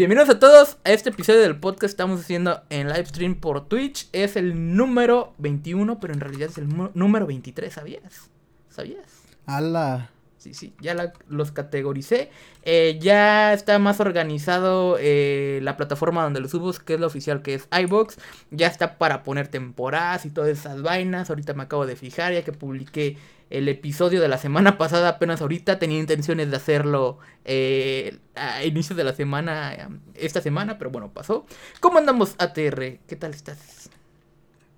[0.00, 3.68] Bienvenidos a todos a este episodio del podcast que estamos haciendo en live stream por
[3.68, 4.08] Twitch.
[4.12, 8.30] Es el número 21, pero en realidad es el número 23, ¿sabías?
[8.70, 9.04] ¿Sabías?
[9.44, 10.08] ¡Hala!
[10.38, 12.30] Sí, sí, ya los categoricé.
[12.62, 17.42] Eh, ya está más organizado eh, la plataforma donde los subo, que es la oficial,
[17.42, 18.16] que es iBox.
[18.50, 21.28] Ya está para poner temporadas y todas esas vainas.
[21.28, 23.18] Ahorita me acabo de fijar, ya que publiqué
[23.50, 25.78] el episodio de la semana pasada, apenas ahorita.
[25.80, 31.44] Tenía intenciones de hacerlo eh, a inicios de la semana, esta semana, pero bueno, pasó.
[31.80, 33.00] ¿Cómo andamos, ATR?
[33.06, 33.90] ¿Qué tal estás?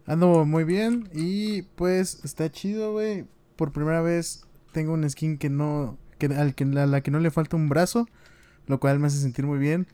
[0.06, 3.26] Ando muy bien y pues está chido, güey.
[3.56, 5.98] Por primera vez tengo una skin que no.
[6.18, 8.08] Que, al que, a la que no le falta un brazo.
[8.66, 9.86] Lo cual me hace sentir muy bien.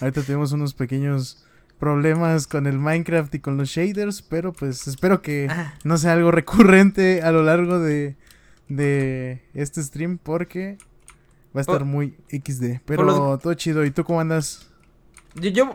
[0.00, 1.44] Ahorita tenemos unos pequeños
[1.78, 4.20] problemas con el Minecraft y con los shaders.
[4.20, 5.74] Pero pues espero que ah.
[5.84, 8.16] no sea algo recurrente a lo largo de,
[8.68, 10.18] de este stream.
[10.18, 10.78] Porque
[11.54, 12.80] va a estar muy XD.
[12.84, 13.84] Pero todo chido.
[13.84, 14.68] ¿Y tú cómo andas?
[15.34, 15.74] Yo, yo,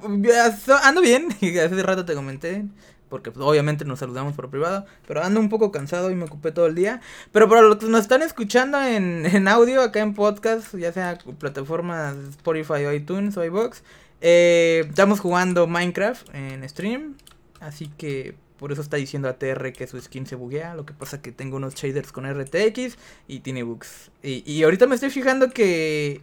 [0.83, 1.29] ando bien.
[1.41, 2.65] Hace rato te comenté
[3.11, 6.53] porque pues, obviamente nos saludamos por privado, pero ando un poco cansado y me ocupé
[6.53, 7.01] todo el día.
[7.33, 11.19] Pero para los que nos están escuchando en, en audio, acá en podcast, ya sea
[11.37, 13.83] plataformas Spotify o iTunes o iBox,
[14.21, 17.17] eh, estamos jugando Minecraft en stream,
[17.59, 20.75] así que por eso está diciendo ATR que su skin se buguea.
[20.75, 22.95] Lo que pasa que tengo unos shaders con RTX
[23.27, 24.11] y tiene bugs.
[24.21, 26.21] Y, y ahorita me estoy fijando que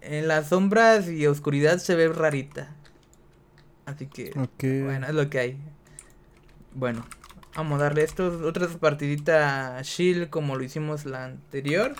[0.00, 2.74] en las sombras y oscuridad se ve rarita.
[3.84, 4.32] Así que,
[4.84, 5.58] bueno, es lo que hay.
[6.72, 7.04] Bueno,
[7.54, 8.40] vamos a darle esto.
[8.46, 11.94] Otra partidita chill como lo hicimos la anterior.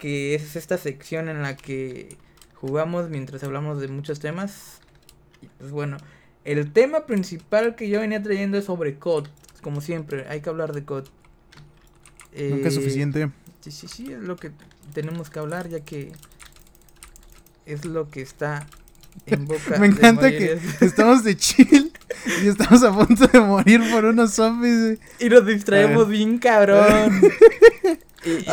[0.00, 2.16] Que es esta sección en la que
[2.54, 4.80] jugamos mientras hablamos de muchos temas.
[5.40, 5.98] Y pues bueno,
[6.44, 9.28] el tema principal que yo venía trayendo es sobre COD.
[9.60, 11.06] Como siempre, hay que hablar de COD.
[12.50, 13.30] Nunca es suficiente.
[13.60, 14.50] Sí, sí, sí, es lo que
[14.92, 16.12] tenemos que hablar ya que
[17.66, 18.66] es lo que está
[19.26, 19.78] en boca.
[19.78, 21.92] Me encanta que estamos de chill
[22.42, 24.98] y estamos a punto de morir por unos zombies.
[25.20, 27.20] Y nos distraemos bien cabrón.
[28.24, 28.44] y,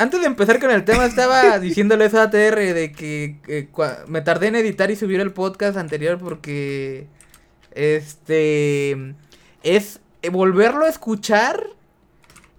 [0.00, 3.68] antes de empezar con el tema, estaba diciéndole eso a ATR de que,
[4.08, 7.06] me tardé en editar y subir el podcast anterior porque.
[7.72, 9.14] Este.
[9.62, 10.00] Es
[10.32, 11.62] volverlo a escuchar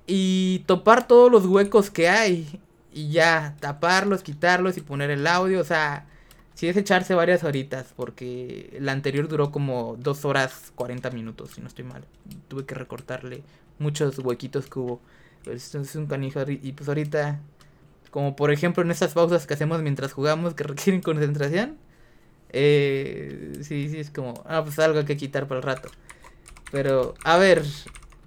[0.05, 2.59] y topar todos los huecos que hay.
[2.93, 5.61] Y ya, taparlos, quitarlos y poner el audio.
[5.61, 6.05] O sea,
[6.53, 11.61] sí es echarse varias horitas, porque la anterior duró como dos horas 40 minutos, si
[11.61, 12.03] no estoy mal.
[12.49, 13.41] Tuve que recortarle
[13.79, 15.01] muchos huequitos que hubo.
[15.45, 16.41] Esto es un canijo.
[16.47, 17.39] Y pues ahorita,
[18.11, 21.77] como por ejemplo en estas pausas que hacemos mientras jugamos que requieren concentración,
[22.49, 25.89] eh, sí, sí, es como, ah, pues algo que quitar para el rato.
[26.71, 27.63] Pero, a ver,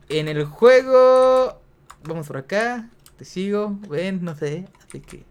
[0.08, 1.60] en el juego,
[2.04, 5.24] vamos por acá, te sigo, ven, no sé, así que...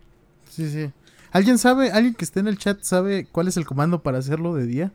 [0.50, 0.92] Sí, sí.
[1.32, 4.54] ¿Alguien sabe, alguien que esté en el chat sabe cuál es el comando para hacerlo
[4.54, 4.92] de día?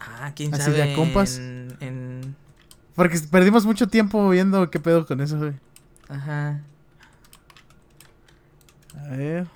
[0.00, 0.94] Ah, quién Así sabe.
[0.94, 1.40] compas.
[2.94, 5.52] Porque perdimos mucho tiempo viendo qué pedo con eso, güey.
[6.08, 6.60] Ajá.
[8.96, 9.46] A ver.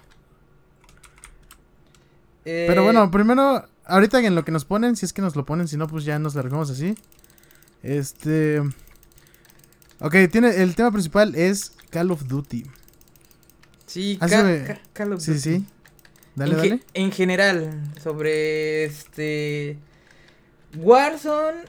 [2.45, 5.45] Pero bueno, eh, primero, ahorita en lo que nos ponen, si es que nos lo
[5.45, 6.97] ponen, si no, pues ya nos largamos así.
[7.83, 8.61] Este.
[10.01, 12.65] Ok, tiene, el tema principal es Call of Duty.
[13.87, 14.19] Sí,
[15.19, 15.67] Sí, sí.
[16.35, 16.83] Dale, en dale.
[16.95, 19.79] en general, sobre este.
[20.77, 21.65] Warzone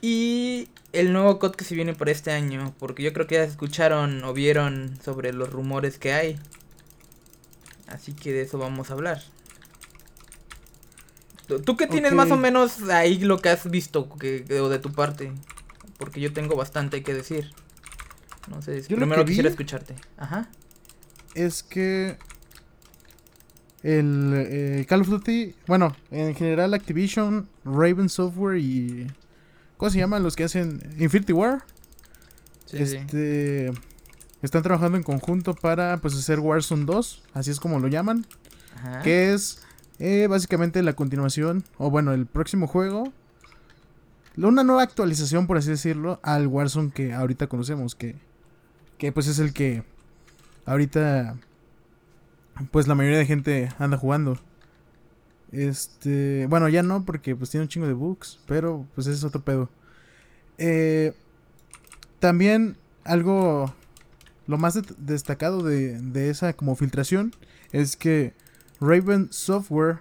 [0.00, 2.74] y el nuevo COD que se viene por este año.
[2.78, 6.38] Porque yo creo que ya escucharon o vieron sobre los rumores que hay.
[7.86, 9.22] Así que de eso vamos a hablar.
[11.64, 14.92] ¿Tú qué tienes más o menos ahí lo que has visto que, o de tu
[14.92, 15.32] parte?
[15.98, 17.50] Porque yo tengo bastante que decir.
[18.48, 19.96] No sé, primero quisiera escucharte.
[20.16, 20.48] Ajá
[21.34, 22.16] es que
[23.82, 29.06] el eh, Call of Duty, bueno, en general Activision, Raven Software y
[29.80, 31.64] ¿cómo se llaman los que hacen Infinity War?
[32.70, 33.72] este
[34.42, 38.26] están trabajando en conjunto para pues hacer Warzone 2, así es como lo llaman,
[39.02, 39.62] que es
[39.98, 43.10] eh, básicamente la continuación o bueno, el próximo juego
[44.36, 48.16] una nueva actualización por así decirlo al Warzone que ahorita conocemos que
[48.98, 49.82] que pues es el que
[50.66, 51.36] ahorita
[52.70, 54.38] pues la mayoría de gente anda jugando.
[55.52, 59.24] Este, bueno, ya no porque pues tiene un chingo de bugs, pero pues ese es
[59.24, 59.68] otro pedo.
[60.58, 61.12] Eh,
[62.18, 63.74] también algo
[64.46, 67.32] lo más destacado de, de, esa como filtración
[67.72, 68.34] es que
[68.80, 69.98] Raven Software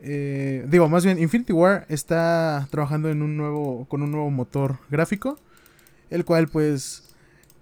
[0.00, 4.78] eh, digo más bien Infinity War está trabajando en un nuevo con un nuevo motor
[4.88, 5.36] gráfico
[6.10, 7.06] el cual pues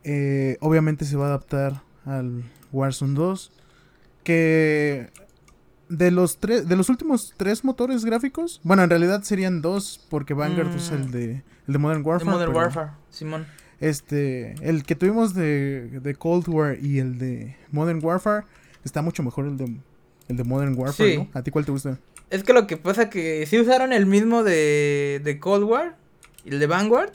[0.04, 3.52] eh, obviamente se va a adaptar al Warzone 2.
[4.22, 5.10] Que
[5.98, 10.34] de los tres, de los últimos tres motores gráficos, bueno, en realidad serían dos, porque
[10.34, 11.10] Vanguard es el Mm.
[11.10, 11.24] de,
[11.66, 12.24] el de Modern Warfare.
[12.24, 13.46] de Modern pero, Warfare, Simón.
[13.80, 18.44] Este, el que tuvimos de, de Cold War y el de Modern Warfare,
[18.84, 19.76] está mucho mejor el de,
[20.28, 21.18] el de Modern Warfare, Sí.
[21.18, 21.28] ¿no?
[21.34, 21.98] ¿A ti cuál te gusta?
[22.30, 25.96] Es que lo que pasa que sí usaron el mismo de, de Cold War
[26.44, 27.12] y el de Vanguard,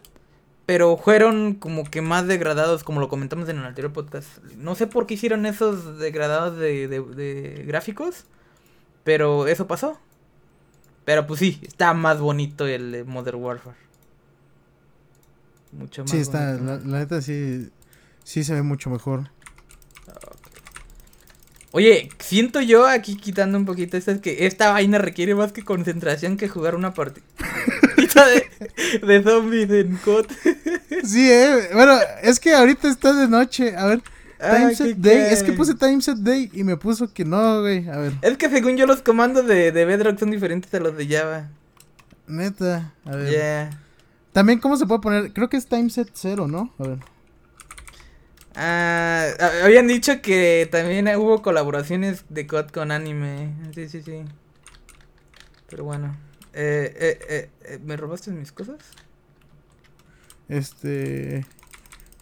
[0.65, 4.27] pero fueron como que más degradados, como lo comentamos en el anterior podcast.
[4.57, 8.25] No sé por qué hicieron esos degradados de, de, de gráficos,
[9.09, 9.99] pero eso pasó.
[11.03, 13.75] Pero pues sí, está más bonito el de Modern Warfare.
[15.71, 16.63] Mucho más Sí, está, bonito.
[16.85, 17.71] la, la neta sí,
[18.23, 19.31] sí se ve mucho mejor.
[21.71, 25.63] Oye, siento yo aquí quitando un poquito esto, es que esta vaina requiere más que
[25.63, 27.23] concentración que jugar una partida
[28.27, 30.27] de, de zombies en COD.
[31.03, 34.03] Sí, eh, bueno, es que ahorita está de noche, a ver,
[34.39, 37.25] Ah, Time ¿qué Set Day, es que puse Time Set Day y me puso que
[37.25, 40.73] no, güey, a ver, Es que según yo los comandos de, de Bedrock son diferentes
[40.73, 41.49] a los de Java.
[42.27, 43.29] neta, a ver.
[43.29, 43.81] Yeah.
[44.31, 45.33] También, ¿cómo se puede poner?
[45.33, 46.73] Creo que es Time Set 0, ¿no?
[46.79, 46.99] A ver.
[48.55, 49.27] Ah,
[49.63, 53.53] habían dicho que también hubo colaboraciones de COD con anime.
[53.73, 54.23] Sí, sí, sí.
[55.69, 56.15] Pero bueno.
[56.53, 58.77] Eh, eh, eh, ¿Me robaste mis cosas?
[60.47, 61.45] Este.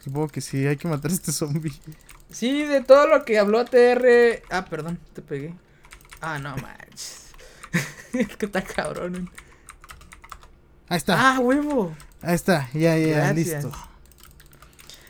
[0.04, 1.74] Supongo que sí, hay que matar a este zombie.
[2.30, 4.42] Sí, de todo lo que habló TR.
[4.50, 5.54] Ah, perdón, te pegué.
[6.22, 7.32] Ah, no manches.
[8.14, 9.30] es que está cabrón.
[10.90, 11.96] Ahí está, Ah, huevo.
[12.22, 13.36] ahí está, ya, ya, Gracias.
[13.64, 13.72] listo.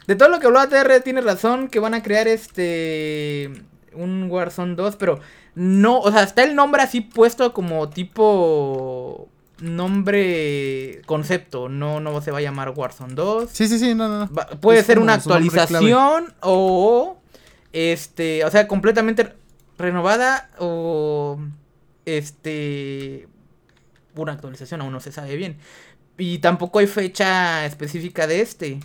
[0.07, 3.51] De todo lo que habló ATR tiene razón que van a crear este
[3.93, 5.19] un Warzone 2, pero
[5.55, 9.27] no, o sea, está el nombre así puesto como tipo
[9.59, 13.49] nombre concepto, no no se va a llamar Warzone 2.
[13.51, 14.33] Sí, sí, sí, no, no.
[14.33, 17.17] Va- puede Es ser una actualización o
[17.73, 19.33] este, o sea, completamente
[19.77, 21.39] renovada o
[22.05, 23.27] este
[24.15, 25.57] una actualización aún no se sabe bien.
[26.17, 28.79] Y tampoco hay fecha específica de este,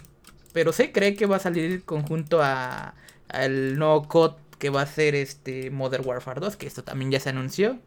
[0.52, 2.94] pero se cree que va a salir conjunto a
[3.28, 7.18] al nuevo COD que va a ser este Modern Warfare 2, que esto también ya
[7.20, 7.78] se anunció.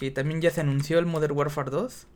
[0.00, 2.06] Que también ya se anunció el Modern Warfare 2.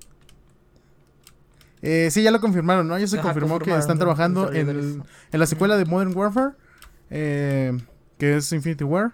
[1.83, 2.99] Eh, sí, ya lo confirmaron, ¿no?
[2.99, 6.55] Ya se Ajá, confirmó que están trabajando en, la secuela de Modern Warfare,
[7.11, 7.77] eh,
[8.17, 9.13] que es Infinity War.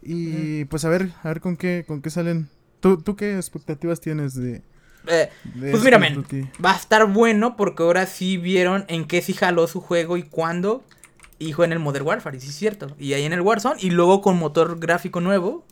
[0.00, 2.48] Y pues a ver, a ver con qué, con qué salen.
[2.78, 4.62] ¿Tú, tú qué expectativas tienes de,
[5.08, 6.24] Eh, de Pues este mira, men,
[6.64, 10.22] va a estar bueno porque ahora sí vieron en qué sí jaló su juego y
[10.22, 10.84] cuándo.
[11.40, 12.94] Y fue en el Modern Warfare, y sí es cierto.
[13.00, 15.64] Y ahí en el Warzone, y luego con motor gráfico nuevo.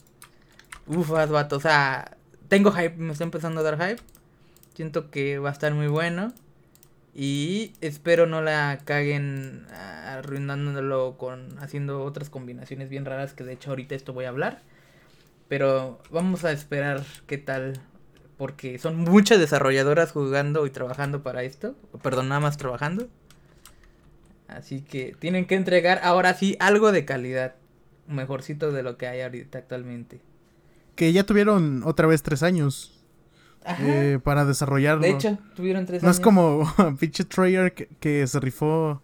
[0.86, 2.16] Ufas, vato, o sea,
[2.48, 4.02] tengo hype, me está empezando a dar hype.
[4.74, 6.32] Siento que va a estar muy bueno.
[7.14, 13.54] Y espero no la caguen ah, arruinándolo con haciendo otras combinaciones bien raras que de
[13.54, 14.60] hecho ahorita esto voy a hablar.
[15.48, 17.80] Pero vamos a esperar qué tal.
[18.36, 21.74] Porque son muchas desarrolladoras jugando y trabajando para esto.
[22.02, 23.08] Perdón, nada más trabajando.
[24.46, 27.54] Así que tienen que entregar ahora sí algo de calidad.
[28.08, 30.20] Mejorcito de lo que hay ahorita actualmente.
[30.96, 33.04] Que ya tuvieron otra vez tres años
[33.64, 33.82] Ajá.
[33.86, 35.02] eh, para desarrollarlo.
[35.02, 36.16] de hecho, tuvieron tres no años.
[36.18, 39.02] es como pinche Treyarch que, que se rifó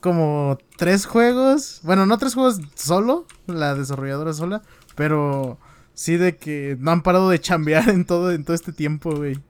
[0.00, 1.80] como tres juegos.
[1.82, 4.62] Bueno, no tres juegos solo, la desarrolladora sola,
[4.94, 5.58] pero
[5.94, 9.40] sí de que no han parado de chambear en todo, en todo este tiempo, güey.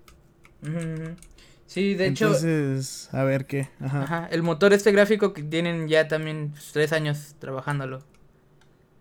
[1.66, 3.68] Sí, de hecho, Entonces, a ver qué.
[3.80, 4.02] Ajá.
[4.04, 8.02] ajá, el motor este gráfico que tienen ya también pues, tres años trabajándolo.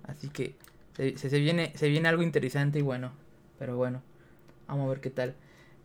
[0.04, 0.56] Así que
[0.96, 3.14] se, viene, se viene algo interesante y bueno.
[3.60, 4.04] Pero bueno,
[4.68, 5.36] vamos a ver qué tal.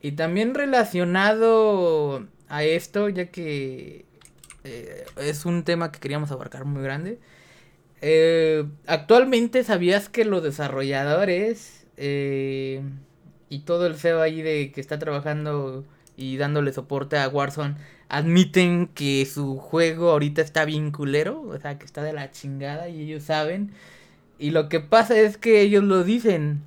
[0.00, 4.06] Y también relacionado a esto, ya que
[4.64, 7.20] eh, es un tema que queríamos abarcar muy grande.
[8.00, 12.82] eh, actualmente sabías que los desarrolladores eh,
[13.48, 15.84] y todo el CEO ahí de que está trabajando
[16.16, 17.76] y dándole soporte a Warzone
[18.08, 22.88] admiten que su juego ahorita está bien culero, o sea, que está de la chingada
[22.88, 23.72] y ellos saben.
[24.38, 26.62] Y lo que pasa es que ellos lo dicen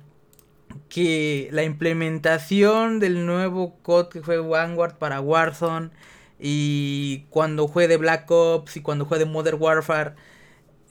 [0.88, 5.90] que la implementación del nuevo COD que fue Vanguard para Warzone
[6.38, 10.12] y cuando fue de Black Ops y cuando fue de Modern Warfare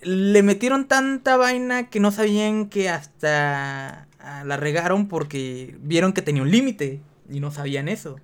[0.01, 6.21] le metieron tanta vaina que no sabían que hasta ah, la regaron porque vieron que
[6.21, 8.17] tenía un límite y no sabían eso.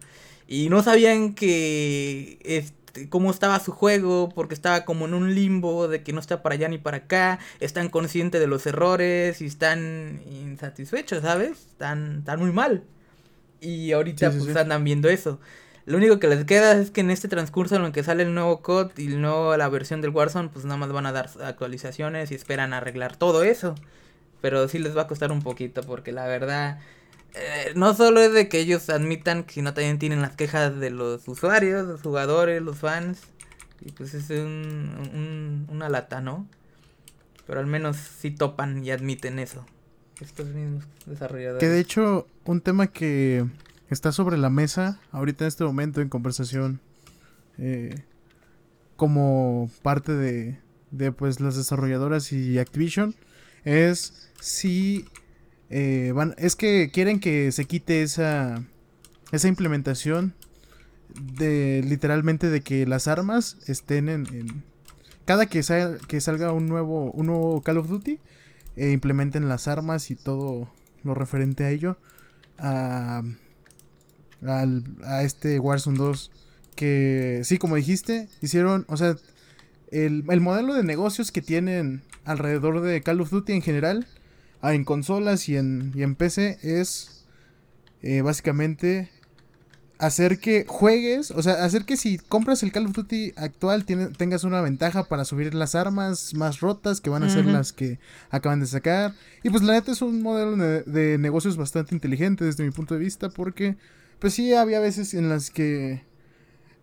[0.48, 2.40] Y no sabían que
[3.10, 6.56] cómo estaba su juego porque estaba como en un limbo de que no está para
[6.56, 11.52] allá ni para acá, están conscientes de los errores y están insatisfechos, ¿sabes?
[11.68, 12.84] Están, están muy mal.
[13.60, 14.58] Y ahorita Sí, sí, pues sí.
[14.58, 15.40] andan viendo eso.
[15.86, 18.34] Lo único que les queda es que en este transcurso en el que sale el
[18.34, 21.30] nuevo COD y el nuevo, la versión del Warzone, pues nada más van a dar
[21.44, 23.76] actualizaciones y esperan arreglar todo eso.
[24.42, 26.80] pero sí les va a costar un poquito porque la verdad
[27.36, 31.28] eh, no solo es de que ellos admitan, sino también tienen las quejas de los
[31.28, 33.20] usuarios, los jugadores, los fans.
[33.82, 36.48] Y pues es un, una lata, ¿no?
[37.46, 39.66] Pero al menos sí topan y admiten eso.
[40.20, 41.60] Estos mismos desarrolladores.
[41.60, 43.46] Que de hecho, un tema que
[43.90, 46.82] está sobre la mesa ahorita en este momento en conversación
[47.58, 48.04] eh,
[48.96, 50.60] como parte de,
[50.92, 53.16] de pues las desarrolladoras y Activision
[53.64, 55.06] es si
[55.70, 58.64] eh, es que quieren que se quite esa,
[59.32, 60.34] esa implementación
[61.38, 64.64] de literalmente de que las armas estén en,
[65.26, 65.62] cada que,
[66.08, 68.20] que salga un nuevo, un nuevo Call of Duty,
[68.76, 70.72] eh, implementen las armas y todo
[71.04, 71.98] lo referente a ello
[72.58, 73.24] a,
[74.44, 76.32] a este Warzone 2
[76.76, 79.16] que sí, como dijiste, hicieron, o sea,
[79.92, 84.08] el, el modelo de negocios que tienen alrededor de Call of Duty en general
[84.62, 87.26] Ah, en consolas y en, y en PC es
[88.02, 89.10] eh, básicamente
[90.00, 94.44] hacer que juegues, o sea, hacer que si compras el Call of Duty actual tengas
[94.44, 98.00] una ventaja para subir las armas más rotas que van a ser las que
[98.30, 99.14] acaban de sacar.
[99.44, 103.00] Y pues la neta es un modelo de, negocios bastante inteligente desde mi punto de
[103.00, 103.78] vista porque
[104.20, 106.06] pues sí había veces en las que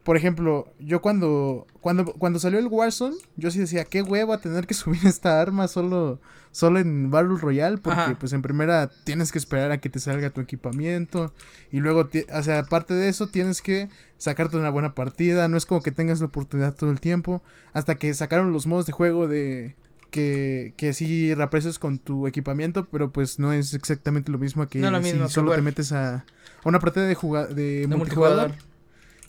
[0.03, 4.67] por ejemplo, yo cuando, cuando, cuando salió el Warzone, yo sí decía, qué hueva tener
[4.67, 6.21] que subir esta arma solo,
[6.55, 10.31] solo en Battle Royale, porque pues en primera tienes que esperar a que te salga
[10.31, 11.35] tu equipamiento,
[11.73, 15.67] y luego, o sea, aparte de eso, tienes que sacarte una buena partida, no es
[15.67, 17.43] como que tengas la oportunidad todo el tiempo,
[17.73, 19.75] hasta que sacaron los modos de juego de...
[20.13, 24.79] Que, que sí reapreces con tu equipamiento, pero pues no es exactamente lo mismo que
[24.79, 26.25] si solo te metes a,
[26.63, 27.17] una partida de,
[27.53, 28.53] de, multijugador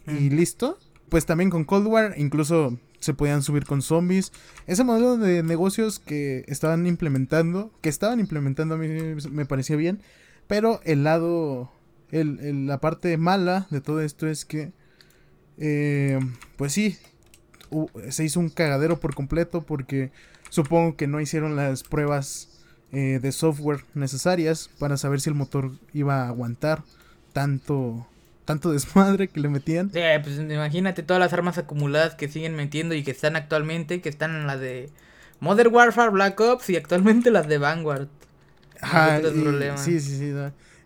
[0.05, 0.77] y listo.
[1.09, 4.31] Pues también con Cold War incluso se podían subir con zombies.
[4.65, 8.87] Ese modelo de negocios que estaban implementando, que estaban implementando a mí
[9.29, 10.01] me parecía bien,
[10.47, 11.71] pero el lado,
[12.11, 14.71] el, la parte mala de todo esto es que,
[15.59, 16.19] eh,
[16.57, 16.97] pues sí,
[18.09, 20.11] se hizo un cagadero por completo porque
[20.49, 22.49] supongo que no hicieron las pruebas
[22.91, 26.83] eh, de software necesarias para saber si el motor iba a aguantar
[27.33, 28.07] tanto
[28.45, 29.91] tanto desmadre que le metían.
[29.91, 34.09] Sí, pues imagínate todas las armas acumuladas que siguen metiendo y que están actualmente, que
[34.09, 34.89] están en la de
[35.39, 38.07] Modern Warfare, Black Ops y actualmente las de Vanguard.
[38.79, 39.19] Ajá,
[39.77, 40.33] sí, sí, sí.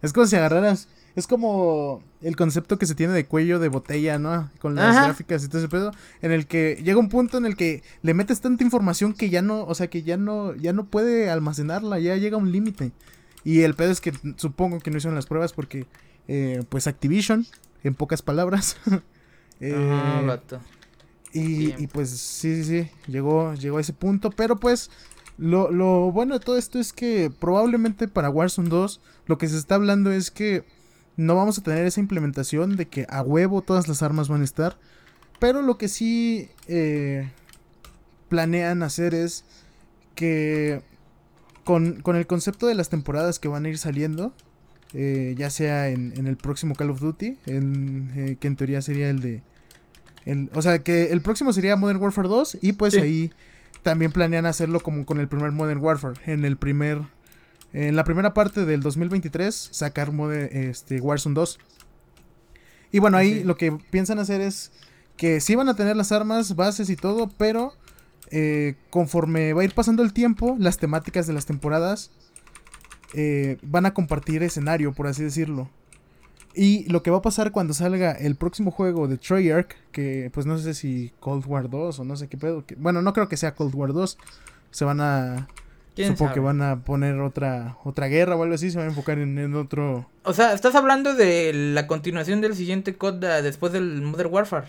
[0.02, 4.18] Es como si agarraras, es como el concepto que se tiene de cuello de botella,
[4.20, 4.50] ¿no?
[4.60, 7.56] Con las gráficas y todo ese pedo, en el que llega un punto en el
[7.56, 10.86] que le metes tanta información que ya no, o sea, que ya no, ya no
[10.86, 12.92] puede almacenarla, ya llega un límite.
[13.44, 15.86] Y el pedo es que supongo que no hicieron las pruebas porque
[16.32, 17.48] eh, pues Activision,
[17.84, 18.78] en pocas palabras.
[19.60, 20.40] eh,
[21.34, 24.92] y, y, pues sí, sí, sí, llegó, llegó a ese punto, pero pues
[25.40, 29.58] lo, lo bueno de todo esto es que probablemente para Warzone 2 lo que se
[29.58, 30.66] está hablando es que
[31.18, 34.46] no vamos a tener esa implementación de que a huevo todas las armas van a
[34.46, 34.78] estar,
[35.40, 37.32] pero lo que sí eh,
[38.28, 39.46] planean hacer es
[40.14, 40.84] que
[41.64, 44.32] con, con el concepto de las temporadas que van a ir saliendo,
[44.94, 49.10] eh, ya sea en, el próximo Call of Duty, en, eh, que en teoría sería
[49.10, 49.42] el de...
[50.54, 53.32] o sea, que el próximo sería Modern Warfare 2 y pues ahí
[53.84, 56.20] también planean hacerlo como con el primer Modern Warfare.
[56.26, 57.02] En el primer...
[57.72, 61.60] En la primera parte del 2023 sacar Modern, este, Warzone 2.
[62.92, 64.72] Y bueno, ahí lo que piensan hacer es
[65.18, 67.74] que sí van a tener las armas, bases y todo, pero
[68.32, 72.10] eh, conforme va a ir pasando el tiempo, las temáticas de las temporadas
[73.14, 75.70] eh, van a compartir escenario, por así decirlo.
[76.56, 80.46] Y lo que va a pasar cuando salga el próximo juego de Treyarch, que pues
[80.46, 82.64] no sé si Cold War 2 o no sé qué pedo.
[82.78, 84.18] bueno, no creo que sea Cold War 2.
[84.72, 85.48] Se van a...
[85.96, 89.20] Supongo que van a poner otra otra guerra o algo así, se van a enfocar
[89.20, 90.10] en, otro...
[90.24, 94.68] O sea, estás hablando de la continuación del siguiente COD después del Modern Warfare.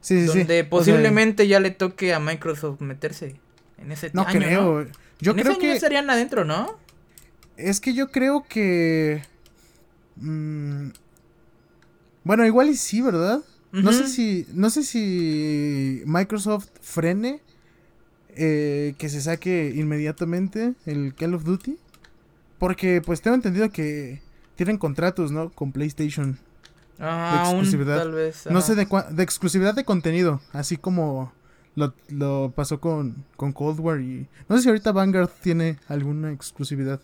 [0.00, 3.36] Sí, sí, donde posiblemente ya le toque a Microsoft meterse
[3.78, 4.86] en ese No creo.
[5.20, 6.76] Yo creo ese que estarían adentro, ¿no?
[7.56, 9.22] Es que yo creo que...
[10.16, 10.88] Mm,
[12.24, 13.42] bueno, igual y sí, ¿verdad?
[13.72, 14.46] No sé si.
[14.52, 17.40] No sé si Microsoft frene.
[18.38, 21.78] Eh, que se saque inmediatamente el Call of Duty.
[22.58, 24.20] Porque pues tengo entendido que
[24.56, 25.50] tienen contratos, ¿no?
[25.50, 26.38] Con PlayStation.
[26.98, 27.98] Ah, de exclusividad.
[27.98, 30.40] tal vez, No sé, de, de, exclusividad de contenido.
[30.52, 31.32] Así como
[31.74, 34.26] lo, lo pasó con, con Cold War y...
[34.48, 37.00] No sé si ahorita Vanguard tiene alguna exclusividad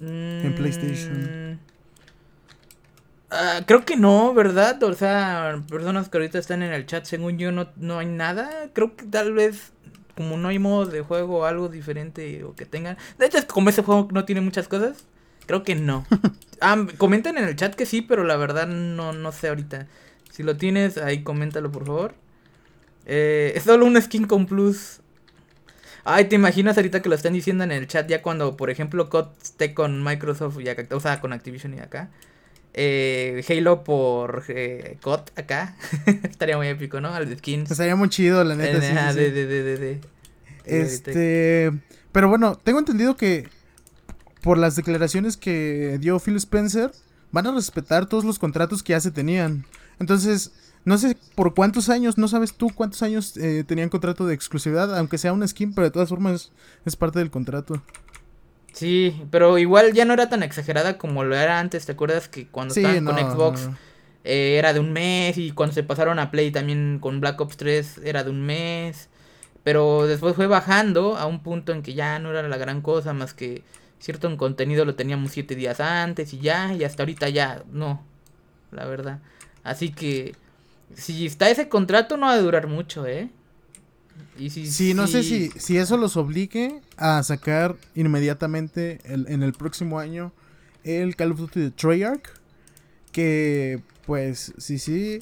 [0.00, 1.52] en PlayStation.
[1.52, 1.58] Mm.
[3.30, 4.82] Ah, creo que no, ¿verdad?
[4.82, 8.70] O sea, personas que ahorita están en el chat, según yo, no, no hay nada.
[8.72, 9.72] Creo que tal vez
[10.16, 12.96] como no hay modo de juego o algo diferente o que tengan.
[13.18, 15.04] De hecho, como ese juego no tiene muchas cosas,
[15.46, 16.06] creo que no.
[16.60, 19.86] ah, comenten en el chat que sí, pero la verdad no, no sé ahorita.
[20.30, 22.14] Si lo tienes, ahí coméntalo por favor.
[23.06, 25.00] Eh, es solo un skin con plus.
[26.08, 29.10] Ay, ¿te imaginas ahorita que lo están diciendo en el chat ya cuando, por ejemplo,
[29.10, 32.10] COD esté con Microsoft y acá, o sea, con Activision y acá?
[32.74, 35.74] Eh, Halo por eh, COD acá.
[36.30, 37.08] Estaría muy épico, ¿no?
[37.12, 37.70] Al de skins.
[37.70, 38.80] Estaría muy chido, la neta.
[38.80, 39.30] sí, Ah, sí, sí.
[39.30, 40.00] de, de, de, de.
[40.64, 41.72] Este,
[42.12, 43.48] pero bueno, tengo entendido que
[44.42, 46.92] por las declaraciones que dio Phil Spencer,
[47.32, 49.64] van a respetar todos los contratos que ya se tenían.
[49.98, 50.52] Entonces,
[50.86, 54.96] no sé por cuántos años, no sabes tú cuántos años eh, tenían contrato de exclusividad,
[54.98, 56.52] aunque sea una skin, pero de todas formas
[56.86, 57.82] es parte del contrato.
[58.72, 61.86] Sí, pero igual ya no era tan exagerada como lo era antes.
[61.86, 63.78] ¿Te acuerdas que cuando Sí, estaban no, con Xbox no.
[64.24, 67.56] eh, era de un mes y cuando se pasaron a Play también con Black Ops
[67.56, 69.08] 3 era de un mes?
[69.64, 73.12] Pero después fue bajando a un punto en que ya no era la gran cosa
[73.14, 73.64] más que
[74.00, 78.02] cierto en contenido lo teníamos siete días antes y ya, y hasta ahorita ya no,
[78.72, 79.20] la verdad.
[79.64, 80.36] Así que
[80.94, 83.30] si está ese contrato no va a durar mucho, ¿eh?
[84.38, 89.26] Y si, Sí, no sé si- si, si eso los obligue a sacar inmediatamente el-
[89.28, 90.32] en el próximo año
[90.84, 92.28] el Call of Duty de Treyarch.
[93.12, 95.20] Que, pues, sí, sí.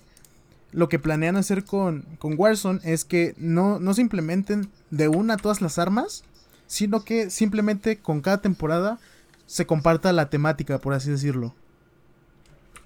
[0.73, 5.37] Lo que planean hacer con, con Warzone es que no, no se implementen de una
[5.37, 6.25] todas las armas,
[6.66, 8.99] sino que simplemente con cada temporada
[9.47, 11.54] se comparta la temática, por así decirlo.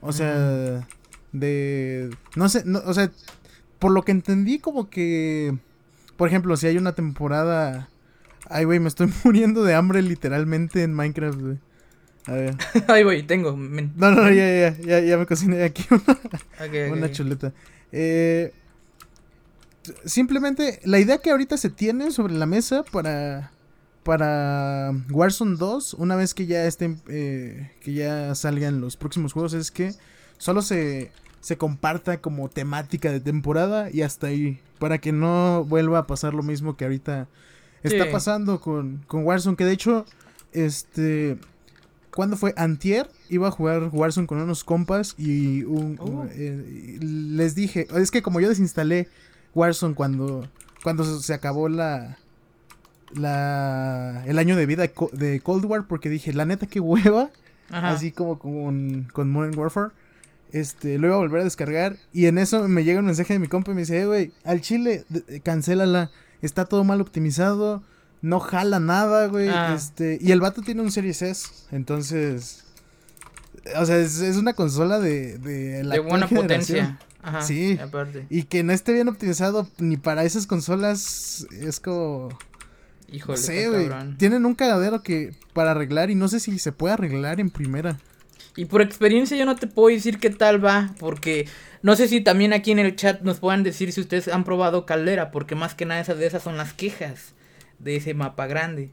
[0.02, 0.86] O sea,
[1.32, 2.10] de...
[2.36, 3.10] No sé, no, o sea,
[3.78, 5.56] por lo que entendí como que...
[6.16, 7.88] Por ejemplo, si hay una temporada...
[8.48, 11.58] Ay, güey, me estoy muriendo de hambre literalmente en Minecraft, güey.
[12.26, 12.56] A ver.
[12.88, 13.56] Ahí voy, tengo.
[13.56, 13.92] men.
[13.96, 15.86] No, no, ya, ya, ya, ya me cociné aquí
[16.90, 17.52] una, chuleta.
[17.90, 18.52] Eh,
[20.04, 23.52] simplemente, la idea que ahorita se tiene sobre la mesa para...
[24.04, 29.52] Para Warzone 2, una vez que ya estén, eh, que ya salgan los próximos juegos,
[29.52, 29.92] es que
[30.38, 34.60] solo se, se comparta como temática de temporada y hasta ahí.
[34.78, 37.26] Para que no vuelva a pasar lo mismo que ahorita
[37.82, 38.10] está Sí.
[38.12, 39.56] pasando con, con Warzone.
[39.56, 40.06] Que de hecho,
[40.52, 41.36] este.
[42.14, 42.54] ¿Cuándo fue?
[42.56, 46.26] Antier iba a jugar Warzone con unos compas y un, Oh.
[46.30, 47.86] eh, les dije.
[47.96, 49.08] Es que como yo desinstalé
[49.54, 50.48] Warzone cuando,
[50.82, 52.16] cuando se acabó la.
[53.14, 56.78] La, el año de vida de Co- de Cold War porque dije, la neta que
[56.78, 57.30] hueva,
[57.70, 57.90] Ajá.
[57.90, 59.90] así como con, con Modern Warfare.
[60.52, 61.96] Este, lo iba a volver a descargar.
[62.12, 64.32] Y en eso me llega un mensaje de mi compa y me dice, eh, güey,
[64.44, 66.10] al chile, de- cancélala.
[66.42, 67.82] Está todo mal optimizado.
[68.22, 69.48] No jala nada, güey.
[69.48, 69.74] Ah.
[69.76, 71.48] Este, y el vato tiene un Series S.
[71.72, 72.64] Entonces.
[73.76, 76.98] O sea, es, es una consola de, de la de buena potencia.
[77.22, 77.42] Ajá.
[77.42, 77.78] Sí.
[77.82, 78.26] Aparte.
[78.30, 82.28] Y que no esté bien optimizado ni para esas consolas es como...
[83.10, 83.90] Híjole, no sé, güey.
[84.16, 87.98] Tienen un cagadero que para arreglar y no sé si se puede arreglar en primera.
[88.58, 91.46] Y por experiencia yo no te puedo decir qué tal va, porque
[91.80, 94.84] no sé si también aquí en el chat nos puedan decir si ustedes han probado
[94.84, 97.34] Caldera, porque más que nada esas de esas son las quejas
[97.78, 98.90] de ese mapa grande.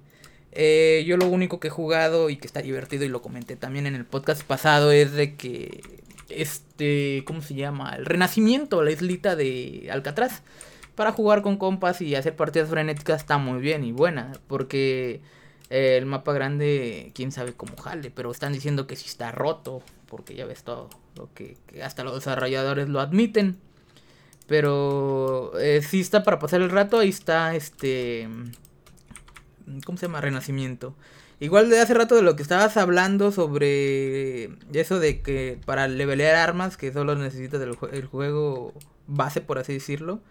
[0.51, 3.88] Eh, yo lo único que he jugado y que está divertido y lo comenté también
[3.88, 5.82] en el podcast pasado es de que
[6.30, 7.95] este, ¿cómo se llama?
[7.97, 10.43] El Renacimiento, la islita de Alcatraz,
[10.93, 15.21] para jugar con compas y hacer partidas frenéticas está muy bien y buena, porque
[15.69, 20.36] el mapa grande, quién sabe cómo jale, pero están diciendo que sí está roto, porque
[20.36, 23.58] ya ves todo lo que, hasta los desarrolladores lo admiten.
[24.47, 28.30] Pero eh, sí está para pasar el rato, ahí está este...
[29.86, 30.21] ¿Cómo se llama?
[30.21, 30.95] Renacimiento.
[31.39, 36.36] Igual de hace rato de lo que estabas hablando sobre eso de que para levelear
[36.36, 38.73] armas, que solo necesitas el juego
[39.08, 40.21] base, por así decirlo,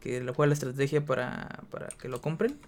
[0.00, 2.58] que lo juega la estrategia para, para que lo compren.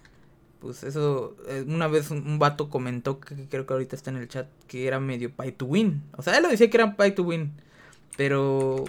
[0.63, 4.11] Pues eso, eh, una vez un, un vato comentó, que, que creo que ahorita está
[4.11, 6.01] en el chat, que era medio pay to win.
[6.15, 7.51] O sea, él lo decía que era pay to win.
[8.15, 8.85] Pero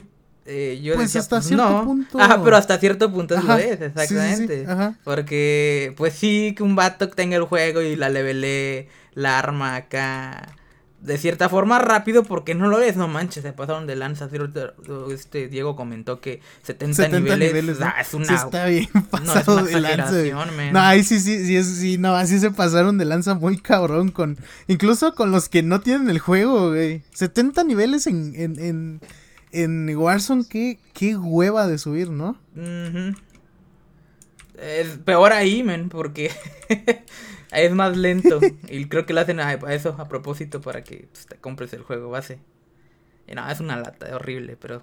[0.46, 1.84] eh, yo Pues decía, hasta pues, cierto no.
[1.84, 2.20] punto.
[2.20, 4.64] Ajá, pero hasta cierto punto Ajá, lo es, sí, sí, sí, exactamente.
[4.68, 4.98] ajá.
[5.02, 10.54] Porque, pues sí, que un vato tenga el juego y la levele la arma acá.
[11.04, 14.26] De cierta forma rápido, porque no lo es, no manches, se pasaron de lanza.
[15.12, 17.86] Este Diego comentó que 70, 70 niveles, niveles, ¿no?
[17.86, 18.24] ah, es una.
[18.24, 20.12] Sí está bien no, es pasado una de lanza.
[20.56, 20.72] man.
[20.72, 24.38] No, ahí sí, sí, sí, sí, no, así se pasaron de lanza muy cabrón con,
[24.66, 27.02] incluso con los que no tienen el juego, güey.
[27.12, 29.00] 70 niveles en, en, en,
[29.52, 32.38] en Warzone, qué, qué hueva de subir, ¿no?
[34.58, 36.30] Es peor ahí, men, porque
[37.54, 38.40] es más lento.
[38.68, 41.82] y creo que lo hacen a, eso a propósito para que pues, te compres el
[41.82, 42.38] juego base.
[43.26, 44.82] Y no, es una lata, es horrible, pero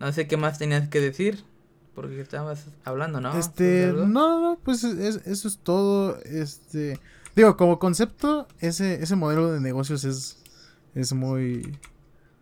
[0.00, 1.44] no sé qué más tenías que decir.
[1.94, 3.38] Porque estabas hablando, ¿no?
[3.38, 6.18] Este, ¿Sobre no, no, pues es- eso es todo.
[6.24, 7.00] Este,
[7.34, 10.38] digo, como concepto, ese, ese modelo de negocios es,
[10.94, 11.78] es muy,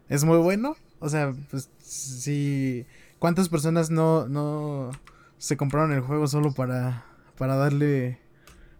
[0.09, 0.77] es muy bueno.
[0.99, 2.85] O sea, pues, si,
[3.21, 4.91] ¿cuántas personas no, no
[5.39, 7.05] se compraron el juego solo para,
[7.39, 8.19] para darle,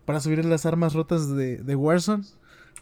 [0.05, 2.25] para subir las armas rotas de, de Warzone?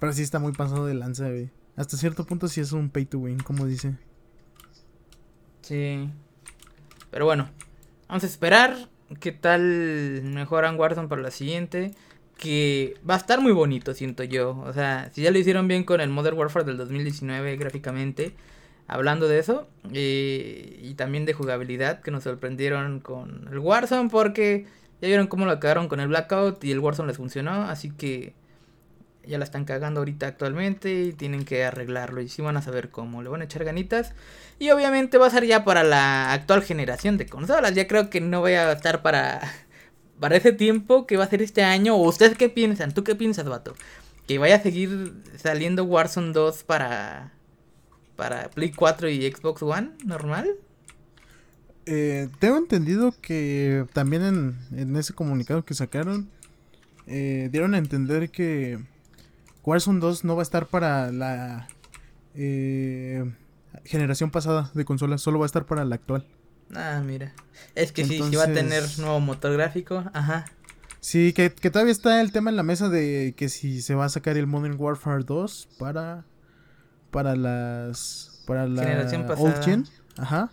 [0.01, 1.29] Pero sí está muy pasado de lanza.
[1.77, 3.95] Hasta cierto punto sí es un pay to win, como dice.
[5.63, 6.09] Sí.
[7.11, 7.49] Pero bueno,
[8.09, 8.89] vamos a esperar
[9.21, 11.93] qué tal mejoran Warzone para la siguiente.
[12.37, 14.59] Que va a estar muy bonito, siento yo.
[14.67, 18.35] O sea, si ya lo hicieron bien con el Modern Warfare del 2019 gráficamente,
[18.89, 24.67] hablando de eso, eh, y también de jugabilidad, que nos sorprendieron con el Warzone, porque
[25.03, 28.35] ya vieron cómo lo cagaron con el Blackout y el Warzone les funcionó, así que
[29.27, 32.91] ya la están cagando ahorita actualmente y tienen que arreglarlo y sí van a saber
[32.91, 34.13] cómo, le van a echar ganitas.
[34.61, 37.75] Y obviamente va a ser ya para la actual generación de consolas.
[37.75, 39.41] Ya creo que no voy a estar para,
[40.21, 41.97] para ese tiempo que va a ser este año.
[41.97, 42.95] ¿O ustedes qué piensan?
[42.95, 43.75] ¿Tú qué piensas, vato?
[44.29, 47.33] Que vaya a seguir saliendo Warzone 2 para,
[48.15, 50.49] para Play 4 y Xbox One normal.
[51.87, 56.29] Eh, tengo entendido que también en, en ese comunicado que sacaron,
[57.07, 58.79] eh, dieron a entender que
[59.65, 61.67] Warzone 2 no va a estar para la
[62.35, 63.25] eh,
[63.85, 66.25] generación pasada de consolas, solo va a estar para la actual.
[66.75, 67.33] Ah, mira.
[67.75, 70.05] Es que sí, sí va a tener Entonces- nuevo motor gráfico.
[70.15, 70.45] Ajá.
[71.01, 74.05] Sí, que, que todavía está el tema en la mesa de que si se va
[74.05, 76.25] a sacar el Modern Warfare 2 para
[77.11, 79.63] para las para la Generación old pasada.
[79.65, 79.85] gen,
[80.17, 80.51] ajá.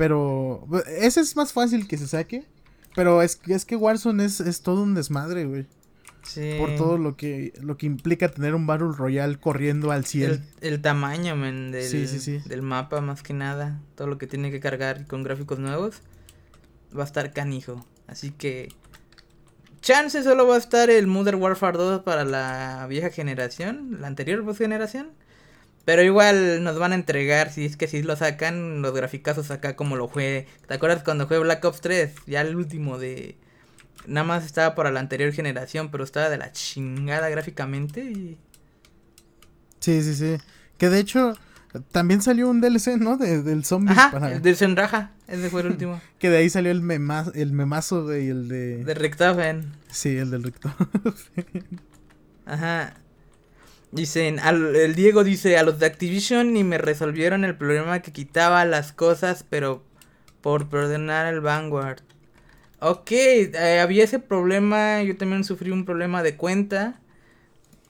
[0.00, 0.66] Pero
[0.98, 2.46] ese es más fácil que se saque,
[2.94, 5.66] pero es es que Warzone es, es todo un desmadre, güey,
[6.22, 6.54] Sí.
[6.58, 10.30] por todo lo que lo que implica tener un Battle Royale corriendo al 100.
[10.30, 13.78] El, el tamaño, men, del, Sí, del mapa más que nada.
[13.94, 15.96] Todo lo que tiene que cargar con gráficos nuevos.
[16.98, 17.84] Va a estar canijo.
[18.06, 18.72] Así que...
[19.82, 23.98] Chance solo va a estar el Modern Warfare 2 para la vieja generación.
[24.00, 25.10] La anterior generación.
[25.84, 29.76] Pero igual nos van a entregar, si es que si lo sacan, los graficazos acá
[29.76, 30.46] como lo juegue.
[30.66, 32.12] ¿Te acuerdas cuando fue Black Ops 3?
[32.26, 33.36] Ya el último de...
[34.06, 38.38] Nada más estaba para la anterior generación, pero estaba de la chingada gráficamente y...
[39.80, 40.36] Sí, sí, sí.
[40.78, 41.34] Que de hecho
[41.92, 43.16] también salió un DLC, ¿no?
[43.16, 46.00] De, del zombie Ajá, para el de Senraja, ese fue el último.
[46.18, 49.72] que de ahí salió el mema, el memazo güey, el de, De Rectafen.
[49.88, 50.72] Sí, el del rector.
[52.46, 52.94] Ajá.
[53.92, 58.12] Dicen, al- el Diego dice, a los de Activision ni me resolvieron el problema que
[58.12, 59.82] quitaba las cosas, pero
[60.40, 62.00] por perdonar el Vanguard.
[62.80, 67.00] Ok, eh, había ese problema, yo también sufrí un problema de cuenta.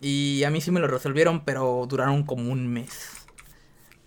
[0.01, 3.11] Y a mí sí me lo resolvieron, pero duraron como un mes.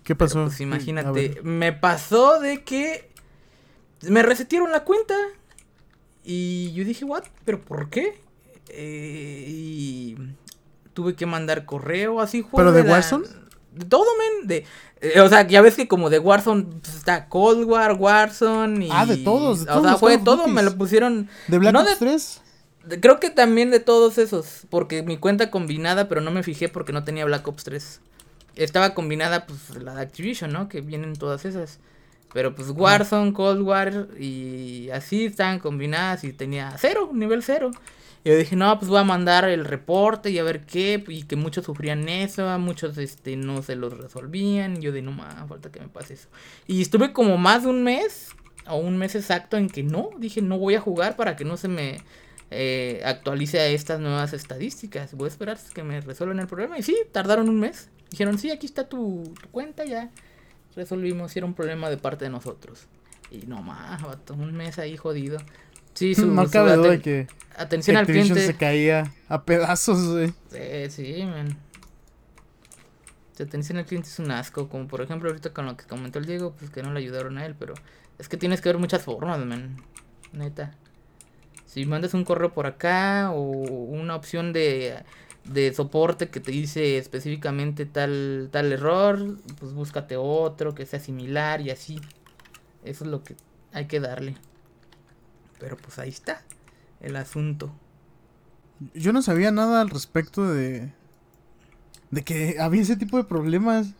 [0.03, 0.43] ¿Qué Pero, pasó?
[0.45, 3.09] pues imagínate, me pasó de que
[4.09, 5.15] me resetearon la cuenta.
[6.23, 7.23] Y yo dije, ¿what?
[7.45, 8.19] ¿Pero por qué?
[8.69, 10.17] Eh, y
[10.93, 13.27] tuve que mandar correo así, juego ¿Pero de la- Warzone?
[13.73, 14.47] De todo, men.
[14.47, 14.65] De,
[15.01, 18.89] eh, o sea, ya ves que como de Warzone pues, está Cold War, Warzone y...
[18.91, 21.27] Ah, de todos, de O sea, fue todo, me lo pusieron...
[21.47, 22.41] ¿De Black no Ops de- 3?
[22.85, 26.69] de- Creo que también de todos esos, porque mi cuenta combinada, pero no me fijé
[26.69, 28.01] porque no tenía Black Ops 3.
[28.55, 30.69] Estaba combinada, pues, la de Activision, ¿no?
[30.69, 31.79] Que vienen todas esas.
[32.33, 37.71] Pero, pues, Warzone, Cold War y así estaban combinadas y tenía cero, nivel cero.
[38.25, 41.35] Yo dije, no, pues voy a mandar el reporte y a ver qué, y que
[41.35, 44.77] muchos sufrían eso, muchos, este, no se los resolvían.
[44.77, 46.29] Y yo de, no más, falta que me pase eso.
[46.65, 48.29] Y estuve como más de un mes,
[48.67, 51.57] o un mes exacto, en que no, dije, no voy a jugar para que no
[51.57, 51.97] se me
[52.49, 55.13] eh, actualice a estas nuevas estadísticas.
[55.15, 56.77] Voy a esperar que me resuelvan el problema.
[56.77, 57.89] Y sí, tardaron un mes.
[58.09, 60.11] Dijeron, sí, aquí está tu, cuenta, ya
[60.75, 61.35] resolvimos.
[61.35, 62.87] Era un problema de parte de nosotros.
[63.31, 65.39] Y no más, un mes ahí jodido.
[65.93, 68.45] Sí, su, no cabe duda que, atención al cliente.
[68.45, 70.33] se caía a pedazos, güey.
[70.51, 71.57] Sí, sí, man.
[73.39, 74.69] Atención al cliente es un asco.
[74.69, 77.37] Como por ejemplo, ahorita con lo que comentó el Diego, pues que no le ayudaron
[77.37, 77.55] a él.
[77.57, 77.73] Pero
[78.19, 79.77] es que tienes que ver muchas formas, man.
[80.31, 80.75] Neta.
[81.65, 85.03] Si mandas un correo por acá o una opción de,
[85.45, 91.61] de soporte que te dice específicamente tal, tal error, pues búscate otro que sea similar
[91.61, 91.99] y así.
[92.83, 93.35] Eso es lo que
[93.71, 94.35] hay que darle.
[95.63, 96.41] Pero pues ahí está
[96.99, 97.73] el asunto.
[98.93, 100.91] Yo no sabía nada al respecto de.
[102.11, 103.93] de que había ese tipo de problemas.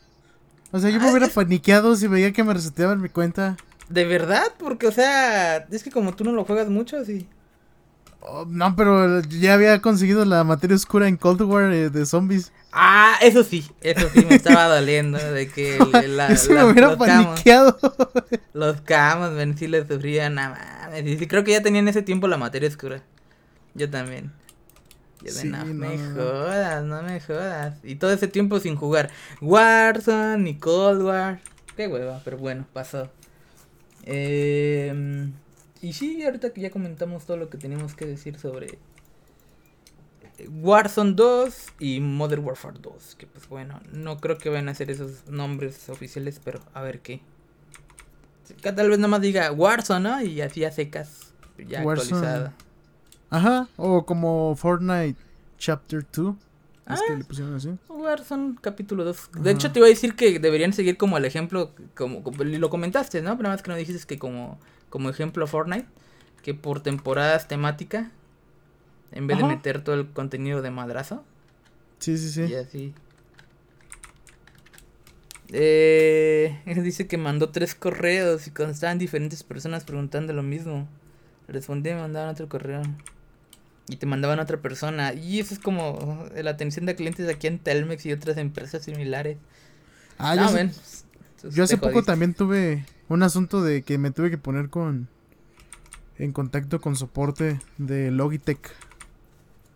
[0.73, 3.55] O sea, yo me Ah, hubiera paniqueado si veía que me reseteaban mi cuenta.
[3.87, 4.43] ¿De verdad?
[4.59, 7.29] Porque, o sea, es que como tú no lo juegas mucho, sí.
[8.25, 12.53] Oh, no, pero ya había conseguido la materia oscura en Cold War eh, de zombies.
[12.71, 16.97] Ah, eso sí, eso sí me estaba doliendo de que la, Eso me hubiera los
[16.97, 17.41] camos,
[18.53, 20.89] los camos, ven, sí le sufrían, nada.
[21.03, 23.03] Y sí, creo que ya tenía en ese tiempo la materia oscura.
[23.73, 24.31] Yo también.
[25.21, 27.75] Yo de, Sí, no, no, me jodas, no me jodas.
[27.83, 29.09] Y todo ese tiempo sin jugar
[29.41, 31.41] Warzone ni Cold War.
[31.75, 33.09] Qué hueva, pero bueno, pasó.
[34.05, 35.29] Eh,
[35.83, 38.79] y sí, ahorita que ya comentamos todo lo que teníamos que decir sobre
[40.61, 43.15] Warzone 2 y Modern Warfare 2.
[43.15, 47.01] Que pues bueno, no creo que vayan a ser esos nombres oficiales, pero a ver
[47.01, 47.21] qué.
[48.61, 50.21] Que tal vez nomás diga Warzone, ¿no?
[50.21, 52.17] Y así a secas, ya Warzone.
[52.17, 52.53] actualizada.
[53.29, 55.15] Ajá, o como Fortnite
[55.57, 56.35] Chapter 2.
[56.35, 56.41] Es
[56.85, 56.97] Ah.
[57.07, 57.69] que le pusieron así.
[57.87, 59.29] Warzone capítulo 2.
[59.31, 59.39] Ajá.
[59.39, 62.69] De hecho, te iba a decir que deberían seguir como el ejemplo, como, como- lo
[62.69, 63.31] comentaste, ¿no?
[63.37, 64.59] Pero nada más que no dijiste que como,
[64.93, 65.87] como ejemplo Fortnite,
[66.43, 68.11] que por temporadas temática,
[69.11, 69.47] en vez Ajá.
[69.47, 71.23] de meter todo el contenido de madrazo,
[71.97, 72.43] Sí, sí, sí.
[72.43, 72.93] y así.
[75.51, 80.87] Eh, él dice que mandó tres correos y constaban diferentes personas preguntando lo mismo.
[81.47, 82.83] Respondí, me mandaban otro correo.
[83.87, 85.15] Y te mandaban a otra persona.
[85.15, 89.37] Y eso es como la atención de clientes aquí en Telmex y otras empresas similares.
[90.19, 90.71] Ah, No, yo, ven,
[91.49, 95.07] yo hace poco también tuve un asunto de que me tuve que poner con
[96.17, 98.71] en contacto con soporte de Logitech.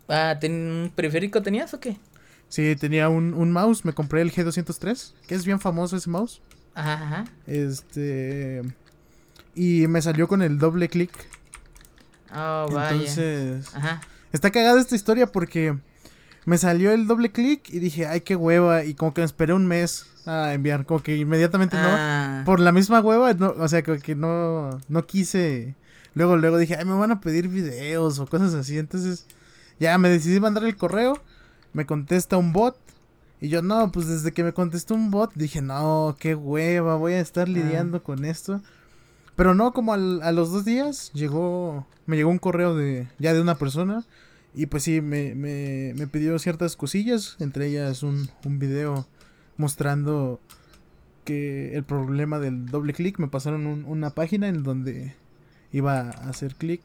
[0.07, 0.53] Ah, ¿ten-
[0.85, 1.97] ¿un periférico tenías o qué?
[2.47, 6.41] Sí, tenía un, un mouse, me compré el G203, que es bien famoso ese mouse.
[6.75, 7.25] Ajá, ajá.
[7.47, 8.61] Este
[9.55, 11.11] y me salió con el doble clic.
[12.33, 12.91] Oh, vaya.
[12.91, 14.01] Entonces, Ajá.
[14.31, 15.77] está cagada esta historia porque
[16.45, 19.53] me salió el doble clic y dije, "Ay, qué hueva" y como que me esperé
[19.53, 21.87] un mes a enviar, como que inmediatamente no.
[21.89, 25.75] Ah, Por la misma hueva, no, o sea, que, que no, no quise.
[26.13, 28.77] Luego, luego dije, ay, me van a pedir videos o cosas así.
[28.77, 29.25] Entonces,
[29.79, 31.21] ya me decidí mandar el correo.
[31.73, 32.77] Me contesta un bot.
[33.39, 37.13] Y yo, no, pues desde que me contestó un bot, dije, no, qué hueva, voy
[37.13, 38.61] a estar lidiando con esto.
[39.35, 43.33] Pero no, como al- a los dos días llegó, me llegó un correo de, ya
[43.35, 44.03] de una persona.
[44.55, 49.05] Y pues sí, me, me, me pidió ciertas cosillas, entre ellas un, un video
[49.57, 50.39] mostrando
[51.25, 55.15] que el problema del doble clic me pasaron un- una página en donde
[55.71, 56.81] iba a hacer clic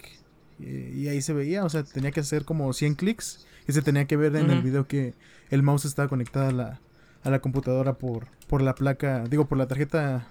[0.61, 3.83] eh, y ahí se veía, o sea, tenía que hacer como 100 clics y se
[3.83, 5.15] tenía que ver en el video que
[5.51, 6.81] el mouse estaba conectada a la,
[7.23, 10.27] a la computadora por, por la placa, digo, por la tarjeta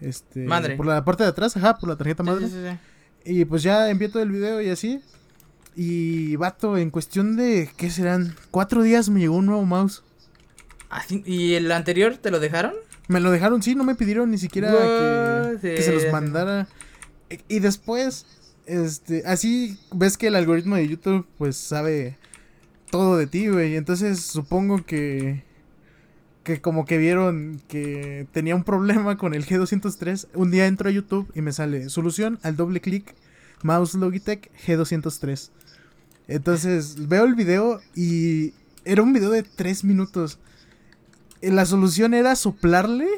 [0.00, 0.76] este Madre.
[0.76, 2.48] por la parte de atrás, ajá, por la tarjeta sí, madre.
[2.48, 2.54] sí,
[3.24, 3.32] sí.
[3.32, 5.00] Y pues ya envié todo el video y así.
[5.76, 8.34] Y vato, en cuestión de, ¿qué serán?
[8.50, 10.02] Cuatro días me llegó un nuevo mouse.
[10.90, 12.72] Ah, ¿Y el anterior te lo dejaron?
[13.08, 15.60] Me lo dejaron, sí, no me pidieron ni siquiera What?
[15.60, 16.68] que, que se los mandara.
[17.28, 18.26] Y- Y después,
[18.66, 22.16] este, así ves que el algoritmo de YouTube pues sabe
[22.90, 23.76] todo de ti, güey.
[23.76, 25.42] Entonces supongo que
[26.42, 30.28] que como que vieron que tenía un problema con el G203.
[30.34, 33.14] Un día entro a YouTube y me sale solución al doble clic
[33.62, 35.50] mouse Logitech G203.
[36.28, 40.38] Entonces veo el video y era un video de 3 minutos.
[41.42, 43.08] Eh, La solución era soplarle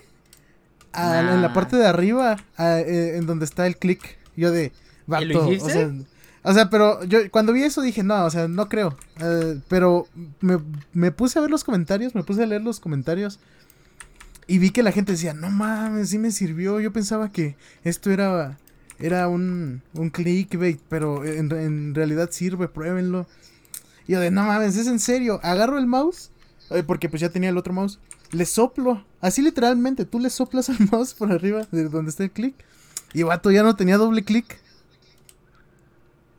[0.93, 4.19] a- en la parte de arriba, a- eh, en donde está el clic.
[4.37, 4.73] Yo de,
[5.07, 5.23] vato,
[5.63, 5.83] o sea,
[6.45, 8.97] o sea, pero yo cuando vi eso dije, no, o sea, no creo.
[9.21, 10.07] Eh, pero
[10.41, 10.59] me,
[10.93, 13.39] me puse a ver los comentarios, me puse a leer los comentarios.
[14.49, 16.81] Y vi que la gente decía, no mames, sí me sirvió.
[16.81, 18.59] Yo pensaba que esto era,
[18.99, 23.27] era un, un clickbait, pero en, en realidad sirve, pruébenlo.
[24.09, 25.39] Y yo de, no mames, es en serio.
[25.45, 26.31] Agarro el mouse,
[26.87, 28.01] porque pues ya tenía el otro mouse.
[28.33, 32.31] Le soplo, así literalmente, tú le soplas al mouse por arriba de donde está el
[32.31, 32.55] clic.
[33.14, 34.59] Y vato, ya no tenía doble clic.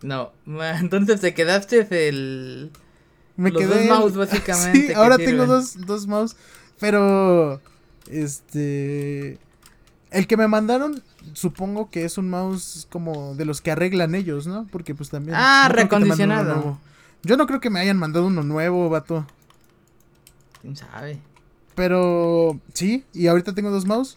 [0.01, 2.71] No, entonces te quedaste el...
[3.35, 3.87] Me Los quedé.
[3.87, 5.31] dos mouse, básicamente, Sí, ahora sirven.
[5.31, 6.35] tengo dos, dos mouse.
[6.79, 7.59] Pero.
[8.07, 9.39] Este.
[10.11, 11.01] El que me mandaron,
[11.33, 14.67] supongo que es un mouse como de los que arreglan ellos, ¿no?
[14.71, 15.35] Porque pues también.
[15.35, 16.79] Ah, nuevo.
[17.23, 19.25] Yo no creo que me hayan mandado uno nuevo, vato.
[20.61, 21.19] ¿Quién sabe?
[21.75, 24.15] Pero sí, y ahorita tengo dos mouse.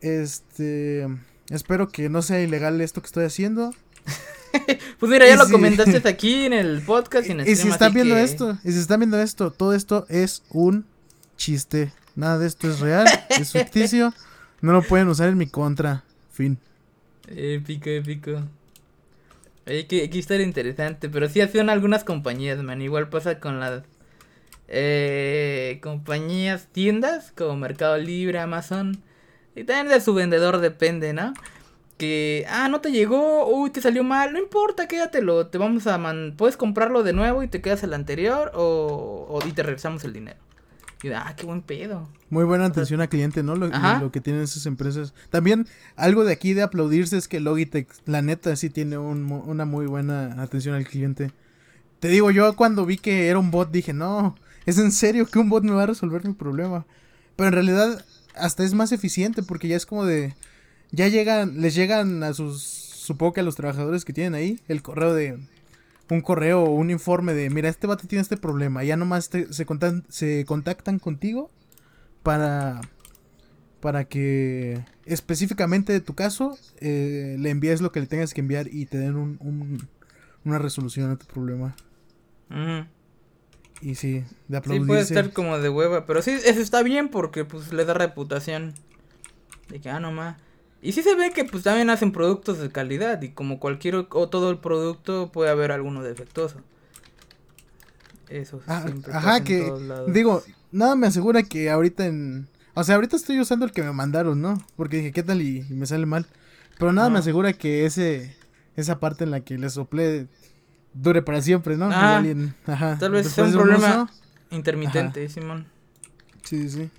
[0.00, 1.06] Este.
[1.50, 3.72] Espero que no sea ilegal esto que estoy haciendo.
[4.98, 7.56] Pues mira, ya Y lo si- comentaste aquí en el podcast y en el Y
[7.56, 10.86] si están viendo que- esto, y si están viendo esto, todo esto es un
[11.36, 11.92] chiste.
[12.14, 14.14] Nada de esto es real, es ficticio.
[14.62, 16.04] No lo pueden usar en mi contra.
[16.32, 16.58] Fin.
[17.28, 18.42] Épico, épico.
[19.66, 22.80] Oye, que aquí historia interesante, pero sí hacían algunas compañías, man.
[22.80, 23.82] Igual pasa con las
[24.68, 29.02] eh, compañías, tiendas como Mercado Libre, Amazon.
[29.54, 31.32] Y también de su vendedor depende, ¿no?
[31.96, 35.96] que, ah, no te llegó, uy, te salió mal, no importa, quédatelo, te vamos a
[35.98, 40.04] man puedes comprarlo de nuevo y te quedas el anterior o, o y te regresamos
[40.04, 40.38] el dinero.
[41.02, 42.08] Y ah, qué buen pedo.
[42.30, 43.54] Muy buena atención al cliente, ¿no?
[43.54, 45.14] Lo, lo, que tienen esas empresas.
[45.30, 49.66] También algo de aquí de aplaudirse es que Logitech, la neta, sí tiene un, una
[49.66, 51.32] muy buena atención al cliente.
[52.00, 55.38] Te digo, yo cuando vi que era un bot dije, no, es en serio que
[55.38, 56.86] un bot me va a resolver mi problema.
[57.36, 60.34] Pero en realidad hasta es más eficiente porque ya es como de
[60.90, 64.82] ya llegan, les llegan a sus, supongo que a los trabajadores que tienen ahí, el
[64.82, 65.38] correo de,
[66.10, 69.66] un correo o un informe de, mira, este vato tiene este problema, ya nomás se,
[69.66, 71.50] contactan, se contactan contigo
[72.22, 72.80] para,
[73.80, 78.68] para que específicamente de tu caso eh, le envíes lo que le tengas que enviar
[78.72, 79.88] y te den un,
[80.44, 81.74] una resolución a tu problema.
[83.82, 84.84] Y sí, de aplaudirse.
[84.84, 87.94] Sí, puede estar como de hueva, pero sí, eso está bien porque pues le da
[87.94, 88.74] reputación.
[89.68, 90.36] De que, ah, nomás.
[90.82, 94.28] Y sí se ve que pues también hacen productos de calidad y como cualquier o
[94.28, 96.60] todo el producto puede haber alguno defectuoso.
[98.28, 99.72] Eso ah, Ajá, que
[100.08, 103.92] digo, nada me asegura que ahorita en o sea, ahorita estoy usando el que me
[103.92, 104.62] mandaron, ¿no?
[104.76, 106.26] Porque dije, ¿qué tal y, me sale mal?
[106.78, 108.36] Pero nada me asegura que ese
[108.76, 110.28] esa parte en la que le soplé
[110.96, 111.88] dure para siempre, ¿no?
[111.90, 112.22] Ah,
[112.66, 112.96] ajá.
[112.98, 114.10] Tal vez sea un problema
[114.50, 115.66] intermitente, Simón.
[116.42, 116.90] Sí, sí.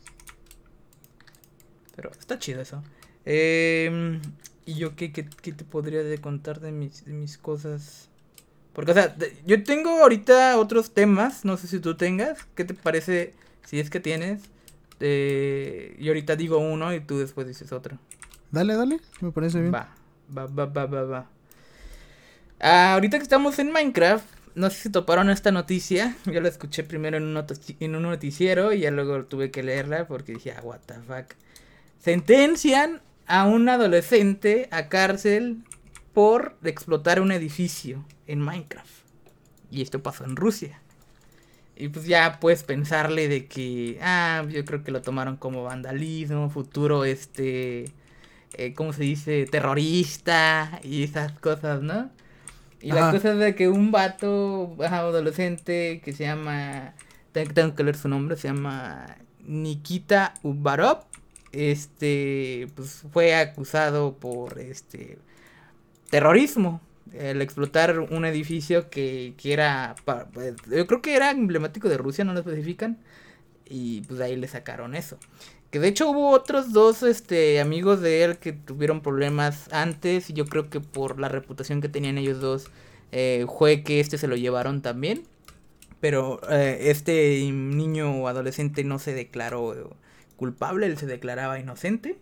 [1.95, 2.83] Pero está chido eso.
[3.25, 4.19] Eh,
[4.65, 8.09] ¿Y yo qué, qué, qué, te podría de contar de mis, de mis cosas?
[8.73, 12.45] Porque, o sea, yo tengo ahorita otros temas, no sé si tú tengas.
[12.53, 13.33] ¿Qué te parece,
[13.65, 14.43] si es que tienes?
[14.99, 17.97] Eh, y ahorita digo uno y tú después dices otro.
[18.51, 19.73] Dale, dale, me parece bien.
[19.73, 19.89] Va,
[20.35, 21.36] va, va, va, va, va.
[22.59, 26.15] Ah, ahorita que estamos en Minecraft, no sé si toparon esta noticia.
[26.25, 30.53] Yo la escuché primero en un, noticiero y ya luego tuve que leerla porque dije,
[30.57, 31.35] ah, what the fuck.
[31.99, 35.57] Sentencian a un adolescente a cárcel
[36.13, 38.89] por explotar un edificio en Minecraft.
[39.69, 40.81] Y esto pasó en Rusia.
[41.75, 46.49] Y pues ya puedes pensarle de que, ah, yo creo que lo tomaron como vandalismo,
[46.49, 47.91] futuro, este,
[48.53, 49.45] eh, ¿cómo se dice?
[49.45, 52.09] Terrorista y esas cosas, ¿no?
[52.81, 56.93] Y la cosa es de que un vato adolescente que se llama,
[57.31, 61.05] tengo que leer su nombre, se llama Nikita Ubarov
[61.51, 65.17] este, pues fue acusado por este
[66.09, 66.81] terrorismo,
[67.13, 69.95] el explotar un edificio que, que era,
[70.33, 72.97] pues, yo creo que era emblemático de Rusia, no lo especifican,
[73.65, 75.17] y pues ahí le sacaron eso.
[75.71, 80.33] Que de hecho hubo otros dos este, amigos de él que tuvieron problemas antes, y
[80.33, 82.67] yo creo que por la reputación que tenían ellos dos,
[83.11, 85.23] eh, fue que este se lo llevaron también.
[85.99, 89.95] Pero eh, este niño o adolescente no se declaró
[90.37, 92.17] culpable, él se declaraba inocente.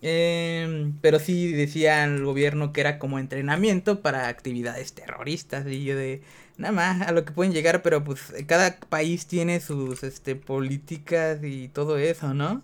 [0.00, 5.96] Em, pero sí decían el gobierno que era como entrenamiento para actividades terroristas y yo
[5.96, 6.22] de
[6.58, 11.38] nada más a lo que pueden llegar, pero pues cada país tiene sus este políticas
[11.42, 12.62] y todo eso, ¿no?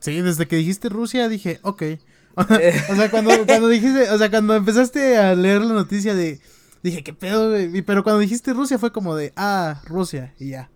[0.00, 1.82] Sí, desde que dijiste Rusia dije, ok.
[2.36, 2.44] o
[2.96, 6.40] sea, cuando, cuando dijiste, o sea, cuando empezaste a leer la noticia de,
[6.82, 7.54] dije, ¿qué pedo?
[7.84, 10.70] Pero cuando dijiste Rusia fue como de, ah, Rusia, y ya.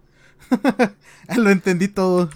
[1.37, 2.31] Lo entendí todo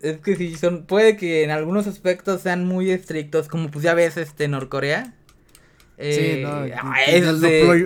[0.00, 3.94] es que sí, son, puede que en algunos aspectos sean muy estrictos, como pues ya
[3.94, 5.14] ves este Norcorea.
[5.98, 6.96] Sí, no, eh, ah,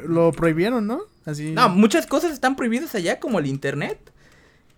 [0.06, 1.02] lo, prohibieron, ¿no?
[1.24, 1.52] Así.
[1.52, 3.98] No, muchas cosas están prohibidas allá, como el internet,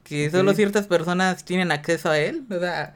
[0.04, 2.94] que solo ciertas personas tienen acceso a él, o sea,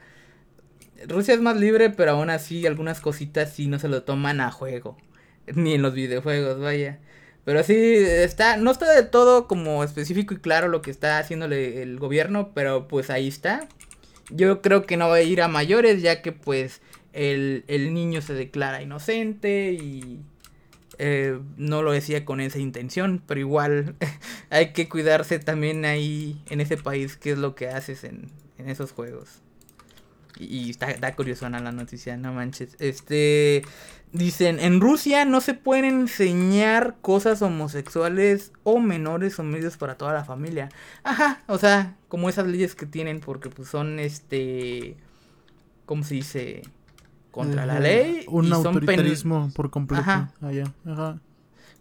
[1.07, 4.51] Rusia es más libre, pero aún así algunas cositas sí no se lo toman a
[4.51, 4.97] juego,
[5.53, 6.99] ni en los videojuegos, vaya.
[7.45, 11.81] Pero sí, está, no está del todo como específico y claro lo que está haciéndole
[11.81, 13.69] el gobierno, pero pues ahí está.
[14.29, 16.81] Yo creo que no va a ir a mayores ya que pues
[17.17, 20.19] el, niño se declara inocente y
[20.99, 23.95] eh, no lo decía con esa intención, pero igual
[24.49, 28.69] hay que cuidarse también ahí en ese país qué es lo que haces en, en
[28.69, 29.41] esos juegos.
[30.39, 32.75] Y, está, da curiosa la noticia, no manches.
[32.79, 33.63] Este,
[34.13, 40.13] Dicen, en Rusia no se pueden enseñar cosas homosexuales o menores o medios para toda
[40.13, 40.69] la familia.
[41.03, 44.95] Ajá, o sea, como esas leyes que tienen porque pues son este
[45.85, 46.61] ¿cómo se dice?
[47.37, 50.33] Contra la ley un autoritarismo por completo Ajá.
[50.85, 51.19] Ajá.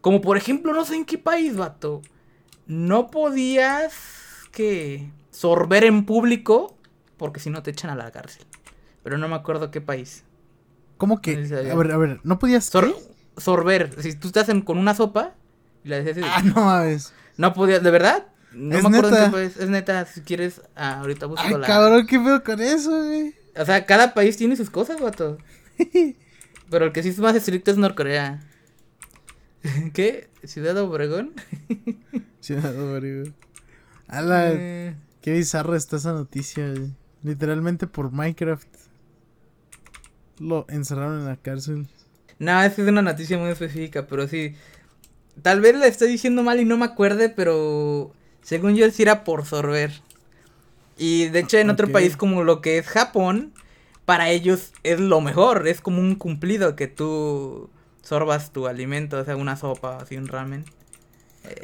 [0.02, 2.02] Como por ejemplo, no sé en qué país, vato.
[2.66, 3.94] No podías
[4.52, 6.76] que sorber en público
[7.16, 8.44] porque si no te echan a la cárcel.
[9.02, 10.24] Pero no me acuerdo qué país.
[10.98, 11.32] ¿Cómo que?
[11.32, 12.70] a ver, a ver, ¿no podías
[13.38, 14.02] sorber?
[14.02, 15.32] Si tú estás con una sopa
[15.84, 17.14] y la dejas Ah, no mames.
[17.38, 18.26] No podías, ¿de verdad?
[18.52, 19.30] No me acuerdo neta?
[19.30, 23.45] qué Es neta, si quieres, ah, ahorita busco Ay, cabrón, ¿qué pedo con eso, güey?
[23.58, 25.38] O sea, cada país tiene sus cosas, vato.
[26.70, 28.40] Pero el que sí es más estricto es Norcorea.
[29.92, 30.28] ¿Qué?
[30.44, 31.32] ¿Ciudad Obregón?
[32.40, 33.34] Ciudad Obregón.
[34.08, 36.68] Ala, Eh, qué bizarra está esa noticia.
[36.70, 36.92] güey.
[37.22, 38.68] Literalmente por Minecraft.
[40.38, 41.86] Lo encerraron en la cárcel.
[42.38, 44.54] No, esa es una noticia muy específica, pero sí.
[45.42, 49.24] Tal vez la estoy diciendo mal y no me acuerde, pero según yo sí era
[49.24, 50.02] por sorber.
[50.96, 53.52] Y de hecho en otro país como lo que es Japón,
[54.04, 57.70] para ellos es lo mejor, es como un cumplido que tú
[58.02, 60.64] sorbas tu alimento, o sea, una sopa, así un ramen.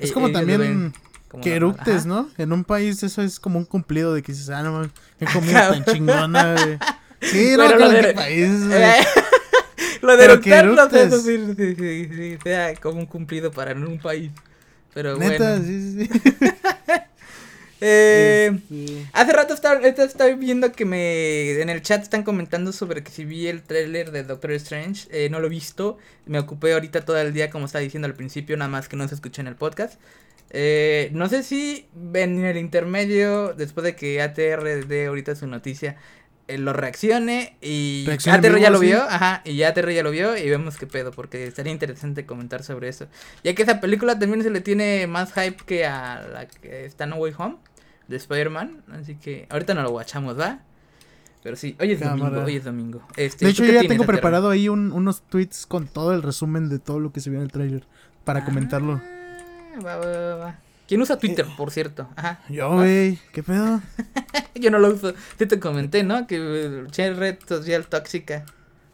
[0.00, 0.92] Es Eh, como también
[1.28, 2.04] como que eructes.
[2.04, 2.28] ¿no?
[2.36, 5.70] En un país eso es como un cumplido de que dices, ah, no qué comida
[5.70, 6.78] tan chingona, güey.
[7.22, 8.92] Sí, no, de- qué país, güey.
[10.02, 14.32] Lo de eructar no sé sí, sí, sí, sea como un cumplido para un país.
[14.92, 15.64] Pero Neta, bueno.
[15.64, 16.20] sí, sí, sí.
[17.84, 18.60] Eh,
[19.12, 23.24] Hace rato estaba, estaba viendo que me en el chat están comentando sobre que si
[23.24, 27.18] vi el tráiler de Doctor Strange, eh, no lo he visto, me ocupé ahorita todo
[27.18, 29.56] el día como estaba diciendo al principio, nada más que no se escucha en el
[29.56, 30.00] podcast.
[30.50, 35.96] Eh, no sé si en el intermedio, después de que ATR dé ahorita su noticia,
[36.46, 38.86] eh, lo reaccione y ATR ya lo sí.
[38.86, 42.26] vio, ajá, y ya ATR ya lo vio y vemos qué pedo, porque estaría interesante
[42.26, 43.08] comentar sobre eso.
[43.42, 47.06] Ya que esa película también se le tiene más hype que a la que está
[47.06, 47.56] No Way Home
[48.12, 50.60] de Spider-Man, así que ahorita no lo guachamos, ¿va?
[51.42, 52.44] Pero sí, hoy es domingo, Cámara.
[52.44, 53.02] hoy es domingo.
[53.16, 56.22] Este, De ¿tú hecho, yo ya tengo preparado ahí un- unos tweets con todo el
[56.22, 57.84] resumen de todo lo que se vio en el tráiler
[58.24, 59.00] para comentarlo.
[59.02, 60.58] Ah, va, va, va, va.
[60.86, 62.08] ¿Quién usa Twitter, por cierto?
[62.14, 62.40] Ajá.
[62.48, 63.80] Yo, güey, ¿qué pedo?
[64.54, 65.14] Yo no lo uso.
[65.38, 66.26] Sí te comenté, ¿no?
[66.28, 68.44] Que eh, che, red social tóxica.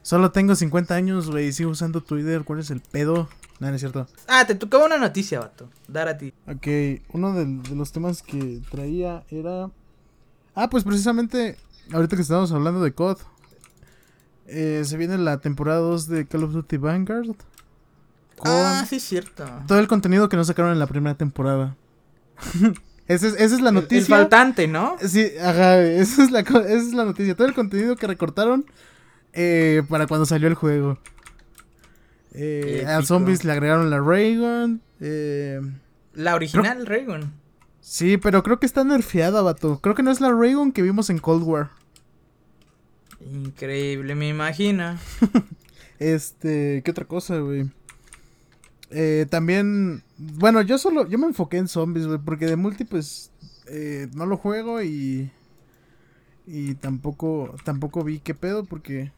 [0.09, 2.43] Solo tengo 50 años, güey, y sigo usando Twitter.
[2.43, 3.29] ¿Cuál es el pedo?
[3.61, 4.07] No, no es cierto.
[4.27, 5.69] Ah, te tocaba una noticia, vato.
[5.87, 6.33] Dar a ti.
[6.47, 6.67] Ok,
[7.13, 9.71] uno de, los temas que traía era...
[10.55, 11.59] Ah, pues precisamente,
[11.93, 13.19] ahorita que estamos hablando de COD,
[14.47, 17.27] eh, se viene la temporada 2 de Call of Duty Vanguard.
[18.39, 19.45] Con Ah, sí es cierto.
[19.67, 21.77] todo el contenido que no sacaron en la primera temporada.
[23.09, 24.17] esa, es, esa es la El- El, noticia.
[24.17, 24.97] faltante, ¿no?
[25.07, 27.37] Sí, ajá, esa es, la, esa es la noticia.
[27.37, 28.65] Todo el contenido que recortaron
[29.33, 30.99] eh, para cuando salió el juego.
[32.33, 34.81] Eh, a zombies le agregaron la Raygun.
[35.01, 35.61] Eh,
[36.15, 37.33] La original, Raygun.
[37.81, 39.81] sí, pero creo que está nerfeada, vato.
[39.81, 41.71] Creo que no es la Raygun que vimos en Cold War.
[43.21, 44.97] Increíble, me imagino.
[46.01, 47.69] Este, ¿qué otra cosa, güey?
[48.91, 53.33] Eh, también, bueno, yo solo, yo me enfoqué en zombies, güey, porque de multi, pues,
[53.67, 55.29] eh, no lo juego y,
[56.47, 59.11] y tampoco, tampoco vi qué pedo, porque,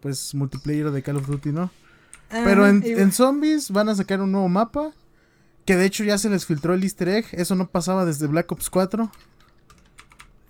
[0.00, 1.70] pues, multiplayer de Call of Duty, ¿no?
[2.30, 3.00] Pero en, igual.
[3.02, 4.92] en zombies van a sacar un nuevo mapa,
[5.64, 8.50] que de hecho ya se les filtró el easter egg, eso no pasaba desde Black
[8.52, 9.10] Ops 4.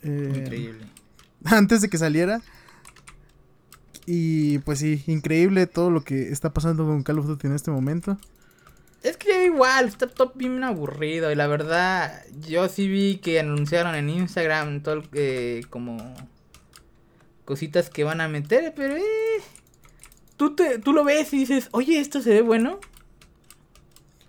[0.02, 0.86] Eh, Increíble.
[1.44, 2.42] antes de que saliera.
[4.06, 7.70] Y pues sí, increíble todo lo que está pasando con Call of Duty en este
[7.70, 8.18] momento.
[9.02, 11.30] Es que ya igual, está todo bien aburrido.
[11.30, 15.96] Y la verdad, yo sí vi que anunciaron en Instagram todo el- eh, como
[17.50, 19.42] cositas que van a meter, pero eh,
[20.36, 22.78] tú, te, tú lo ves y dices, oye, esto se ve bueno.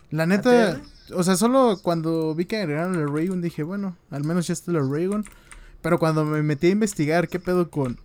[0.10, 0.82] La neta,
[1.14, 4.72] o sea, solo cuando vi que agregaron el Raygun dije, bueno, al menos ya está
[4.72, 5.24] el Raygun.
[5.84, 8.00] Pero cuando me metí a investigar qué pedo con...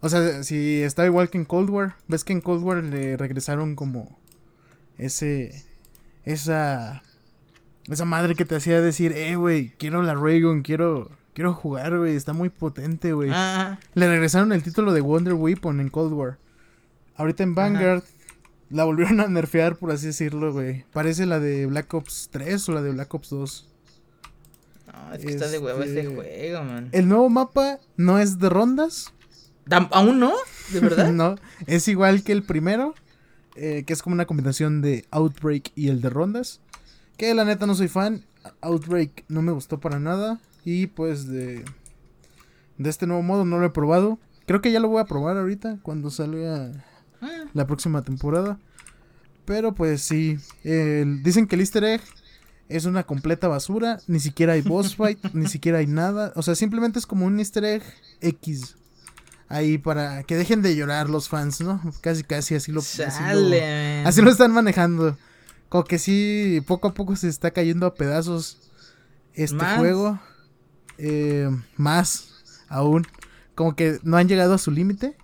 [0.00, 3.18] O sea, si está igual que en Cold War, ves que en Cold War le
[3.18, 4.18] regresaron como
[4.96, 5.66] ese...
[6.24, 7.02] Esa...
[7.88, 11.10] Esa madre que te hacía decir, eh, güey, quiero la Raygun, quiero...
[11.36, 13.28] Quiero jugar, güey, está muy potente, güey.
[13.30, 16.38] Ah, Le regresaron el título de Wonder Weapon en Cold War.
[17.14, 18.02] Ahorita en Vanguard
[18.70, 20.86] la volvieron a nerfear, por así decirlo, güey.
[20.94, 23.68] Parece la de Black Ops 3 o la de Black Ops 2.
[24.86, 26.88] no, es que está de huevo ese Este, juego, man.
[26.92, 29.12] El nuevo mapa no es de rondas.
[29.90, 30.32] ¿Aún no?
[30.72, 31.12] ¿De verdad?
[31.12, 31.34] no,
[31.66, 32.94] es igual que el primero.
[33.56, 36.62] eh, que es como una combinación de Outbreak y el de rondas.
[37.18, 38.24] Que la neta no soy fan.
[38.62, 40.40] Outbreak no me gustó para nada.
[40.66, 41.64] Y pues de,
[42.76, 44.18] de este nuevo modo no lo he probado.
[44.46, 46.72] Creo que ya lo voy a probar ahorita cuando salga
[47.20, 48.58] Ah, la próxima temporada.
[49.44, 52.00] Pero pues sí, dicen que el easter egg
[52.68, 54.00] es una completa basura.
[54.08, 56.32] Ni siquiera hay boss fight, ni siquiera hay nada.
[56.34, 57.82] O sea, simplemente es como un easter egg
[58.20, 58.76] X.
[59.48, 61.80] Ahí para que dejen de llorar los fans, ¿no?
[62.00, 65.16] Casi, casi así lo, así lo, así están manejando.
[65.68, 68.58] Como que sí, poco a poco se está cayendo a pedazos
[69.34, 69.78] este Más.
[69.78, 70.18] juego.
[70.98, 73.06] Eh, más aún.
[73.54, 75.16] Como que no han llegado a su límite.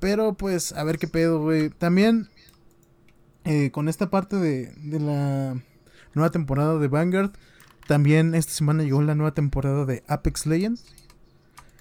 [0.00, 1.70] Pero pues, a ver qué pedo, güey.
[1.70, 2.28] También
[3.44, 5.56] eh, con esta parte de, de la
[6.14, 7.32] nueva temporada de Vanguard.
[7.86, 10.84] También esta semana llegó la nueva temporada de Apex Legends.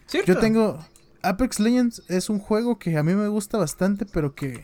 [0.07, 0.33] ¿Cierto?
[0.33, 0.79] Yo tengo.
[1.23, 4.63] Apex Legends es un juego que a mí me gusta bastante, pero que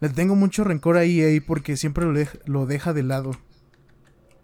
[0.00, 3.32] le tengo mucho rencor a EA porque siempre lo, lo deja de lado.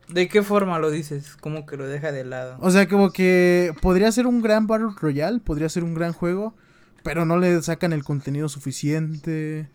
[0.08, 1.36] ¿De qué forma lo dices?
[1.40, 2.56] ¿Cómo que lo deja de lado?
[2.60, 6.54] O sea, como que podría ser un gran Battle Royale, podría ser un gran juego,
[7.02, 9.68] pero no le sacan el contenido suficiente.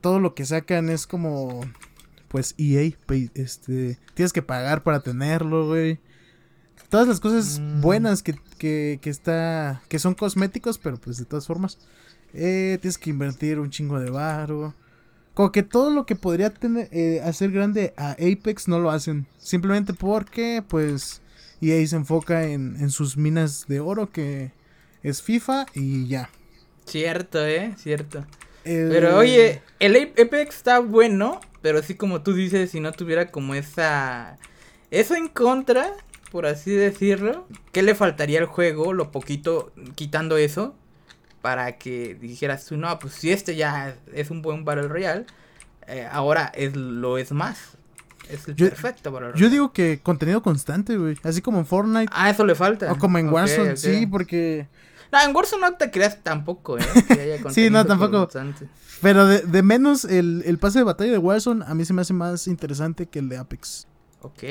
[0.00, 1.62] Todo lo que sacan es como,
[2.28, 2.92] pues, EA,
[3.34, 5.98] este, tienes que pagar para tenerlo, güey.
[6.90, 7.80] Todas las cosas Mm.
[7.80, 11.78] buenas que, que, que está, que son cosméticos, pero pues de todas formas,
[12.34, 14.74] eh, tienes que invertir un chingo de varo.
[15.34, 19.26] Como que todo lo que podría tener, eh, hacer grande a Apex no lo hacen.
[19.38, 21.20] Simplemente porque, pues,
[21.60, 24.52] EA se enfoca en, en sus minas de oro, que
[25.02, 26.30] es FIFA, y ya.
[26.86, 27.74] Cierto, ¿eh?
[27.78, 28.24] Cierto.
[28.64, 32.92] El- Pero oye, el Ape- Apex está bueno, pero así como tú dices, si no
[32.92, 34.38] tuviera como esa...
[34.90, 35.90] Eso en contra,
[36.30, 38.92] por así decirlo, ¿qué le faltaría al juego?
[38.92, 40.76] Lo poquito, quitando eso,
[41.44, 45.26] para que dijeras tú, no, pues si este ya es un buen Battle Royale,
[45.86, 47.58] eh, ahora es lo es más.
[48.30, 49.42] Es el Yo- perfecto Battle Royale.
[49.44, 51.18] Yo digo que contenido constante, güey.
[51.22, 52.10] Así como en Fortnite.
[52.16, 52.90] Ah, eso le falta.
[52.90, 54.68] o como en Warzone, sí, porque...
[55.12, 56.82] No, en Warzone no te creas tampoco, ¿eh?
[57.08, 58.20] Que haya Sí, no, tampoco.
[58.20, 58.66] constante.
[59.02, 62.00] Pero de, de menos el, el pase de batalla de Warzone a mí se me
[62.00, 63.86] hace más interesante que el de Apex.
[64.22, 64.42] Ok.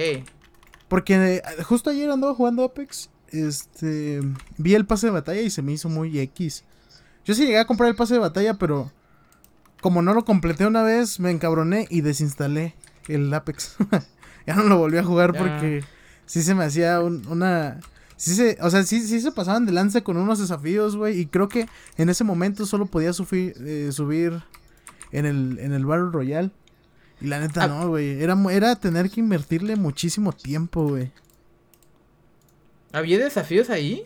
[0.88, 3.10] Porque eh, justo ayer andaba jugando Apex.
[3.30, 4.22] Este.
[4.60, 6.64] Vi el pase de batalla y se me hizo muy X.
[7.26, 8.91] Yo sí llegué a comprar el pase de batalla, pero.
[9.82, 12.76] Como no lo completé una vez, me encabroné y desinstalé
[13.09, 13.76] el Apex.
[14.47, 15.39] ya no lo volví a jugar Ya.
[15.39, 15.84] porque.
[16.26, 17.80] Sí se me hacía un- una.
[18.15, 21.19] Sí se, o sea, sí, sí se pasaban de lanza con unos desafíos, güey.
[21.19, 21.67] Y creo que
[21.97, 24.41] en ese momento solo podía sufi- eh, subir
[25.11, 26.51] en el, en el Battle Royale.
[27.19, 27.67] Y la neta Ah.
[27.67, 28.21] no, güey.
[28.24, 31.11] Era, era tener que invertirle muchísimo tiempo, güey.
[32.93, 34.05] ¿Había desafíos ahí?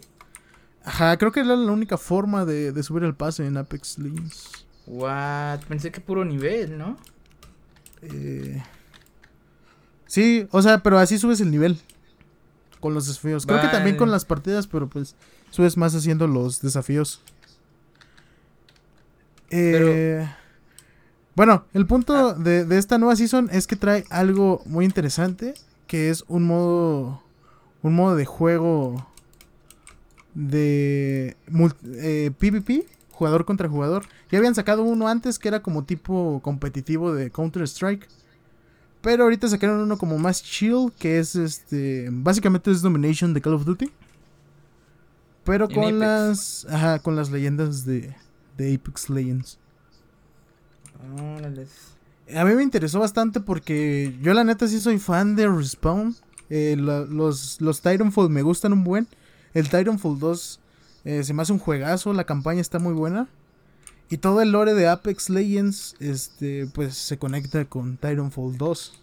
[0.88, 4.66] Ajá, creo que era la única forma de, de subir el pase en Apex Legends.
[4.86, 5.60] What?
[5.68, 6.96] Pensé que puro nivel, ¿no?
[8.02, 8.64] Eh,
[10.06, 11.78] Sí, o sea, pero así subes el nivel.
[12.80, 13.46] Con los desafíos.
[13.46, 15.16] Creo que también con las partidas, pero pues
[15.50, 17.22] subes más haciendo los desafíos.
[19.50, 20.26] Eh,
[21.36, 25.54] Bueno, el punto de, de esta nueva season es que trae algo muy interesante.
[25.88, 27.22] Que es un modo.
[27.82, 29.06] Un modo de juego.
[30.40, 31.36] De.
[31.50, 32.86] mul- eh, PvP.
[33.12, 34.06] Jugador contra jugador.
[34.32, 38.08] Ya habían sacado uno antes que era como tipo competitivo de Counter-Strike.
[39.02, 42.10] Pero ahorita sacaron uno como más chill, que es este.
[42.12, 43.90] Básicamente es Domination de Call of Duty.
[45.44, 46.68] Pero con las.
[46.70, 48.14] Ajá, con las leyendas de,
[48.58, 49.58] de Apex Legends.
[52.36, 56.16] A mí me interesó bastante porque yo la neta sí soy fan de Respawn.
[56.50, 59.08] Eh, la- los, los Titanfall me gustan un buen.
[59.58, 60.60] El Titanfall 2
[61.04, 63.28] eh, se me hace un juegazo, la campaña está muy buena.
[64.08, 69.02] Y todo el lore de Apex Legends este, pues se conecta con Titanfall 2.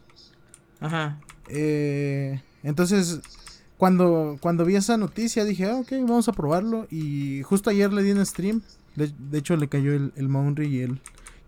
[0.79, 1.19] Ajá.
[1.49, 3.21] Eh, entonces,
[3.79, 6.87] cuando, cuando vi esa noticia dije, ah, ok, vamos a probarlo.
[6.89, 8.63] Y justo ayer le di en stream.
[8.95, 10.29] De, de hecho, le cayó el, el
[10.71, 11.01] y el,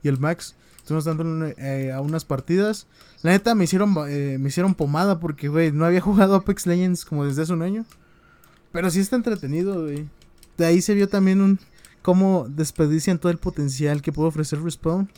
[0.03, 0.57] y el Max.
[0.79, 2.89] Estuvimos dando eh, a unas partidas.
[3.23, 7.05] La neta me hicieron, eh, me hicieron pomada porque, güey, no había jugado Apex Legends
[7.05, 7.85] como desde hace un año.
[8.77, 10.07] Pero sí está entretenido, güey.
[10.59, 11.59] De ahí se vio también un
[12.03, 15.11] cómo desperdician todo el potencial que puede ofrecer Respawn.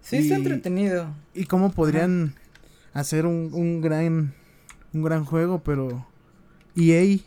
[0.00, 1.14] Sí, está entretenido.
[1.34, 2.34] Y cómo podrían
[2.92, 4.34] hacer un, un gran
[4.92, 6.06] un gran juego, pero
[6.76, 7.18] EA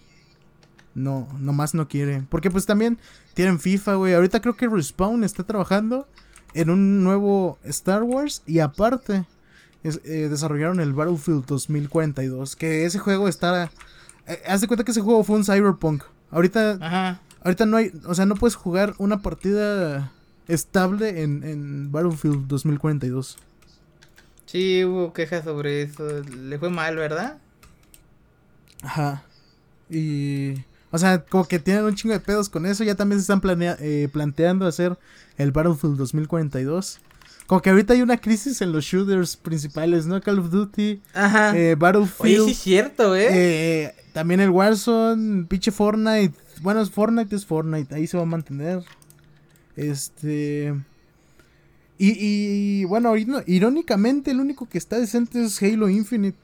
[0.94, 2.24] no, nomás no quiere.
[2.30, 2.98] Porque pues también
[3.34, 4.14] tienen FIFA, güey.
[4.14, 6.08] Ahorita creo que Respawn está trabajando
[6.54, 9.26] en un nuevo Star Wars y aparte
[9.84, 13.70] es- eh, desarrollaron el Battlefield 2042, que ese juego está...
[14.28, 16.04] eh, haz de cuenta que ese juego fue un cyberpunk.
[16.32, 17.22] Ahorita Ajá.
[17.44, 20.12] Ahorita no hay, o sea, no puedes jugar una partida
[20.48, 23.38] estable en, en Battlefield 2042.
[24.48, 26.22] Sí, hubo quejas sobre eso.
[26.24, 27.38] Le fue mal, ¿verdad?
[28.82, 29.24] Ajá.
[29.90, 30.56] Y,
[30.92, 32.84] o sea, como que tienen un chingo de pedos con eso.
[32.84, 34.98] Ya también se están planea- eh, planteando hacer
[35.38, 37.00] el Battlefield 2042.
[37.48, 40.20] Como que ahorita hay una crisis en los shooters principales, ¿no?
[40.22, 41.50] Call of Duty, Ajá.
[41.56, 42.46] eh, Oye, Battlefield.
[42.46, 43.28] sí es cierto, ¿eh?
[43.30, 46.34] eh, también el Warzone, pinche Fortnite.
[46.62, 48.84] Bueno, es Fortnite es Fortnite, ahí se va a mantener.
[49.76, 50.74] Este.
[51.98, 56.38] Y, y bueno, iro- irónicamente, el único que está decente es Halo Infinite.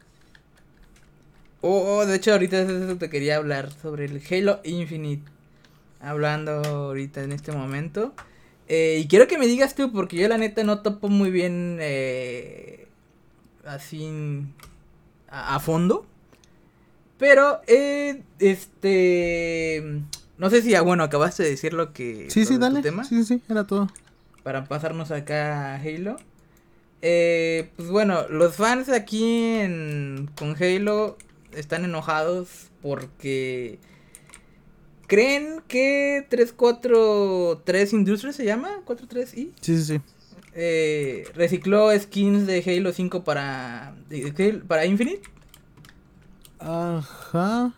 [1.62, 5.22] Oh, oh, de hecho, ahorita de eso te quería hablar sobre el Halo Infinite.
[6.00, 8.14] Hablando ahorita en este momento.
[8.74, 11.76] Eh, y quiero que me digas tú, porque yo la neta no topo muy bien
[11.78, 12.88] eh,
[13.66, 14.10] así
[15.28, 16.06] a, a fondo.
[17.18, 20.00] Pero, eh, este...
[20.38, 22.30] No sé si, ah, bueno, acabaste de decir lo que...
[22.30, 22.80] Sí, sí, dale.
[22.80, 23.90] tema, Sí, sí, era todo.
[24.42, 26.16] Para pasarnos acá a Halo.
[27.02, 31.18] Eh, pues bueno, los fans aquí en, con Halo
[31.54, 33.78] están enojados porque
[35.12, 40.00] creen que 343 Industries se llama, 43i, Sí, sí, sí.
[40.54, 43.94] eh, recicló skins de Halo 5 para,
[44.66, 45.22] para Infinite.
[46.58, 47.74] Ajá.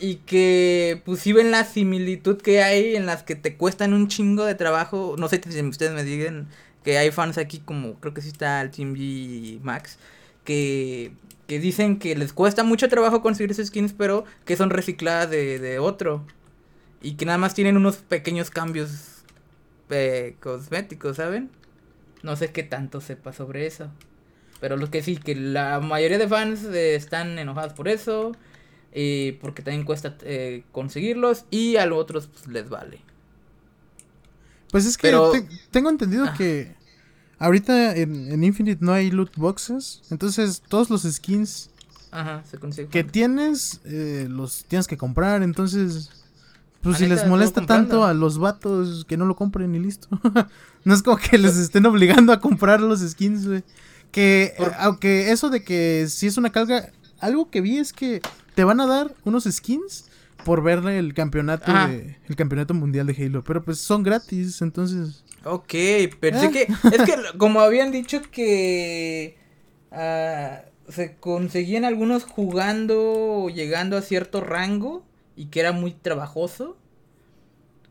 [0.00, 4.08] Y que pues sí ven la similitud que hay en las que te cuestan un
[4.08, 5.14] chingo de trabajo.
[5.18, 6.48] No sé si ustedes me digan
[6.82, 9.98] que hay fans aquí como creo que sí está el Team G Max.
[10.44, 11.12] Que,
[11.46, 15.60] que dicen que les cuesta mucho trabajo conseguir esas skins pero que son recicladas de,
[15.60, 16.26] de otro.
[17.02, 19.22] Y que nada más tienen unos pequeños cambios
[19.90, 21.50] eh, cosméticos, ¿saben?
[22.22, 23.90] No sé qué tanto sepa sobre eso.
[24.60, 28.32] Pero lo que sí, que la mayoría de fans eh, están enojados por eso.
[28.94, 31.44] eh, porque también cuesta eh, conseguirlos.
[31.50, 33.00] Y a los otros pues, les vale.
[34.70, 36.34] Pues es que Pero- te- tengo entendido Ah.
[36.36, 36.74] que
[37.38, 40.02] ahorita en, en Infinite no hay loot boxes.
[40.10, 41.70] Entonces todos los skins
[42.10, 45.42] Ajá, se que tienes los tienes que comprar.
[45.42, 46.21] Entonces,
[46.82, 50.08] pues si les molesta tanto a los vatos que no lo compren y listo.
[50.84, 53.62] no es como que les estén obligando a comprar los skins, güey.
[54.10, 57.92] Que Por- eh, aunque eso de que si es una carga, algo que vi es
[57.92, 58.20] que
[58.54, 60.06] te van a dar unos skins
[60.44, 65.24] por ver el campeonato de, el campeonato mundial de Halo, pero pues son gratis, entonces
[65.44, 65.72] Ok,
[66.20, 66.50] pensé Ah.
[66.50, 66.62] que.
[66.94, 69.36] Es que como habían dicho que.
[69.90, 75.04] ah, se conseguían algunos jugando o llegando a cierto rango
[75.36, 76.76] y que era muy trabajoso.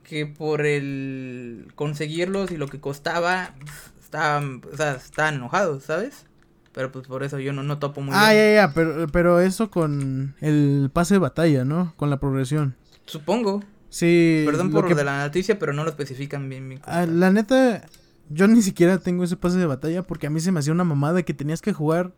[0.04, 3.54] Que por el conseguirlos y lo que costaba,
[4.02, 6.26] estaban, o sea, estaban enojados, ¿sabes?
[6.74, 8.56] Pero pues por eso yo no, no topo muy Ah, bien.
[8.56, 11.94] ya, ya, pero, pero eso con el pase de batalla, ¿no?
[11.98, 12.76] Con la progresión.
[13.06, 13.64] Supongo.
[13.90, 14.44] Sí.
[14.46, 16.68] Perdón lo por que- de la noticia, pero no lo especifican bien.
[16.68, 17.86] bien Ah, la neta,
[18.30, 20.84] yo ni siquiera tengo ese pase de batalla porque a mí se me hacía una
[20.86, 22.12] mamada que tenías que jugar.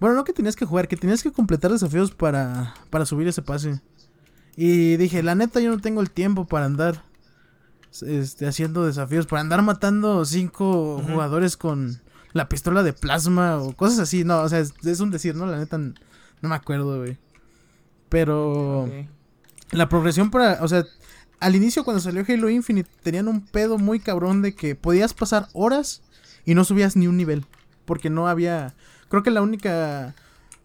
[0.00, 3.42] Bueno, no que tenías que jugar, que tenías que completar desafíos para, para subir ese
[3.42, 3.80] pase.
[4.62, 7.02] Y dije, la neta, yo no tengo el tiempo para andar
[8.02, 12.02] este, haciendo desafíos, para andar matando cinco jugadores con
[12.34, 14.22] la pistola de plasma o cosas así.
[14.22, 15.46] No, o sea, es, es un decir, ¿no?
[15.46, 15.94] La neta, no
[16.42, 17.16] me acuerdo, güey.
[18.10, 18.82] Pero...
[18.82, 18.90] Ok.
[19.70, 20.84] La progresión para, o sea,
[21.38, 25.48] al inicio cuando salió Halo Infinite tenían un pedo muy cabrón de que podías pasar
[25.54, 26.02] horas
[26.44, 27.46] y no subías ni un nivel,
[27.86, 28.74] porque no había,
[29.08, 30.14] creo que la única,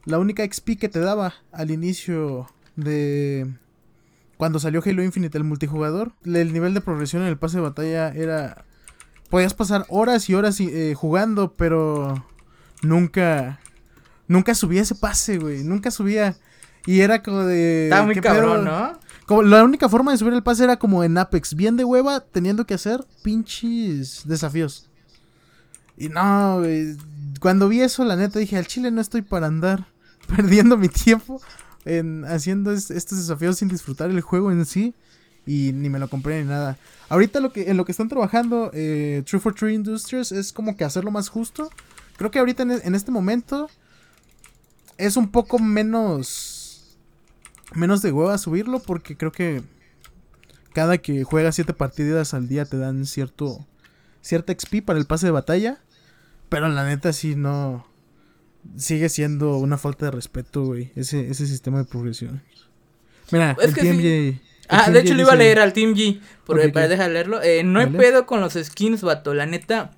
[0.04, 3.56] la única XP que te daba al inicio de
[4.38, 8.10] cuando salió Halo Infinite el multijugador, el nivel de progresión en el pase de batalla
[8.10, 8.66] era,
[9.30, 12.26] podías pasar horas y horas eh, jugando, pero
[12.82, 13.60] nunca,
[14.28, 16.36] nunca subía ese pase, güey, nunca subía.
[16.86, 17.86] Y era como de.
[17.86, 18.80] Estaba muy ¿qué cabrón, pedo?
[18.80, 19.00] ¿no?
[19.26, 22.20] Como la única forma de subir el pase era como en Apex, bien de hueva,
[22.20, 24.88] teniendo que hacer pinches desafíos.
[25.98, 26.96] Y no, güey,
[27.40, 29.88] cuando vi eso, la neta dije, al chile no estoy para andar
[30.28, 31.42] perdiendo mi tiempo
[31.86, 34.94] en haciendo es- estos desafíos sin disfrutar el juego en sí.
[35.48, 36.78] Y ni me lo compré ni nada.
[37.08, 40.76] Ahorita lo que, en lo que están trabajando eh, True for True Industries es como
[40.76, 41.70] que hacerlo más justo.
[42.18, 43.70] Creo que ahorita en, e- en este momento
[44.98, 46.98] es un poco menos
[47.74, 49.62] menos de hueva subirlo porque creo que
[50.74, 53.66] cada que juegas siete partidas al día te dan cierto
[54.22, 55.80] cierta XP para el pase de batalla,
[56.50, 57.86] pero la neta sí no
[58.78, 62.41] sigue siendo una falta de respeto, güey, ese ese sistema de progresión.
[63.32, 63.88] Mira, Es el sí.
[63.88, 66.20] el Ah, de hecho le iba a leer al Team G.
[66.45, 67.41] Por, Ok, para dejar leerlo.
[67.41, 69.34] Eh, no hay pedo con los skins, vato.
[69.36, 69.91] La neta,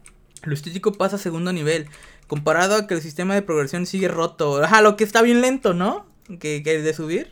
[0.43, 1.87] lo estético pasa a segundo nivel.
[2.27, 4.61] Comparado a que el sistema de progresión sigue roto.
[4.61, 6.05] Ajá, lo que está bien lento, ¿no?
[6.39, 7.31] Que, que de subir.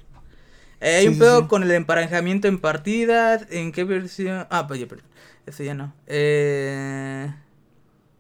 [0.80, 1.48] Eh, hay Sí, un sí, pedo sí.
[1.48, 3.46] con el emparejamiento en partidas.
[3.50, 4.48] ¿En qué versión?
[4.50, 5.06] Ah, pues ya, perdón.
[5.46, 5.94] Eso ya no.
[6.08, 7.34] Eh,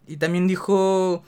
[0.07, 1.23] y también dijo.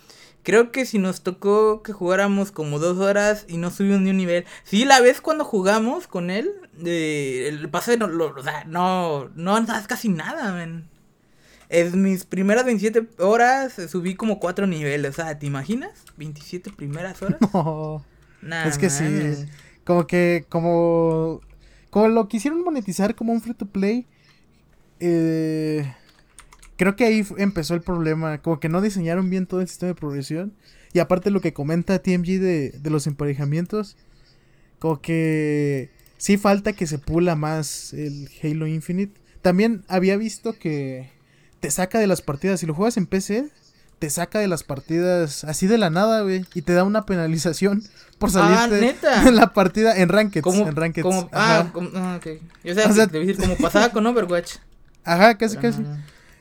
[0.48, 4.16] Creo que si nos tocó que jugáramos como dos horas y no subimos ni un
[4.16, 4.46] nivel.
[4.64, 6.50] Sí, la vez cuando jugamos con él,
[6.86, 10.88] eh, el pase no, lo, o sea, no, no das casi nada, man.
[11.68, 16.06] En mis primeras 27 horas eh, subí como cuatro niveles, o sea, ¿te imaginas?
[16.16, 17.40] 27 primeras horas.
[17.54, 18.06] No,
[18.42, 19.04] Nah, es que sí.
[19.84, 21.42] Como que, como,
[21.90, 24.08] como lo quisieron monetizar como un free to play,
[25.02, 25.94] eh,
[26.78, 28.38] creo que ahí empezó el problema.
[28.42, 30.54] Como que no diseñaron bien todo el sistema de progresión.
[30.94, 33.98] Y aparte lo que comenta TMG de, de los emparejamientos,
[34.80, 39.20] como que sí falta que se pula más el Halo Infinite.
[39.42, 41.12] También había visto que
[41.60, 42.60] te saca de las partidas.
[42.60, 43.50] Si lo juegas en PC,
[44.00, 47.84] te saca de las partidas así de la nada, güey, y te da una penalización
[48.20, 49.28] por Ah, salirte ¿neta?
[49.28, 50.44] en la partida en Rankeds.
[50.44, 51.04] Como, en Rankeds.
[51.04, 51.60] como, Ajá.
[51.60, 52.28] ah, como, ah, ok.
[52.64, 54.56] Yo sé, O sea- a decir, como pasaba con Overwatch.
[55.04, 55.82] Ajá, casi, pero casi.
[55.84, 55.98] no.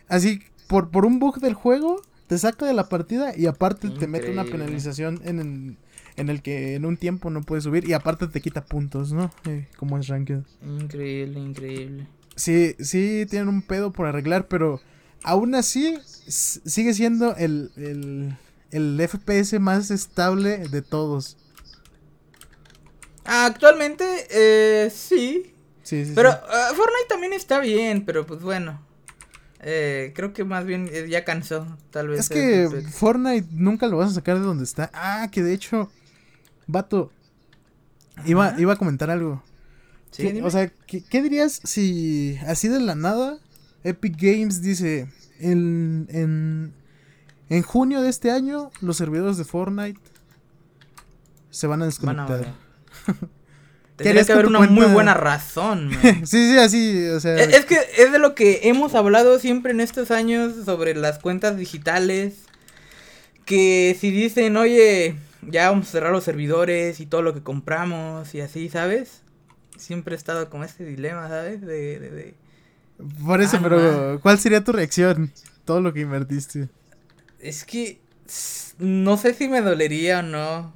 [0.09, 4.07] Así, por, por un bug del juego, te saca de la partida y aparte te
[4.07, 5.77] mete una penalización en el,
[6.17, 9.31] en el que en un tiempo no puedes subir y aparte te quita puntos, ¿no?
[9.47, 10.41] Eh, como es Ranked.
[10.63, 12.07] Increíble, increíble.
[12.35, 14.81] Sí, sí tienen un pedo por arreglar, pero
[15.23, 18.37] aún así sigue siendo el, el,
[18.71, 21.37] el FPS más estable de todos.
[23.25, 25.53] Actualmente, eh, sí.
[25.83, 26.39] Sí, sí, Pero sí.
[26.49, 28.86] ah, Fortnite también está bien, pero pues bueno.
[29.61, 32.21] Eh, creo que más bien eh, ya cansó, tal vez.
[32.21, 32.69] Es que.
[32.91, 34.91] Fortnite nunca lo vas a sacar de donde está.
[34.93, 35.91] Ah, que de hecho,
[36.67, 37.11] vato,
[38.27, 38.61] iba, Ajá.
[38.61, 39.43] iba a comentar algo.
[40.11, 40.47] Sí, ¿Qué- dime.
[40.47, 43.39] o sea, ¿qué, qué dirías si así de la nada
[43.85, 45.09] Epic Games dice
[45.41, 46.73] en, en,
[47.49, 50.01] en junio de este año los servidores de Fortnite
[51.51, 52.29] se van a Van a desconectar?
[52.29, 52.53] valer.
[53.07, 53.13] ¿Qué
[53.97, 54.75] Tendría que haber una cuenta?
[54.75, 56.27] muy buena razón, man.
[56.27, 59.73] sí, sí, así, o sea, Es es que es de lo que hemos hablado siempre
[59.73, 62.35] en estos años sobre las cuentas digitales.
[63.45, 68.35] Que si dicen, oye, ya vamos a cerrar los servidores y todo lo que compramos
[68.35, 69.23] y así, ¿sabes?
[69.77, 71.61] Siempre he estado con este dilema, ¿sabes?
[71.61, 72.35] De, de, de-
[73.25, 75.31] por eso, Ah, pero ¿cuál sería tu reacción?
[75.65, 76.69] Todo lo que invertiste.
[77.39, 78.01] Es que
[78.79, 80.73] no sé si me dolería o no.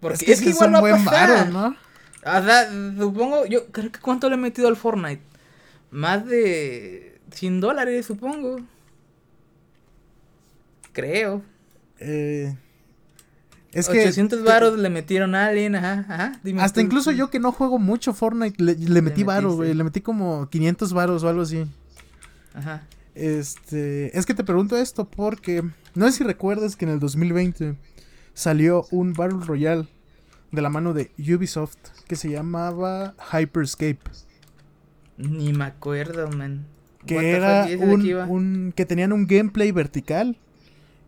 [0.00, 1.28] Porque que es que, igual va a pasar.
[1.30, 1.76] varo, ¿no?
[2.98, 5.22] Supongo, yo creo que cuánto le he metido al Fortnite.
[5.90, 8.60] Más de 100 dólares, supongo.
[10.92, 11.42] Creo.
[12.00, 12.56] Eh,
[13.72, 16.40] es que 800 varos le metieron a alguien, ajá, ajá.
[16.42, 16.86] Dime hasta tú.
[16.86, 19.56] incluso yo que no juego mucho Fortnite le, le metí varo, metiste.
[19.56, 21.66] güey, le metí como 500 varos o algo así.
[22.54, 22.82] Ajá.
[23.14, 25.62] Este, es que te pregunto esto porque
[25.94, 27.76] no sé si recuerdas que en el 2020
[28.32, 29.88] salió un Battle Royale
[30.52, 31.76] de la mano de Ubisoft
[32.06, 33.98] que se llamaba Hyperscape,
[35.18, 36.66] Ni me acuerdo, man.
[37.06, 40.36] Que era fuck, ¿y ese de un, que tenían un gameplay vertical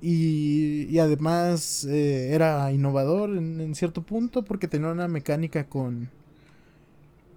[0.03, 6.09] y, y además eh, era innovador en, en cierto punto porque tenía una mecánica con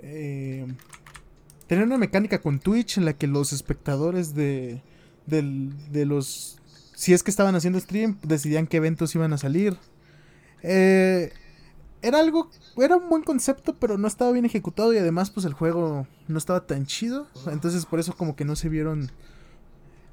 [0.02, 0.66] eh,
[1.68, 4.82] tenía una mecánica con Twitch en la que los espectadores de
[5.26, 6.60] del- de los
[6.96, 9.76] si es que estaban haciendo stream decidían qué eventos iban a salir.
[10.62, 11.32] Eh,
[12.04, 15.54] era algo era un buen concepto pero no estaba bien ejecutado y además pues el
[15.54, 19.10] juego no estaba tan chido entonces por eso como que no se vieron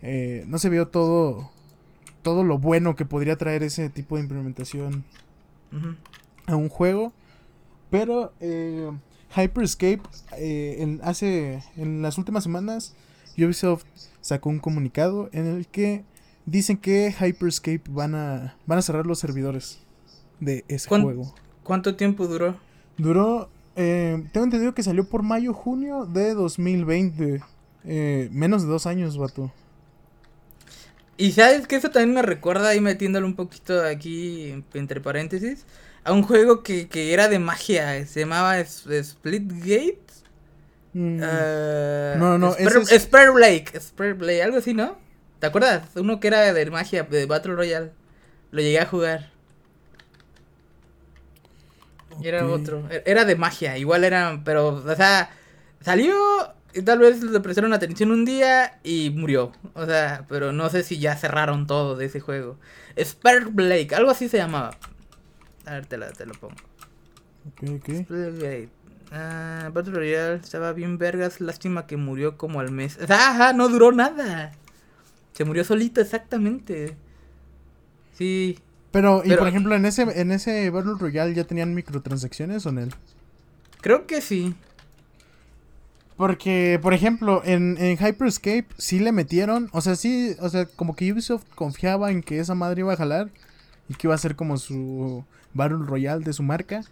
[0.02, 1.50] eh, no se vio todo
[2.22, 5.04] todo lo bueno que podría traer ese tipo de implementación
[6.46, 7.12] a un juego.
[7.90, 8.90] Pero eh,
[9.34, 10.02] Hyperscape
[10.36, 12.94] eh, en, hace en las últimas semanas
[13.38, 13.84] Ubisoft
[14.20, 16.04] sacó un comunicado en el que
[16.46, 19.78] dicen que Hyperscape van a van a cerrar los servidores
[20.40, 21.34] de ese ¿Cuán- juego.
[21.62, 22.56] ¿Cuánto tiempo duró?
[22.96, 27.42] Duró eh, tengo entendido que salió por mayo junio de 2020.
[27.84, 29.52] Eh, menos de dos años, vato.
[31.16, 35.66] Y sabes que eso también me recuerda, ahí metiéndolo un poquito aquí entre paréntesis,
[36.02, 40.00] a un juego que, que era de magia, se llamaba Splitgate.
[40.94, 44.96] Mm, Ah, No, no, Spare, ese es- Spare Blake, Spare Blake, algo así, ¿no?
[45.38, 45.88] ¿Te acuerdas?
[45.96, 47.92] Uno que era de magia, de Battle Royale.
[48.50, 49.30] Lo llegué a jugar.
[52.22, 52.86] Y era otro.
[52.90, 55.30] e- Era de magia, igual era, pero, o sea,
[55.80, 56.14] salió
[56.72, 59.52] y tal vez le prestaron atención un día y murió.
[59.74, 62.58] O sea, pero no sé si ya cerraron todo de ese juego.
[63.02, 64.70] Spare Blake, algo así se llamaba.
[65.66, 66.54] A ver, te, la- te lo pongo.
[67.48, 68.04] ok, ok.
[68.04, 68.68] Spellgate.
[69.12, 71.40] Ah, Battle Royale estaba bien vergas.
[71.40, 72.98] Lástima que murió como al mes.
[73.10, 74.52] Ajá, no duró nada.
[75.32, 76.96] Se murió solito, exactamente.
[78.16, 78.58] Sí.
[78.92, 82.70] Pero, y Pero- por ejemplo, en ese, en ese Battle Royale ya tenían microtransacciones o
[82.70, 82.94] en él.
[83.80, 84.54] Creo que sí.
[86.16, 90.94] Porque, por ejemplo, en, en Hyperscape sí le metieron, o sea, sí, o sea, como
[90.94, 93.30] que Ubisoft confiaba en que esa madre iba a jalar
[93.88, 95.24] y que iba a ser como su
[95.54, 96.82] Battle Royale de su marca.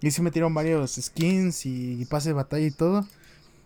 [0.00, 3.06] Y sí metieron varios skins y, pase de batalla y todo.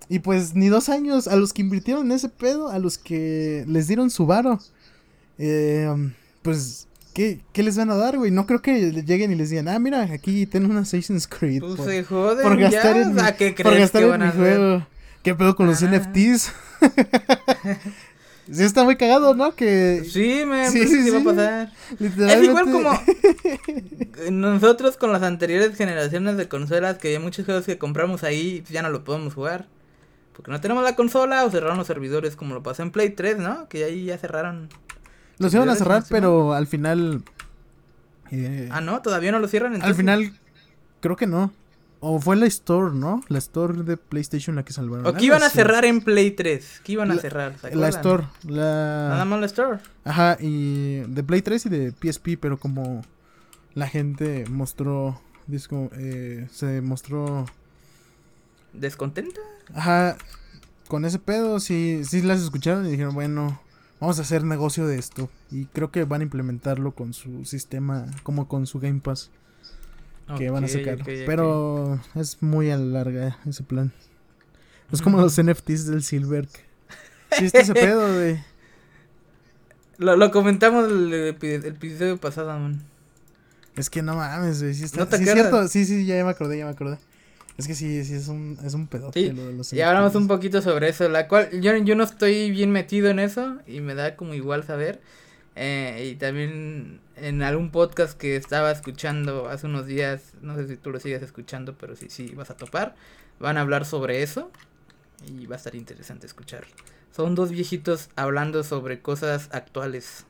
[0.08, 3.64] Y pues ni dos años a los que invirtieron en ese pedo, a los que
[3.68, 4.58] les dieron su varo.
[5.38, 6.10] eh,
[6.42, 6.87] pues,
[7.18, 8.30] ¿qué, ¿qué les van a dar, güey?
[8.30, 11.58] No creo que lleguen y les digan, ah, mira, aquí ten un Assassin's Creed.
[11.62, 13.02] Pues por- se joden por gastar ya.
[13.02, 14.86] en sea, ¿qué por crees gastar que en mi a juego.
[15.24, 15.82] ¿Qué pedo con los.
[15.82, 16.52] NFTs?
[18.52, 19.52] sí está muy cagado, ¿no?
[19.56, 21.72] Que Sí, me Sí, pues, sí, sí, va a pasar.
[21.98, 22.90] Es igual como
[24.30, 28.82] nosotros con las anteriores generaciones de consolas que hay muchos juegos que compramos ahí ya
[28.82, 29.66] no lo podemos jugar.
[30.34, 33.38] Porque no tenemos la consola o cerraron los servidores como lo pasó en Play 3,
[33.38, 33.68] ¿no?
[33.68, 34.68] Que ahí ya cerraron.
[35.38, 37.22] Los iban a cerrar, pero al final.
[38.30, 39.72] eh, Ah, no, todavía no lo cierran.
[39.72, 39.96] al entonces?
[39.96, 40.32] final,
[41.00, 41.52] creo que no.
[42.00, 43.22] O fue la Store, ¿no?
[43.28, 45.04] La Store de PlayStation la que salvaron.
[45.06, 46.80] O que iban a cerrar en Play 3.
[46.84, 47.56] Que iban a cerrar.
[47.58, 47.88] ¿se La?
[47.88, 48.24] Store.
[48.44, 49.24] Nada La...
[49.24, 49.78] más la Store.
[50.04, 53.02] Ajá, y de Play 3 y de PSP, pero como
[53.74, 55.20] la gente mostró.
[55.48, 57.46] Disco, eh, se mostró.
[58.72, 59.40] ¿Descontenta?
[59.74, 60.16] Ajá,
[60.88, 63.60] con ese pedo, sí, sí las escucharon y dijeron, bueno,
[64.00, 65.30] vamos a hacer negocio de esto.
[65.50, 69.30] Y creo que van a implementarlo con su sistema, como con su Game Pass
[70.36, 70.98] que van a sacar.
[71.04, 73.92] Pero es muy a la larga ese plan.
[74.92, 76.48] Es como los NFTs del Silver.
[77.38, 78.38] Sí, está ese pedo, güey.
[79.98, 82.82] Lo, lo comentamos el, epi- el episodio pasado, man.
[83.76, 84.74] Es que no mames, güey.
[84.74, 85.50] Sí, está, ¿No te sí, es acuerdas?
[85.50, 85.68] cierto.
[85.68, 86.98] Sí, sí, ya me acordé, ya me acordé.
[87.58, 90.14] Es que sí, sí, es un, es un pedote Sí, lo de los Y hablamos
[90.14, 93.80] un poquito sobre eso, la cual yo, yo no estoy bien metido en eso y
[93.80, 95.00] me da como igual saber.
[95.56, 100.76] Eh, y también en algún podcast que estaba escuchando hace unos días, no sé si
[100.76, 102.94] tú lo sigues escuchando, pero sí, sí, vas a topar,
[103.40, 104.52] van a hablar sobre eso
[105.26, 106.64] y va a estar interesante escuchar.
[107.10, 110.26] Son dos viejitos hablando sobre cosas actuales.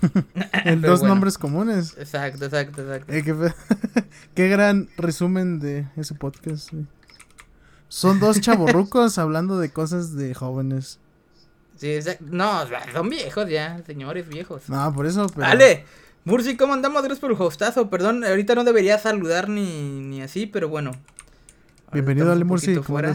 [0.64, 1.14] En dos bueno.
[1.14, 1.96] nombres comunes.
[1.98, 3.12] Exacto, exacto, exacto.
[3.12, 3.22] Eh,
[4.34, 6.86] qué, gran resumen de ese podcast, güey.
[7.88, 10.98] Son dos chavorrucos hablando de cosas de jóvenes.
[11.76, 12.24] Sí, exacto.
[12.30, 14.68] No, son viejos ya, señores viejos.
[14.68, 15.46] No, por eso, pero...
[15.46, 15.84] Vale.
[16.24, 17.02] Murci, ¿cómo andamos?
[17.02, 17.88] Gracias por el hostazo.
[17.88, 20.90] Perdón, ahorita no debería saludar ni, ni así, pero bueno.
[21.92, 22.66] Bienvenido, Ale Murci.
[22.66, 23.14] poquito ¿cómo fuera.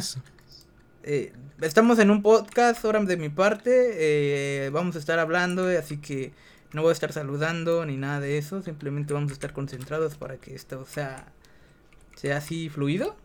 [1.04, 3.72] Eh, estamos en un podcast, ahora de mi parte.
[3.96, 6.32] eh, vamos a estar hablando, eh, así que
[6.74, 8.61] no voy a estar saludando ni nada de eso.
[8.61, 11.32] Simplemente vamos a estar concentrados para que esto sea,
[12.15, 13.15] sea así fluido.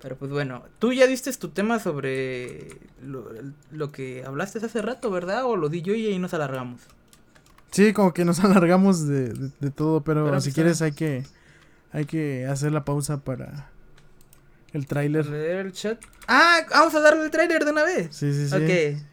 [0.00, 3.30] Pero pues bueno, tú ya diste tu tema sobre lo,
[3.70, 5.44] lo que hablaste hace rato, ¿verdad?
[5.44, 6.82] O lo di yo y ahí nos alargamos.
[7.70, 10.86] Sí, como que nos alargamos de, de, de todo, pero, Pero, si pues, quieres ah.
[10.86, 11.24] hay que
[11.92, 13.70] hay que hacer la pausa para
[14.72, 15.26] el tráiler.
[15.26, 16.02] El chat.
[16.26, 18.08] Ah, vamos a darle el tráiler de una vez.
[18.10, 18.54] Sí, sí, sí.
[18.54, 19.11] Ok.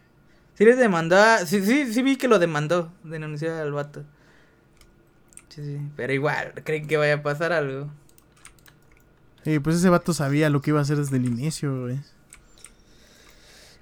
[0.60, 1.16] Sí les demandó.
[1.18, 2.92] a- Sí, sí, sí vi que lo demandó.
[3.04, 4.04] Denunció al vato.
[5.48, 5.80] Sí, sí.
[5.96, 7.90] Pero igual, creen que vaya a pasar algo.
[9.46, 12.00] Y pues ese vato sabía lo que iba a hacer desde el inicio, güey.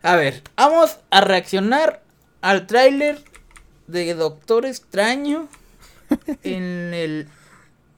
[0.03, 2.01] A ver, vamos a reaccionar
[2.41, 3.19] al tráiler
[3.87, 5.47] de Doctor Extraño
[6.43, 7.27] en el...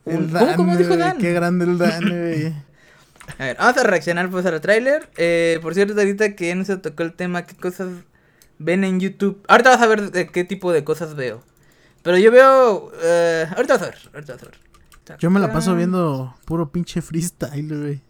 [0.05, 1.17] El ¿Cómo, cómo dijo Dan?
[1.17, 2.53] Qué grande el Dan, güey.
[3.37, 5.09] A ver, vamos a reaccionar pues al tráiler.
[5.17, 7.89] Eh, por cierto, ahorita que no se tocó el tema, ¿qué cosas
[8.59, 9.43] ven en YouTube?
[9.47, 11.41] Ahorita vas a ver de qué tipo de cosas veo.
[12.03, 12.91] Pero yo veo...
[13.01, 14.59] eh, ahorita vas a ver, ahorita vas a ver.
[15.19, 18.01] Yo me la paso viendo puro pinche freestyle, güey.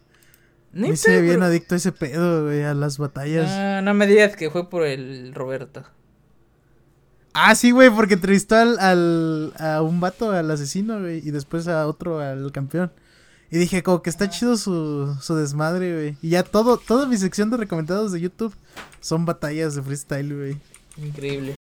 [0.72, 3.50] Me hice bien adicto a ese pedo, güey, a las batallas.
[3.50, 5.82] Ah, no me digas que fue por el Roberto.
[7.32, 11.68] Ah, sí, güey, porque entrevistó al, al- a un vato, al asesino, güey, y después
[11.68, 12.92] a otro, al campeón.
[13.52, 16.16] Y dije, como que está chido su, su desmadre, güey.
[16.22, 18.54] Y ya todo, toda mi sección de recomendados de YouTube
[19.00, 20.56] son batallas de freestyle, güey.
[20.96, 21.56] Increíble.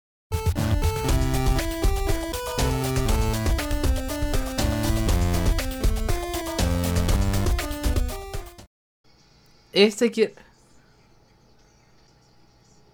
[9.72, 10.34] Este quiere...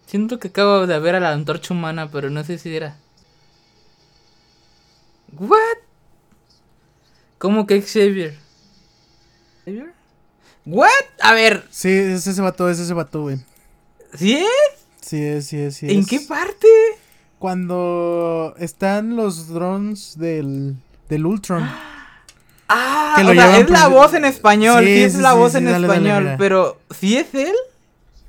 [0.06, 2.98] Siento que acabo de ver a la antorcha humana, pero no sé si era.
[5.38, 5.78] ¿What?
[7.38, 8.42] ¿Cómo que Xavier?
[9.64, 9.92] ¿Xavier?
[10.64, 10.88] ¿What?
[11.20, 13.38] A ver, Sí, es ese vato, es ese vato, güey.
[14.14, 14.46] ¿sí es?
[15.00, 16.06] Sí es, sí es, sí ¿En es.
[16.06, 16.68] qué parte?
[17.38, 20.76] Cuando están los drones del,
[21.08, 21.68] del Ultron.
[22.74, 25.18] Ah, Que o lo sea, llevan es la voz en español, sí, Sí, es sí,
[25.20, 26.36] la voz en dale, dale, español, mira.
[26.38, 27.54] pero ¿sí es él?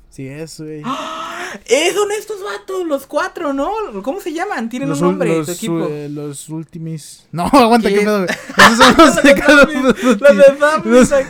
[0.10, 0.84] Sí es, güey.
[1.66, 3.72] Eh, son estos vatos, los cuatro, ¿no?
[4.04, 4.70] ¿Cómo se llaman?
[4.70, 5.88] Tienen Los, un nombre, los, su equipo.
[5.89, 7.26] eh, los Ultimis.
[7.32, 7.95] No, aguanta, ¿Qué?
[7.95, 8.38] qué pedo, güey.
[8.58, 10.89] Esos son los de.
[10.89, 11.26] Los de.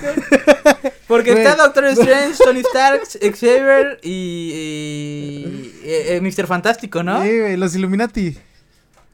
[1.07, 3.01] Porque está Doctor Strange, Tony Stark,
[3.36, 6.47] Xavier y, eh, eh, Mr.
[6.47, 7.21] Fantástico, ¿no?
[7.24, 8.38] Sí, güey, los Illuminati.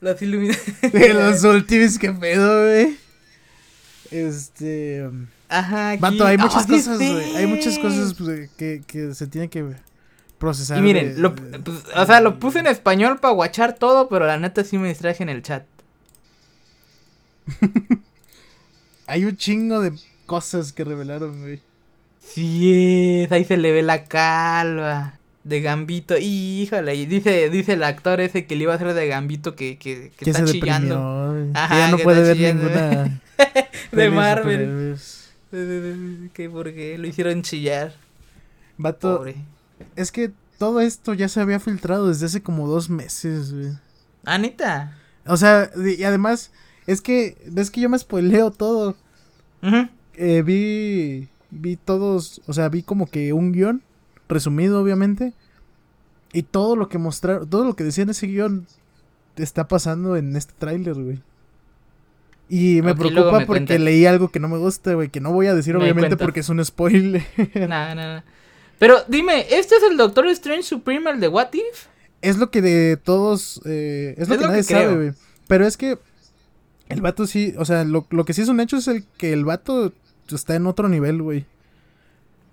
[0.02, 0.58] Los ilumina.
[0.94, 2.98] De los Ultimis, qué pedo, güey.
[4.12, 5.06] Este.
[5.08, 6.02] um, Ajá, aquí.
[6.02, 7.36] Vato, hay muchas Ah, sí cosas, güey.
[7.36, 9.66] Hay muchas cosas pues, que, que se tienen que
[10.40, 10.80] procesar.
[10.80, 14.26] Y miren, de- lo, pues, o sea, lo puse en español para guachar todo, pero
[14.26, 15.64] la neta sí me distraje en el chat.
[19.08, 19.94] Hay un chingo de
[20.26, 21.62] cosas que revelaron, güey.
[22.20, 26.16] Sí es, ahí se le ve la calva de Gambito.
[26.18, 29.78] Híjole, y dice, dice el actor ese que le iba a hacer de Gambito que,
[29.80, 31.36] que, está chillando.
[31.56, 32.64] Ajá, ya no que puede ver chillando.
[32.66, 33.22] ninguna.
[33.92, 34.98] De Marvel.
[35.52, 37.94] Que porque lo hicieron chillar.
[38.78, 39.36] Vato, Pobre.
[39.96, 43.72] Es que todo esto ya se había filtrado desde hace como dos meses, güey.
[44.26, 44.98] Anita.
[45.26, 46.52] O sea, y además,
[46.88, 48.96] es que, es que yo me spoileo todo.
[50.16, 53.82] eh, vi, vi todos, o sea, vi como que un guion,
[54.28, 55.34] resumido obviamente,
[56.34, 58.68] y todo lo que mostraron, todo lo que decía en ese guion
[59.36, 61.22] está pasando en este tráiler, güey.
[62.50, 65.54] Y me preocupa porque leí algo que no me gusta, güey, que no voy a
[65.54, 67.24] decir obviamente porque es un spoiler.
[67.56, 68.24] Nada, nada.
[68.80, 71.88] Pero dime, ¿este es el Doctor Strange Supreme, el de What If?
[72.22, 75.12] Es lo que de todos, eh, es lo que nadie sabe, güey.
[75.48, 76.00] Pero es que
[76.88, 79.34] el vato sí, o sea, lo, lo que sí es un hecho es el que
[79.34, 79.94] el vato
[80.28, 81.46] está en otro nivel, güey.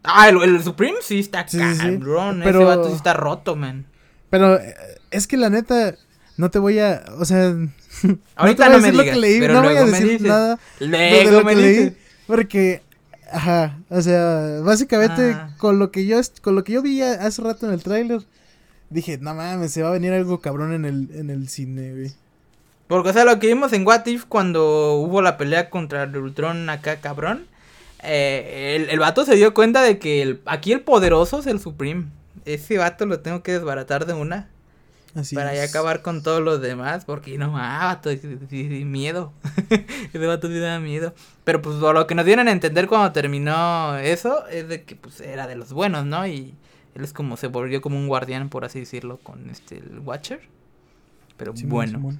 [0.03, 2.41] Ah, el, Supreme sí está cabrón.
[2.45, 3.87] Pero, Ese vato sí está roto, man.
[4.31, 4.75] Pero eh,
[5.11, 5.97] es que la neta,
[6.37, 7.05] no te voy a.
[7.19, 7.55] O sea.
[8.37, 10.59] Ahorita no, me digas, lo que leí, no voy a decir nada.
[10.79, 11.97] de lo que leí.
[12.27, 12.83] Porque.
[13.31, 13.79] Ajá.
[13.89, 15.51] O sea, básicamente, ah.
[15.59, 18.23] con lo que yo con lo que yo vi hace rato en el tráiler,
[18.91, 22.13] dije, no mames, se va a venir algo cabrón en el, en el cine, güey.
[22.89, 26.17] Porque, o sea, lo que vimos en What If cuando hubo la pelea contra el
[26.17, 27.47] Ultron acá, cabrón.
[28.03, 31.59] Eh, el, el, vato se dio cuenta de que el, aquí el poderoso es el
[31.59, 32.07] Supreme.
[32.45, 34.49] Ese vato lo tengo que desbaratar de una.
[35.17, 37.05] Así para ya acabar con todos los demás.
[37.05, 38.11] Porque no, ah, vato,
[38.51, 39.33] miedo.
[40.13, 41.15] Ese vato sí miedo.
[41.45, 45.21] Pero pues lo que nos dieron a entender cuando terminó eso es de que pues
[45.21, 46.27] era de los buenos, ¿no?
[46.27, 46.55] Y
[46.95, 50.41] él es como se volvió como un guardián, por así decirlo, con este el Watcher.
[51.37, 52.19] Pero bueno.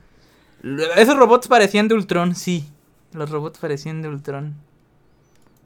[0.97, 2.67] Esos robots parecían de Ultron, sí.
[3.13, 4.55] Los robots parecían de Ultron.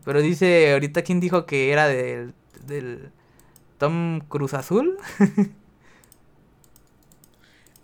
[0.05, 2.35] Pero dice, ahorita quién dijo que era del,
[2.67, 3.11] del
[3.79, 4.99] Tom Cruz Azul.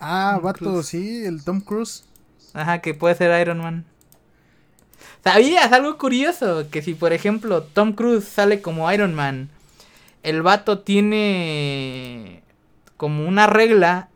[0.00, 2.04] ah, vato, sí, el Tom Cruise.
[2.54, 3.84] Ajá, que puede ser Iron Man.
[5.22, 6.70] ¿Sabías algo curioso?
[6.70, 9.50] Que si, por ejemplo, Tom Cruise sale como Iron Man,
[10.22, 12.42] el vato tiene
[12.96, 14.08] como una regla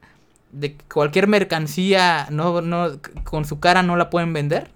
[0.53, 4.70] de que cualquier mercancía no, no, con su cara no la pueden vender.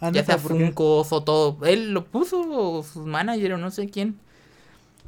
[0.00, 1.64] Ah, ya sea Funkos o todo.
[1.64, 4.18] Él lo puso, o su manager o no sé quién.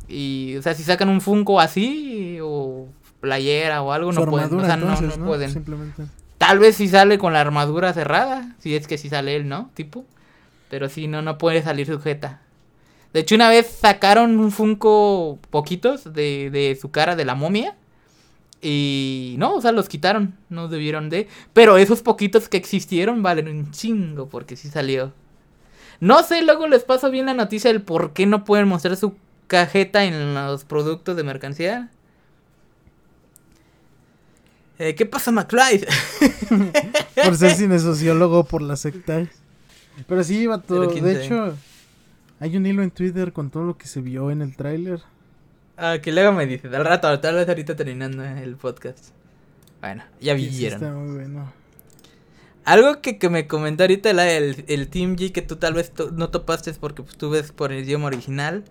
[0.09, 2.87] Y, o sea, si sacan un Funko así, o
[3.25, 4.55] playera o algo, no pueden.
[4.55, 5.51] O sea, no, no, pueden.
[5.51, 6.05] Simplemente.
[6.37, 9.71] Tal vez si sale con la armadura cerrada, si es que si sale él, ¿no?
[9.73, 10.05] Tipo.
[10.69, 12.43] Pero si no, no puede salir sujeta.
[13.15, 17.77] De hecho, una vez sacaron un Funko poquitos de, de su cara de la momia.
[18.61, 21.29] Y no, o sea, los quitaron, no debieron de.
[21.55, 25.13] Pero esos poquitos que existieron valen un chingo porque sí salió.
[26.01, 29.15] No sé, luego les paso bien la noticia del por qué no pueden mostrar su
[29.47, 31.91] cajeta en los productos de mercancía.
[34.79, 35.87] Eh, ¿Qué pasa, McFly?
[37.25, 39.27] por ser cine sociólogo por la secta.
[40.09, 40.87] Pero sí, va todo.
[40.87, 41.57] De hecho,
[42.41, 45.01] hay un hilo en Twitter con todo lo que se vio en el tráiler.
[45.77, 49.11] Ah, que luego me dice, al rato, tal vez ahorita terminando el podcast.
[49.81, 50.83] Bueno, ya vieron.
[50.83, 51.53] está muy bueno.
[52.65, 56.31] Algo que, que me comentó ahorita el, el Team G que tú tal vez no
[56.31, 58.65] topaste porque pues, tú ves por el idioma original.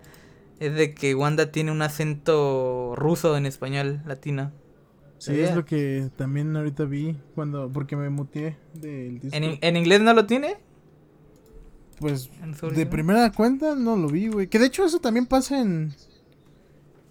[0.60, 4.50] Es de que Wanda tiene un acento ruso en español latino.
[5.18, 9.36] Sí, es lo que también ahorita vi cuando porque me muteé del disco.
[9.36, 10.56] ¿En, ¿En inglés no lo tiene?
[11.98, 12.30] Pues
[12.74, 14.48] de primera cuenta no lo vi, güey.
[14.48, 15.94] Que de hecho eso también pasa en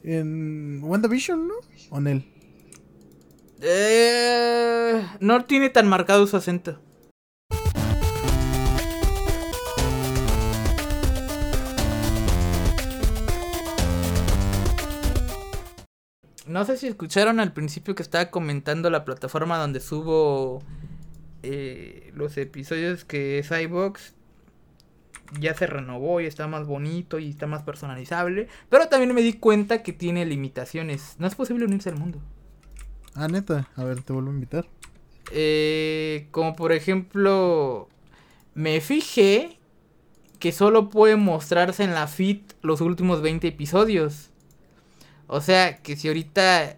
[0.04, 1.54] en WandaVision, ¿no?
[1.90, 2.26] ¿O en él?
[3.62, 6.82] Eh, no tiene tan marcado su acento.
[16.54, 20.62] No sé si escucharon al principio que estaba comentando la plataforma donde subo
[21.42, 24.14] eh, los episodios que es iBox
[25.40, 28.50] ya se renovó y está más bonito y está más personalizable.
[28.70, 31.16] Pero también me di cuenta que tiene limitaciones.
[31.18, 32.20] No es posible unirse al mundo.
[33.16, 33.68] Ah, neta.
[33.76, 34.68] A ver, te vuelvo a invitar.
[35.32, 37.90] Eh, como por ejemplo,
[38.54, 39.58] me fijé
[40.38, 44.30] que solo puede mostrarse en la feed los últimos 20 episodios.
[45.34, 46.78] O sea, que si ahorita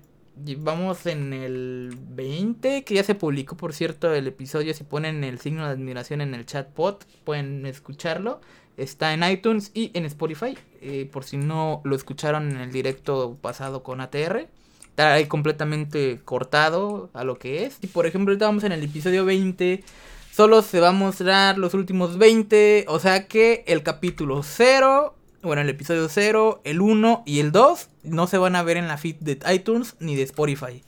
[0.59, 4.73] vamos en el 20, que ya se publicó, por cierto, el episodio.
[4.73, 8.39] Si ponen el signo de admiración en el chatbot, pueden escucharlo.
[8.77, 10.57] Está en iTunes y en Spotify.
[10.79, 14.47] Eh, por si no lo escucharon en el directo pasado con ATR.
[14.87, 17.79] Está ahí completamente cortado a lo que es.
[17.81, 19.83] Y por ejemplo, ahorita vamos en el episodio 20.
[20.31, 22.85] Solo se va a mostrar los últimos 20.
[22.87, 25.13] O sea que el capítulo 0
[25.45, 28.87] bueno, el episodio 0, el 1 y el 2 no se van a ver en
[28.87, 30.83] la feed de iTunes ni de Spotify.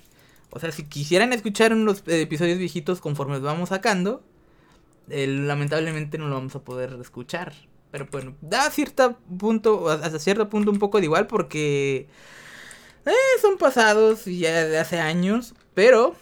[0.49, 4.23] O sea, si quisieran escuchar los episodios viejitos conforme los vamos sacando,
[5.07, 7.53] lamentablemente no lo vamos a poder escuchar.
[7.91, 12.07] Pero bueno, da cierto punto, hasta cierto punto un poco de igual porque
[13.05, 16.15] eh, son pasados ya de hace años, pero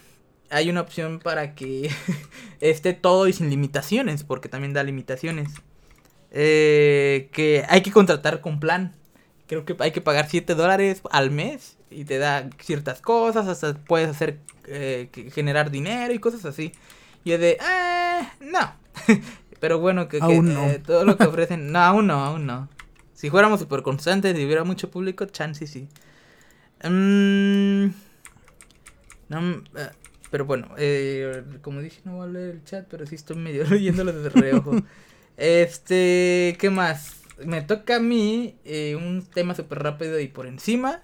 [0.50, 1.90] hay una opción para que
[2.60, 5.50] esté todo y sin limitaciones, porque también da limitaciones.
[6.38, 8.94] Eh, que hay que contratar con plan.
[9.48, 13.74] Creo que hay que pagar 7 dólares al mes y te da ciertas cosas, hasta
[13.74, 16.74] puedes hacer eh, generar dinero y cosas así.
[17.24, 18.74] Y es de, eh, no.
[19.62, 20.66] Pero bueno, que, Aún no.
[20.66, 22.68] eh, todo lo que ofrecen, no, aún no, aún no.
[23.14, 25.88] Si fuéramos súper constantes y hubiera mucho público, chance sí.
[26.84, 27.86] Mm,
[29.30, 29.90] no, mm, eh,
[30.30, 33.64] pero bueno, eh, como dije, no voy a leer el chat, pero sí estoy medio
[33.70, 34.76] leyéndolo de reojo.
[35.38, 37.22] Este, ¿qué más?
[37.44, 41.02] Me toca a mí eh, un tema súper rápido y por encima.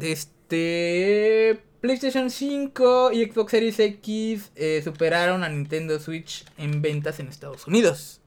[0.00, 7.28] Este, PlayStation 5 y Xbox Series X eh, superaron a Nintendo Switch en ventas en
[7.28, 8.20] Estados Unidos.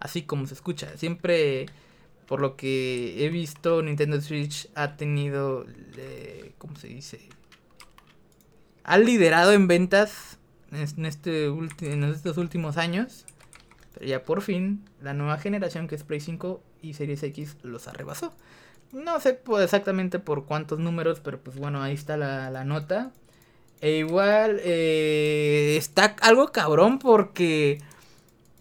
[0.00, 0.96] Así como se escucha.
[0.96, 1.66] Siempre,
[2.26, 7.20] por lo que he visto, Nintendo Switch ha tenido, eh, ¿cómo se dice?
[8.84, 10.38] Ha liderado en ventas
[10.72, 13.24] en, este en estos últimos años.
[14.00, 18.32] Ya por fin, la nueva generación que es Play 5 y Series X los arrebasó.
[18.92, 23.12] No sé pues, exactamente por cuántos números, pero pues bueno, ahí está la, la nota.
[23.80, 27.78] E igual eh, está algo cabrón porque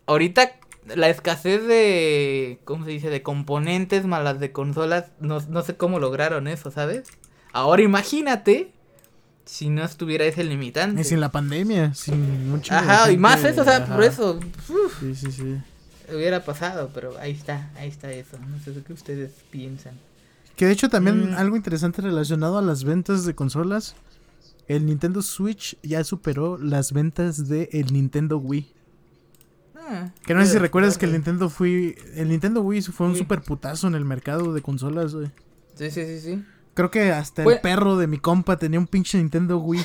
[0.06, 0.52] ahorita
[0.96, 3.10] la escasez de, ¿cómo se dice?
[3.10, 7.10] De componentes malas de consolas, no, no sé cómo lograron eso, ¿sabes?
[7.52, 8.72] Ahora imagínate
[9.48, 11.02] si no estuviera ese limitante.
[11.02, 12.74] Y sin la pandemia, sin mucho.
[12.76, 14.40] Ajá, y más eso, o sea, por eso.
[14.70, 15.56] uf, Sí, sí, sí.
[16.14, 18.38] hubiera pasado, pero ahí está, ahí está eso.
[18.38, 19.94] No sé qué ustedes piensan.
[20.56, 21.36] Que de hecho también Mm.
[21.36, 23.96] algo interesante relacionado a las ventas de consolas.
[24.68, 28.70] El Nintendo Switch ya superó las ventas de el Nintendo Wii.
[29.78, 31.14] Ah, Que no sé si recuerdas que el.
[31.14, 33.20] Nintendo fue el Nintendo Wii fue un Sí.
[33.20, 35.28] super putazo en el mercado de consolas, güey.
[35.76, 36.44] Sí, sí, sí, sí.
[36.78, 39.84] Creo que hasta el perro de mi compa tenía un pinche Nintendo Wii.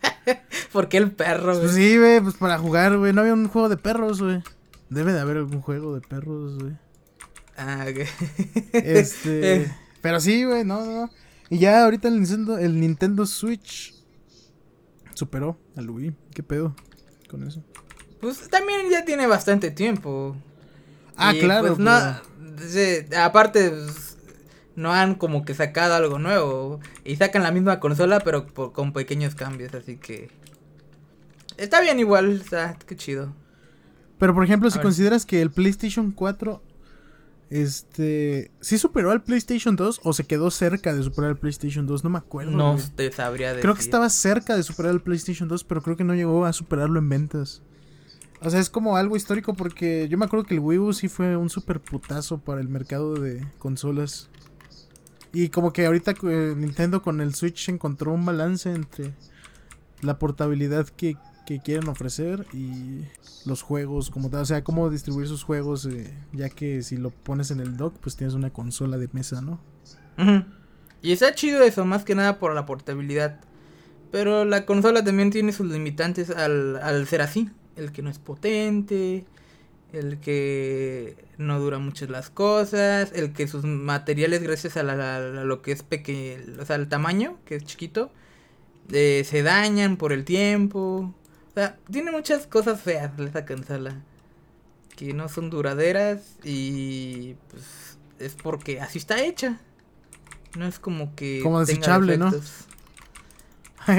[0.72, 1.74] ¿Por qué el perro, Pues güey?
[1.74, 3.12] sí, güey, pues para jugar, güey.
[3.12, 4.40] No había un juego de perros, güey.
[4.90, 6.76] Debe de haber algún juego de perros, güey.
[7.56, 8.06] Ah, ok.
[8.74, 9.54] Este.
[9.64, 9.72] Eh.
[10.02, 11.10] pero sí, güey, no, no.
[11.50, 13.92] Y ya ahorita el Nintendo, el Nintendo Switch
[15.14, 16.14] superó al Wii.
[16.32, 16.76] ¿Qué pedo
[17.28, 17.64] con eso?
[18.20, 20.36] Pues también ya tiene bastante tiempo.
[21.16, 21.74] Ah, Y, claro.
[21.74, 24.13] pues, no, aparte, pues,
[24.76, 26.80] no han como que sacado algo nuevo.
[27.04, 30.30] Y sacan la misma consola, pero por- con pequeños cambios, así que.
[31.56, 33.32] Está bien igual, está, qué chido.
[34.18, 36.62] Pero por ejemplo, si consideras que el PlayStation 4
[37.50, 42.02] este sí superó al PlayStation 2 o se quedó cerca de superar al PlayStation 2,
[42.04, 42.50] no me acuerdo.
[42.52, 42.84] No güey.
[42.96, 43.62] te sabría decir.
[43.62, 46.52] Creo que estaba cerca de superar al PlayStation 2, pero creo que no llegó a
[46.52, 47.62] superarlo en ventas.
[48.40, 51.08] O sea, es como algo histórico porque yo me acuerdo que el Wii U sí
[51.08, 54.28] fue un super putazo para el mercado de consolas.
[55.34, 59.12] Y como que ahorita eh, Nintendo con el Switch encontró un balance entre
[60.00, 63.02] la portabilidad que, que quieren ofrecer y
[63.44, 64.42] los juegos como tal.
[64.42, 67.96] O sea, cómo distribuir sus juegos, eh, ya que si lo pones en el dock,
[67.98, 69.58] pues tienes una consola de mesa, ¿no?
[71.02, 73.40] Y está chido eso, más que nada por la portabilidad.
[74.12, 77.50] Pero la consola también tiene sus limitantes al, al ser así.
[77.74, 79.26] El que no es potente,
[79.94, 85.20] el que no dura mucho las cosas, el que sus materiales, gracias a, la- a
[85.44, 88.10] lo que es pequeño, o sea, el tamaño, que es chiquito,
[88.92, 91.14] eh, se dañan por el tiempo.
[91.50, 94.02] O sea, tiene muchas cosas feas esa consola.
[94.96, 99.58] Que no son duraderas y pues es porque así está hecha.
[100.56, 101.40] No es como que.
[101.42, 102.30] Como desechable, ¿no?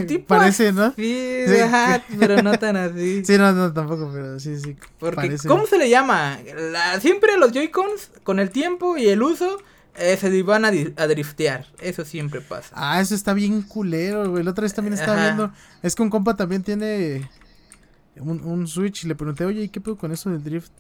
[0.08, 0.92] Tipo Parece, ¿no?
[0.96, 1.56] Sí, Sí.
[1.60, 3.24] ajá, pero no tan así.
[3.26, 4.76] Sí, no, no, tampoco, pero sí, sí.
[5.00, 5.48] Porque, parece.
[5.48, 6.40] ¿cómo se le llama?
[6.72, 9.58] La- siempre los Joy-Cons, con el tiempo y el uso,
[9.98, 11.66] eh, se van a, a driftear.
[11.80, 12.70] Eso siempre pasa.
[12.74, 14.44] Ah, eso está bien culero, güey.
[14.44, 15.24] La otra vez también estaba Ajá.
[15.26, 15.52] viendo.
[15.82, 17.30] Es que un compa también tiene
[18.18, 20.72] un, un Switch y le pregunté, oye, ¿y qué pedo con eso del drift?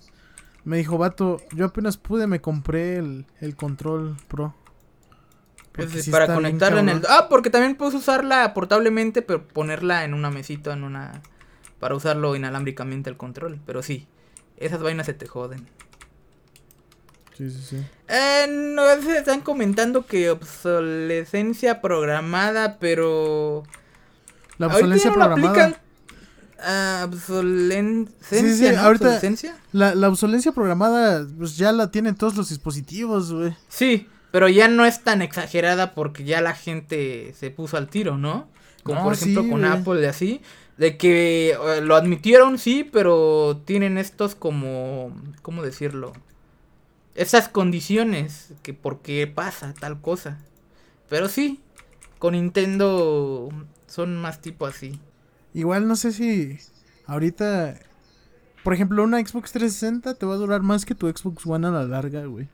[0.63, 4.55] Me dijo, vato, yo apenas pude, me compré el, el control pro.
[5.75, 7.01] Pues, sí para conectarla en el...
[7.09, 11.21] Ah, porque también puedes usarla portablemente, pero ponerla en una mesita, en una...
[11.79, 13.59] Para usarlo inalámbricamente el control.
[13.65, 14.07] Pero sí,
[14.57, 15.67] esas vainas se te joden.
[17.37, 17.85] Sí, sí, sí.
[18.07, 23.63] Eh, no, a veces están comentando que obsolescencia programada, pero...
[24.57, 25.81] La obsolescencia no programada.
[26.57, 28.79] Ah, obsolescencia, Sí, sí, ¿no?
[28.79, 29.57] ahorita- ¿Obsolescencia?
[29.73, 33.53] La, la obsolescencia programada, pues ya la tienen todos los dispositivos, güey.
[33.67, 38.17] Sí, pero ya no es tan exagerada porque ya la gente se puso al tiro,
[38.17, 38.49] ¿no?
[38.83, 39.63] Como No, por ejemplo sí, con.
[39.63, 40.41] Apple y así.
[40.75, 45.15] De que eh, lo admitieron, sí, pero tienen estos como...
[45.41, 46.11] ¿Cómo decirlo?
[47.15, 50.37] Esas condiciones que por qué pasa tal cosa.
[51.07, 51.61] Pero sí,
[52.19, 53.47] con Nintendo
[53.87, 54.99] son más tipo así.
[55.53, 56.57] Igual no sé si
[57.05, 57.79] ahorita,
[58.65, 61.71] por ejemplo, una Xbox 360 te va a durar más que tu Xbox One a
[61.71, 62.49] la larga, güey.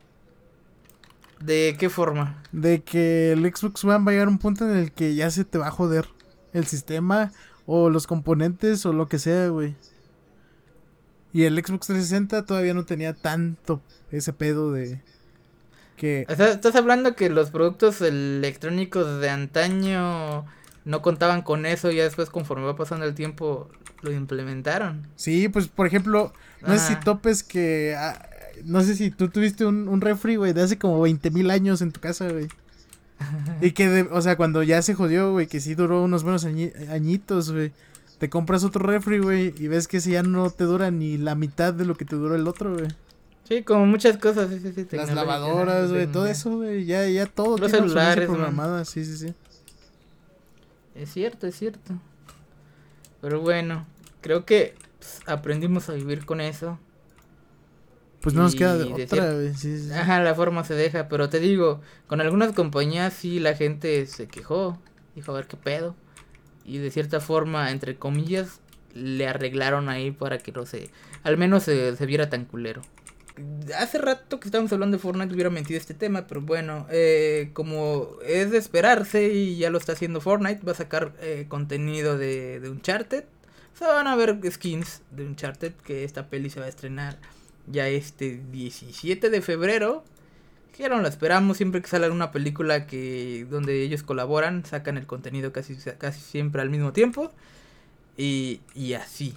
[1.44, 2.42] ¿De qué forma?
[2.52, 5.30] De que el Xbox One va a llegar a un punto en el que ya
[5.32, 6.08] se te va a joder
[6.54, 7.32] el sistema
[7.66, 9.76] o los componentes o lo que sea, güey.
[11.34, 13.82] Y el Xbox 360 todavía no tenía tanto
[14.12, 15.02] ese pedo de
[15.96, 16.26] que...
[16.28, 20.46] Estás hablando que los productos electrónicos de antaño
[20.84, 23.70] no contaban con eso y ya después conforme va pasando el tiempo
[24.02, 25.08] lo implementaron.
[25.16, 27.02] Sí, pues por ejemplo, no sé si Ajá.
[27.02, 27.96] topes que...
[27.98, 28.28] ah,
[28.66, 31.82] no sé si tú tuviste un, un refri, güey, de hace como 20 mil años
[31.82, 32.48] en tu casa, güey.
[33.62, 36.46] Y que, de- o sea, cuando ya se jodió, güey, que sí duró unos buenos
[36.46, 37.72] añi- añitos, güey.
[38.18, 41.36] Te compras otro refri, güey, y ves que ese ya no te dura ni la
[41.36, 42.88] mitad de lo que te duró el otro, güey.
[43.48, 44.50] Sí, como muchas cosas.
[44.50, 48.26] Sí, sí, sí, Las lavadoras, güey, todo eso, güey, ya, ya todo Los tiene celulares,
[48.28, 49.34] programada, sí, sí, sí.
[50.96, 51.94] Es cierto, es cierto.
[53.22, 53.86] Pero bueno,
[54.22, 56.80] creo que pues, aprendimos a vivir con eso.
[58.22, 59.94] Pues no nos queda de otra, sí, sí, sí.
[59.94, 64.28] Ajá, la forma se deja, pero te digo, con algunas compañías sí la gente se
[64.28, 64.78] quejó,
[65.16, 65.96] dijo a ver qué pedo.
[66.64, 68.60] Y de cierta forma, entre comillas,
[68.94, 70.92] le arreglaron ahí para que no se,
[71.24, 72.82] al menos se, se viera tan culero.
[73.76, 78.18] Hace rato que estábamos hablando de Fortnite hubiera mentido este tema, pero bueno, eh, como
[78.24, 82.60] es de esperarse y ya lo está haciendo Fortnite, va a sacar eh, contenido de,
[82.60, 83.24] de Uncharted.
[83.74, 87.18] O sea, van a ver skins de Uncharted, que esta peli se va a estrenar
[87.68, 90.04] ya este 17 de febrero.
[90.76, 95.06] Que no lo esperamos, siempre que sale una película que donde ellos colaboran, sacan el
[95.06, 97.32] contenido casi, casi siempre al mismo tiempo.
[98.18, 99.34] Y, y así.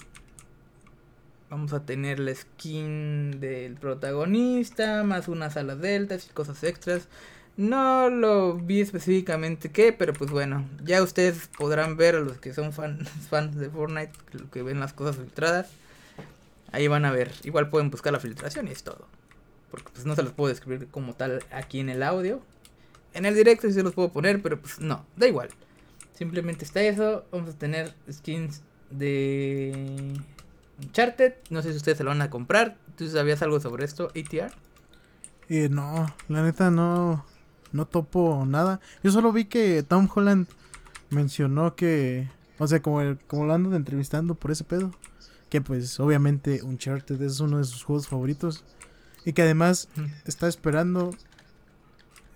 [1.50, 7.08] Vamos a tener la skin del protagonista, más unas alas deltas y cosas extras.
[7.56, 12.52] No lo vi específicamente qué, pero pues bueno, ya ustedes podrán ver a los que
[12.52, 14.12] son fan- fans de Fortnite,
[14.52, 15.68] que ven las cosas filtradas.
[16.74, 17.32] Ahí van a ver.
[17.44, 19.06] Igual pueden buscar la filtración y es todo.
[19.70, 22.42] Porque pues no se los puedo describir como tal aquí en el audio.
[23.12, 25.48] En el directo sí se los puedo poner, pero pues no, da igual.
[26.14, 27.24] Simplemente está eso.
[27.30, 30.14] Vamos a tener skins de
[30.82, 31.34] Uncharted.
[31.50, 32.76] No sé si ustedes se lo van a comprar.
[32.96, 34.52] ¿Tú sabías algo sobre esto, ATR?
[35.48, 37.24] Eh, no, la neta no,
[37.72, 38.80] no topo nada.
[39.02, 40.46] Yo solo vi que Tom Holland
[41.10, 42.28] mencionó que,
[42.58, 44.90] o sea, como, el- como lo andan entrevistando por ese pedo,
[45.54, 48.64] que pues obviamente Uncharted es uno de sus juegos favoritos
[49.24, 49.88] y que además
[50.26, 51.14] está esperando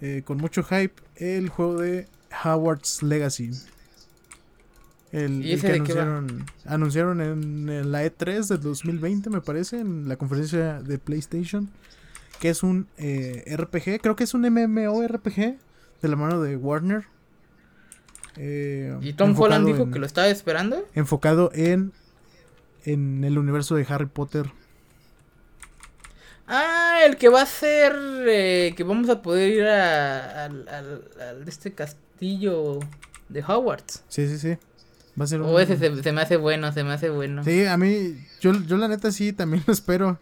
[0.00, 2.06] eh, con mucho hype el juego de
[2.44, 3.50] Howard's Legacy.
[5.10, 9.40] El, ¿Y el ese que de anunciaron, anunciaron en, en la E3 del 2020, me
[9.40, 11.68] parece, en la conferencia de PlayStation,
[12.38, 15.34] que es un eh, RPG, creo que es un MMORPG
[16.02, 17.04] de la mano de Warner.
[18.36, 20.86] eh, Y Tom Holland dijo en- que lo estaba esperando.
[20.94, 21.92] Enfocado en,
[22.92, 24.50] en el universo de Harry Potter.
[26.46, 27.94] Ah, el que va a ser
[28.26, 32.78] eh, que vamos a poder ir a, al, al, al de este castillo
[33.28, 34.02] de Hogwarts.
[34.08, 34.56] Sí, sí, sí.
[35.20, 37.44] Va a ser O un- ese se, se me hace bueno, se me hace bueno.
[37.44, 40.18] Sí, a mí, yo, yo la neta sí, también lo espero.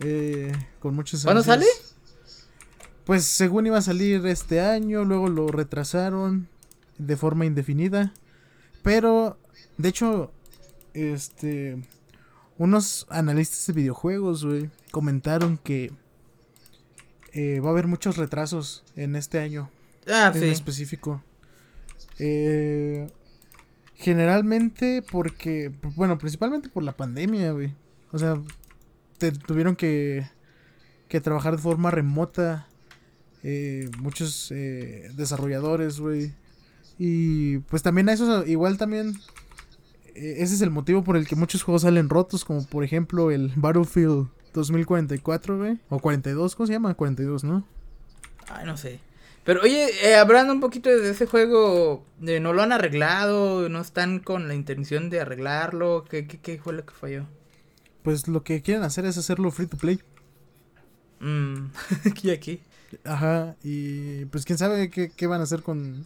[0.00, 1.66] eh, con muchos ¿Cuándo sale?
[3.04, 6.48] Pues según iba a salir este año, luego lo retrasaron
[6.98, 8.12] de forma indefinida.
[8.82, 9.38] Pero,
[9.76, 10.32] de hecho,
[10.94, 11.82] este,
[12.58, 15.92] unos analistas de videojuegos, güey, comentaron que
[17.32, 19.70] eh, va a haber muchos retrasos en este año
[20.10, 20.48] Ah, en sí.
[20.48, 21.22] específico.
[22.18, 23.08] Eh,
[23.94, 27.74] generalmente porque, bueno, principalmente por la pandemia, güey.
[28.12, 28.40] O sea,
[29.18, 30.26] te- tuvieron que,
[31.08, 32.66] que trabajar de forma remota.
[33.44, 36.34] eh, muchos eh, desarrolladores, güey.
[36.98, 39.14] Y pues también a eso, igual también,
[40.18, 43.52] ese es el motivo por el que muchos juegos salen rotos, como por ejemplo el
[43.56, 45.78] Battlefield 2044, güey.
[45.88, 46.94] O 42, ¿cómo se llama?
[46.94, 47.64] 42, ¿no?
[48.48, 49.00] Ay, no sé.
[49.44, 53.68] Pero oye, eh, hablando un poquito de ese juego, eh, ¿no lo han arreglado?
[53.68, 56.04] ¿No están con la intención de arreglarlo?
[56.04, 57.26] ¿Qué, qué, qué fue lo que falló?
[58.02, 60.00] Pues lo que quieren hacer es hacerlo free to play.
[61.20, 61.68] Mm,
[62.10, 62.60] aquí, aquí.
[63.04, 66.04] Ajá, y pues quién sabe qué, qué van a hacer con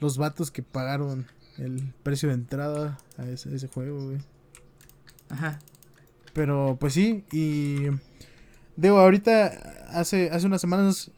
[0.00, 1.26] los vatos que pagaron
[1.60, 4.18] el precio de entrada a ese, ese juego, güey.
[5.28, 5.58] Ajá.
[6.32, 7.86] Pero pues sí, y
[8.76, 9.46] digo, ahorita
[9.90, 11.10] hace, hace unas semanas,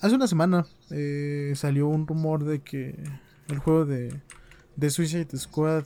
[0.00, 2.96] hace una semana eh, salió un rumor de que
[3.48, 4.20] el juego de,
[4.76, 5.84] de Suicide Squad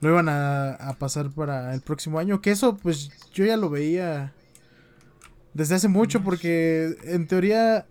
[0.00, 3.70] lo iban a, a pasar para el próximo año, que eso pues yo ya lo
[3.70, 4.34] veía
[5.54, 7.86] desde hace mucho porque en teoría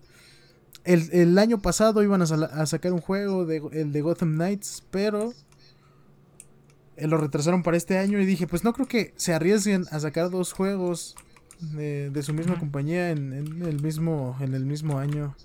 [0.84, 5.34] el, el año pasado iban a, sacar un juego de el de Gotham Knights, pero
[6.98, 10.00] eh, lo retrasaron para este año y dije, pues no creo que se arriesguen a
[10.00, 11.16] sacar dos juegos
[11.60, 15.36] de, de su misma compañía en, en el mismo en el mismo año.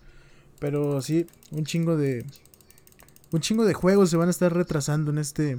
[0.58, 2.26] Pero sí, un chingo de
[3.30, 5.58] un chingo de juegos se van a estar retrasando en este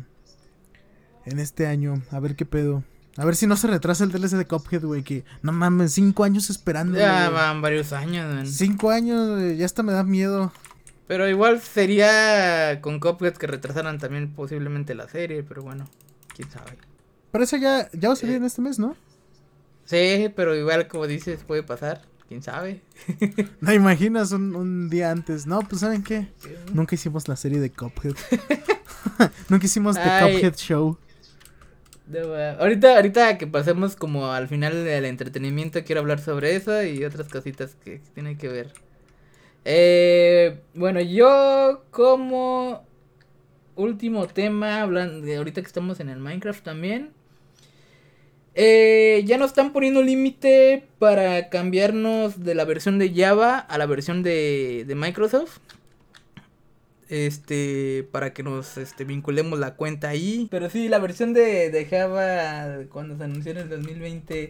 [1.25, 2.01] en este año.
[2.11, 2.83] A ver qué pedo.
[3.19, 6.23] A ver si no se retrasa el DLC de Cuphead, güey, que no mames, cinco
[6.23, 6.97] años esperando.
[6.97, 8.47] Ya van varios años, man.
[8.47, 10.53] Cinco años, güey, ya hasta me da miedo.
[11.07, 15.85] Pero igual sería con Cuphead que retrasaran también posiblemente la serie, pero bueno,
[16.35, 16.77] quién sabe.
[17.31, 18.37] Pero eso ya, ya va a salir Eh.
[18.37, 18.95] en este mes, ¿no?
[19.85, 22.81] Sí, pero igual como dices, puede pasar, quién sabe.
[23.59, 25.45] No imaginas un, un día antes.
[25.45, 26.31] No, pues ¿saben qué?
[26.73, 28.15] Nunca hicimos la serie de Cuphead.
[29.49, 30.35] Nunca hicimos The Ay.
[30.35, 30.97] Cuphead Show.
[32.59, 37.29] Ahorita, ahorita que pasemos como al final del entretenimiento, quiero hablar sobre eso y otras
[37.29, 38.73] cositas que tienen que ver.
[39.65, 42.85] Eh, bueno, yo como
[43.75, 47.11] último tema, hablando ahorita que estamos en el Minecraft también.
[48.55, 53.85] eh, ya nos están poniendo límite para cambiarnos de la versión de Java a la
[53.85, 55.59] versión de, de Microsoft
[57.09, 60.47] este para que nos este, vinculemos la cuenta ahí.
[60.51, 64.49] Pero sí, la versión de, de Java cuando se anunció en el 2020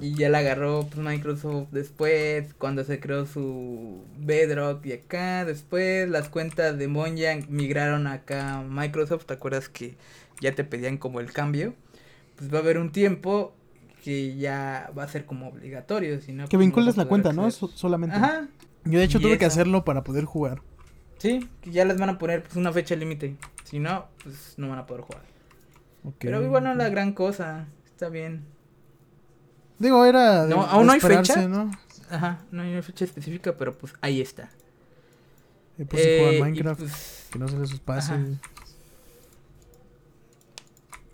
[0.00, 6.08] y ya la agarró pues, Microsoft después, cuando se creó su Bedrock y acá, después
[6.08, 9.96] las cuentas de Mojang migraron acá a Microsoft, ¿te acuerdas que
[10.40, 11.74] ya te pedían como el cambio?
[12.36, 13.52] Pues va a haber un tiempo
[14.04, 17.02] que ya va a ser como obligatorio, si no, Que pues, no vincules vas a
[17.04, 17.50] la cuenta, ¿no?
[17.50, 18.16] So- solamente.
[18.16, 18.46] Ajá,
[18.84, 20.62] Yo de hecho tuve que hacerlo para poder jugar.
[21.18, 23.36] Sí, que ya les van a poner pues una fecha límite.
[23.64, 25.22] Si no, pues no van a poder jugar.
[26.18, 27.66] Pero igual no es la gran cosa.
[27.86, 28.44] Está bien.
[29.78, 30.46] Digo, era.
[30.46, 31.46] No, de ¿aún no hay fecha?
[31.48, 31.70] ¿no?
[32.10, 34.48] Ajá, no hay una fecha específica, pero pues ahí está.
[35.76, 38.14] Y pues si juegan Eh, Minecraft, pues, que no se les pase.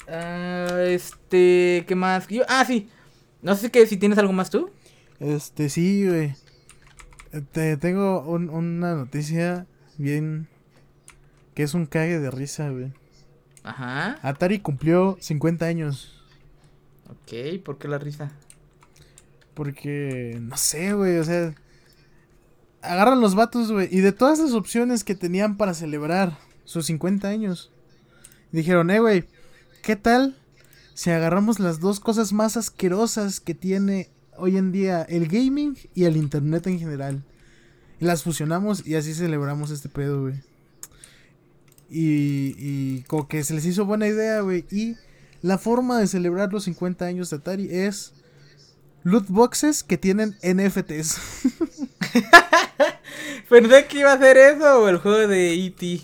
[0.09, 2.29] ah, este, ¿qué más?
[2.29, 2.89] Yo- ah, sí.
[3.43, 4.71] No sé qué, si tienes algo más tú.
[5.21, 6.35] Este, sí, güey.
[7.53, 9.67] Te tengo un- una noticia
[9.99, 10.49] bien.
[11.55, 12.93] Que es un cague de risa, güey.
[13.63, 14.19] Ajá.
[14.23, 16.23] Atari cumplió 50 años.
[17.09, 18.33] Ok, ¿por qué la risa?
[19.55, 21.55] Porque, no sé, güey, o sea.
[22.83, 23.89] Agarran los vatos, güey.
[23.91, 27.71] Y de todas las opciones que tenían para celebrar sus 50 años.
[28.53, 29.25] Dijeron, eh, güey,
[29.83, 30.37] ¿qué tal
[30.93, 36.05] si agarramos las dos cosas más asquerosas que tiene hoy en día el gaming y
[36.05, 37.25] el internet en general?
[38.05, 40.35] Las fusionamos y así celebramos este pedo, güey.
[41.91, 44.67] Y, y como que se les hizo buena idea, güey.
[44.71, 44.97] Y
[45.41, 48.13] la forma de celebrar los 50 años de Atari es
[49.05, 51.19] loot boxes que tienen NFTs.
[53.49, 56.01] Pensé que iba a hacer eso o el juego de E.T.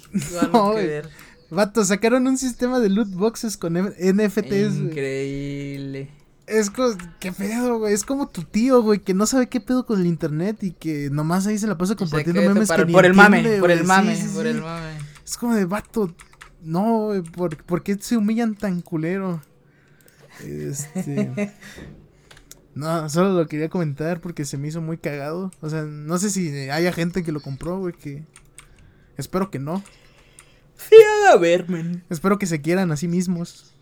[0.52, 0.74] No.
[1.50, 4.76] Vato, sacaron un sistema de loot boxes con NFTs.
[4.76, 6.08] Increíble.
[6.50, 7.94] Es co- ¿Qué pedo, güey?
[7.94, 11.08] Es como tu tío, güey, que no sabe qué pedo con el internet y que
[11.10, 13.84] nomás ahí se la pasa compartiendo memes para- que ni por el mame, por el
[13.84, 14.48] mame, Sí, sí, por sí.
[14.50, 14.98] el mame.
[15.24, 16.14] Es como de vato.
[16.62, 19.40] No, güey, ¿por, por qué se humillan tan culero?
[20.44, 21.52] Este.
[22.74, 25.50] no, solo lo quería comentar porque se me hizo muy cagado.
[25.60, 28.24] O sea, no sé si haya gente que lo compró, güey, que.
[29.16, 29.82] Espero que no.
[30.76, 30.96] Sí,
[31.32, 32.02] a ver, men.
[32.10, 33.72] Espero que se quieran a sí mismos.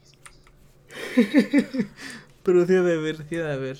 [2.49, 3.79] Pero sí ha de ver, sí ha de ver.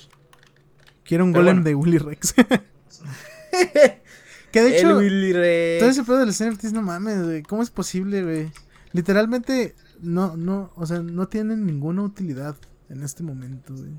[1.03, 1.69] Quiero un Pero golem bueno.
[1.69, 2.33] de Willy Rex.
[4.51, 5.79] que de el hecho, Willy Rex.
[5.79, 7.41] todo ese pedo de los NFTs, no mames, güey.
[7.41, 8.51] ¿Cómo es posible, güey?
[8.91, 12.55] Literalmente, no, no, o sea, no tienen ninguna utilidad
[12.89, 13.89] en este momento, güey.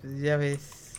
[0.00, 0.94] Pues ya ves.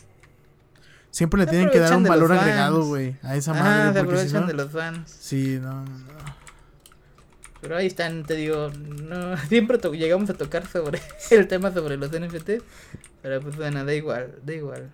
[1.10, 4.18] Siempre le Se tienen que dar un valor agregado, güey, a esa Ah, madre.
[4.18, 5.10] se si no- de los fans.
[5.10, 6.33] Sí, no, no, no.
[7.64, 11.00] Pero ahí están, te digo, no, siempre llegamos a tocar sobre
[11.30, 12.62] el tema sobre los NFTs.
[13.22, 14.90] Pero pues bueno, da igual, da igual.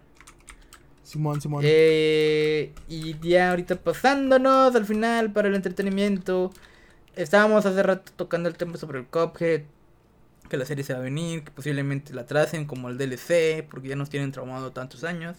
[1.03, 1.65] Simón, Simón.
[1.67, 6.53] Eh, y ya ahorita pasándonos al final para el entretenimiento.
[7.17, 9.63] Estábamos hace rato tocando el tema sobre el Cuphead.
[10.49, 13.89] Que la serie se va a venir, que posiblemente la tracen como el DLC, porque
[13.89, 15.37] ya nos tienen traumado tantos años.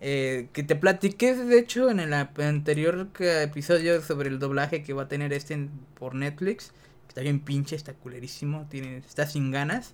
[0.00, 5.04] Eh, que te platiqué, de hecho, en el anterior episodio sobre el doblaje que va
[5.04, 6.68] a tener este en- por Netflix.
[7.04, 9.92] Que está bien pinche, está culerísimo, tiene, está sin ganas.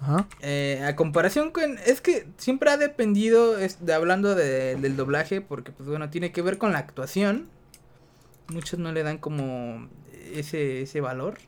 [0.00, 0.26] Ajá.
[0.40, 1.78] Eh, a comparación con.
[1.84, 3.58] Es que siempre ha dependido.
[3.58, 5.40] es- de, hablando de- del doblaje.
[5.40, 7.48] Porque, pues bueno, tiene que ver con la actuación.
[8.48, 9.88] Muchos no le dan como
[10.32, 11.38] ese, ese valor.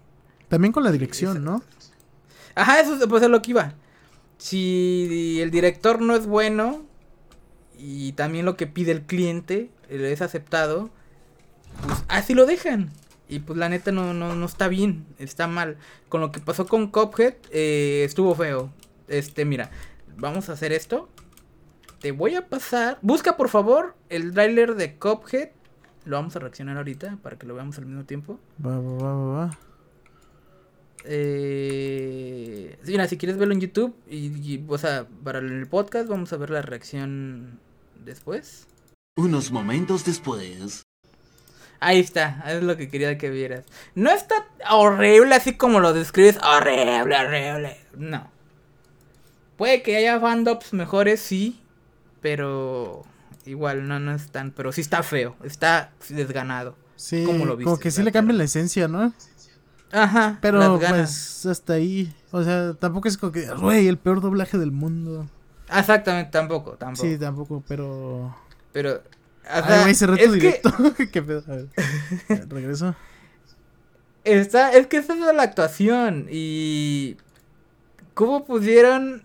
[0.49, 1.63] También con la dirección, ¿no?
[2.55, 3.75] Ajá, eso es- pues es lo que iba.
[4.39, 6.85] Si el director no es bueno.
[7.85, 10.91] Y también lo que pide el cliente eh, es aceptado.
[11.85, 12.93] Pues así lo dejan.
[13.29, 15.79] Y pues la neta no, no, no está bien, está mal.
[16.09, 18.71] Con lo que pasó con Cuphead, eh, estuvo feo.
[19.09, 19.71] Este, mira,
[20.17, 21.09] vamos a hacer esto.
[22.01, 22.99] Te voy a pasar.
[23.03, 25.49] Busca por favor el trailer de Cuphead.
[26.05, 28.39] Lo vamos a reaccionar ahorita para que lo veamos al mismo tiempo.
[28.65, 29.59] Va, va, va, va, va.
[31.05, 36.33] Eh, mira, si quieres verlo en YouTube y, y, o sea, para el podcast vamos
[36.33, 37.59] a ver la reacción
[38.05, 38.67] después.
[39.17, 40.83] Unos momentos después.
[41.81, 43.65] Ahí está, es lo que quería que vieras.
[43.95, 46.39] No está horrible así como lo describes.
[46.43, 47.77] Horrible, horrible.
[47.97, 48.31] No.
[49.57, 51.61] Puede que haya fandops mejores, sí.
[52.21, 53.05] Pero
[53.47, 54.53] igual no, no es tan.
[54.53, 55.35] Pero sí está feo.
[55.43, 56.77] Está desganado.
[56.95, 59.13] Sí, ¿Cómo lo como viste, que sí le cambian la esencia, ¿no?
[59.91, 60.39] Ajá.
[60.41, 61.41] Pero las ganas.
[61.43, 62.15] pues hasta ahí.
[62.31, 65.29] O sea, tampoco es como que, güey, el peor doblaje del mundo.
[65.79, 67.07] Exactamente, tampoco, tampoco.
[67.07, 68.37] Sí, tampoco, pero...
[68.73, 68.95] Pero.
[68.95, 69.01] o
[69.45, 70.73] Ay, es que- directo.
[71.13, 71.43] ¿Qué pedo?
[71.49, 72.49] A ver.
[72.49, 72.95] Regreso.
[74.25, 77.17] Está, es que esa es la actuación y
[78.15, 79.25] cómo pudieron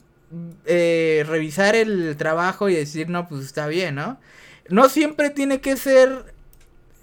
[0.65, 4.17] eh, revisar el trabajo y decir no pues está bien, ¿no?
[4.69, 6.33] No siempre tiene que ser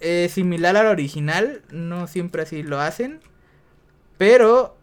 [0.00, 3.20] eh, similar al original, no siempre así lo hacen,
[4.18, 4.76] pero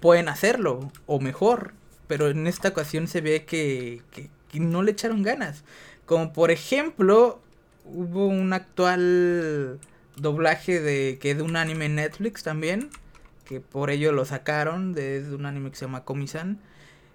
[0.00, 1.74] pueden hacerlo o mejor,
[2.08, 5.62] pero en esta ocasión se ve que, que- no le echaron ganas,
[6.06, 7.40] como por ejemplo
[7.84, 9.78] hubo un actual
[10.16, 12.90] doblaje de que de un anime Netflix también,
[13.44, 16.58] que por ello lo sacaron de, un anime que se llama Komi-san.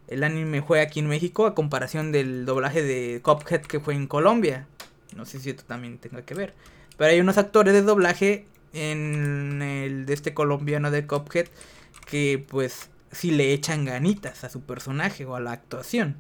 [0.07, 4.07] El anime fue aquí en México a comparación del doblaje de Cuphead que fue en
[4.07, 4.67] Colombia.
[5.15, 6.53] No sé si esto también tenga que ver.
[6.97, 11.47] Pero hay unos actores de doblaje en el de este colombiano de Cuphead
[12.05, 16.17] que pues sí le echan ganitas a su personaje o a la actuación.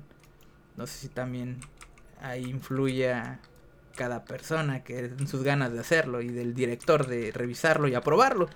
[0.77, 1.59] No sé si también
[2.21, 3.39] ahí influya
[3.95, 8.49] cada persona que en sus ganas de hacerlo y del director de revisarlo y aprobarlo.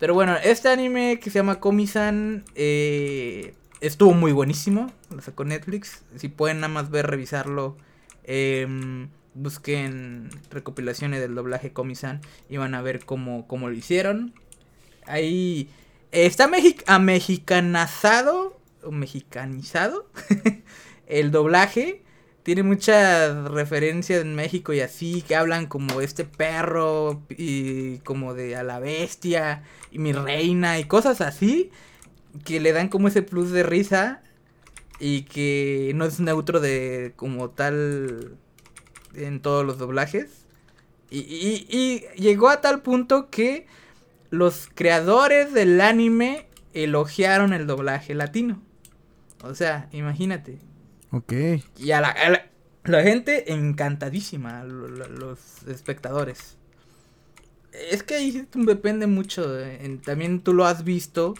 [0.00, 4.90] Pero bueno, este anime que se llama Komi-san eh, estuvo muy buenísimo.
[5.14, 6.02] Lo sacó Netflix.
[6.16, 7.76] Si pueden nada más ver, revisarlo.
[8.24, 14.34] em, busquen recopilaciones del doblaje Komi-san y van a ver cómo, cómo lo hicieron.
[15.06, 15.70] Ahí
[16.12, 20.06] está mexi- amexicanazado o mexicanizado
[21.06, 22.02] el doblaje
[22.42, 28.56] tiene muchas referencias en México y así, que hablan como este perro y como de
[28.56, 29.62] a la bestia
[29.92, 31.70] y mi reina y cosas así,
[32.44, 34.22] que le dan como ese plus de risa
[34.98, 38.36] y que no es neutro de como tal
[39.14, 40.46] en todos los doblajes.
[41.10, 43.66] Y llegó a tal punto que
[44.32, 48.62] los creadores del anime elogiaron el doblaje latino.
[49.44, 50.58] O sea, imagínate,
[51.10, 51.32] Ok.
[51.78, 52.46] y a la, a la-
[52.84, 56.56] la gente encantadísima, lo- lo- los espectadores.
[57.90, 59.58] Es que ahí depende mucho.
[59.58, 61.34] eh, en- también tú lo has visto.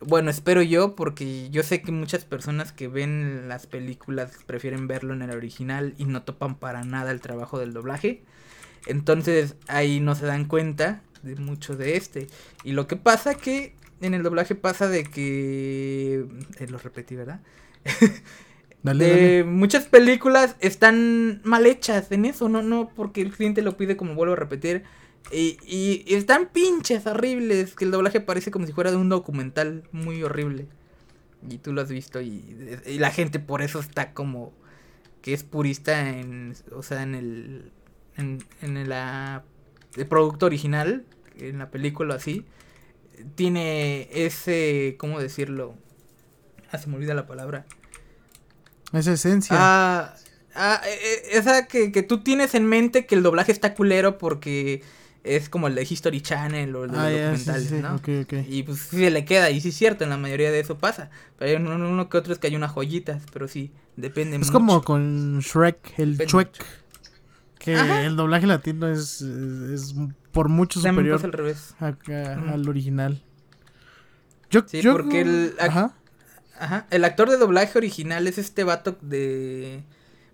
[0.00, 5.12] Bueno, espero yo, porque yo sé que muchas personas que ven las películas prefieren verlo
[5.12, 8.22] en el original y no topan para nada el trabajo del doblaje.
[8.86, 12.28] Entonces ahí no se dan cuenta de mucho de este.
[12.64, 16.26] Y lo que pasa que en el doblaje pasa de que...
[16.60, 17.42] eh, lo repetí, ¿verdad?
[18.82, 19.44] Dale, de dale.
[19.44, 24.14] muchas películas están mal hechas en eso, no, no, porque el cliente lo pide como
[24.14, 24.84] vuelvo a repetir.
[25.32, 29.08] Y, y- y están pinches horribles, que el doblaje parece como si fuera de un
[29.08, 30.68] documental muy horrible.
[31.48, 34.52] Y tú lo has visto y, y la gente por eso está como
[35.22, 37.72] que es purista en, o sea, en el,
[38.16, 38.92] en, en el
[40.08, 41.04] producto original,
[41.38, 42.44] en la película así.
[43.34, 45.74] Tiene ese, ¿cómo decirlo?
[46.70, 47.64] Ah, se me olvida la palabra.
[48.92, 49.56] Esa esencia.
[49.58, 50.14] Ah,
[50.54, 54.18] ah, eh, eh, esa que, que tú tienes en mente que el doblaje está culero
[54.18, 54.82] porque
[55.24, 57.68] es como el de History Channel o el de Ah, los ya, sí, sí, documentales,
[58.28, 58.42] sí.
[58.42, 58.44] ¿no?
[58.48, 60.78] Y pues sí se le queda, y sí es cierto, en la mayoría de eso
[60.78, 61.10] pasa.
[61.38, 64.40] Pero hay uno, uno que otro es que hay unas joyitas, pero sí, depende Es
[64.40, 64.52] mucho.
[64.52, 66.48] como con Shrek, el Depende Shrek.
[66.58, 66.64] mucho.
[67.66, 68.04] Que Ajá.
[68.06, 69.94] el doblaje latino es, es, es
[70.30, 71.74] por mucho superior al revés.
[72.68, 73.22] original.
[74.50, 75.92] Yo, Sí, yo- porque el- Ajá.
[76.58, 79.82] Ajá, el actor de doblaje original es este vato de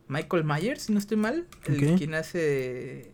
[0.08, 1.46] Michael Myers, si no estoy mal.
[1.64, 1.98] El Ok.
[1.98, 3.10] quien hace.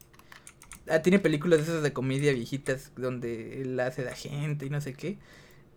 [0.90, 4.80] Ah, tiene películas de esas de comedia viejitas donde él hace de agente y no
[4.80, 5.18] sé qué.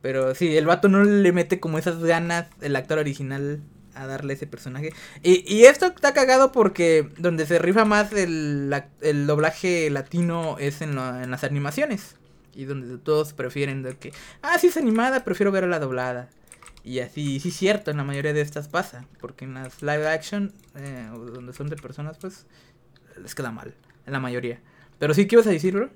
[0.01, 3.61] Pero sí, el vato no le mete como esas ganas, el actor original,
[3.95, 4.93] a darle ese personaje.
[5.23, 10.57] Y, y esto está cagado porque donde se rifa más el, la- el doblaje latino
[10.59, 12.15] es en, la- en las animaciones.
[12.53, 14.11] Y donde todos prefieren de que,
[14.41, 16.29] ah, sí es animada, prefiero ver la doblada.
[16.83, 19.05] Y así, sí es cierto, en la mayoría de estas pasa.
[19.19, 22.45] Porque en las live action, eh, donde son de personas, pues
[23.21, 23.73] les queda mal.
[24.05, 24.59] En la mayoría.
[24.99, 25.89] Pero sí, ¿qué ibas a decir, bro?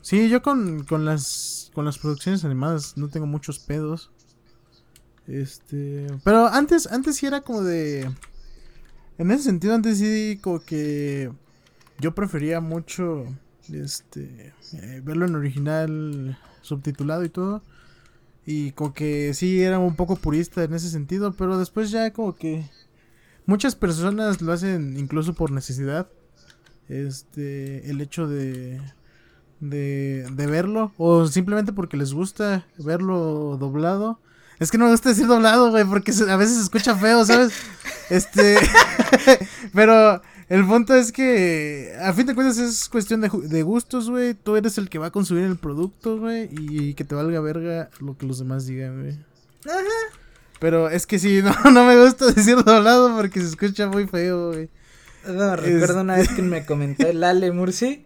[0.00, 4.10] Sí, yo con, con las con las producciones animadas no tengo muchos pedos.
[5.26, 8.10] Este, pero antes antes sí era como de
[9.18, 11.30] en ese sentido antes sí como que
[12.00, 13.26] yo prefería mucho
[13.72, 17.62] este eh, verlo en original subtitulado y todo
[18.44, 22.34] y como que sí era un poco purista en ese sentido, pero después ya como
[22.34, 22.68] que
[23.46, 26.08] muchas personas lo hacen incluso por necesidad.
[26.88, 28.80] Este, el hecho de
[29.62, 34.18] de, de verlo o simplemente porque les gusta verlo doblado.
[34.62, 37.52] Es que no me gusta decir doblado, güey, porque a veces se escucha feo, ¿sabes?
[38.10, 38.58] Este,
[39.74, 44.34] pero el punto es que a fin de cuentas es cuestión de, gustos, güey.
[44.34, 47.88] Tú eres el que va a consumir el producto, güey, y que te valga verga
[48.00, 49.16] lo que los demás digan, güey.
[50.58, 54.52] Pero es que sí, no, no me gusta decir doblado porque se escucha muy feo,
[54.52, 54.68] güey.
[55.26, 58.04] No, recuerdo una vez que me comentó el Ale Murci.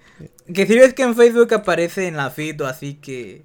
[0.52, 3.44] Que si ves que en Facebook aparece en la feed o así que.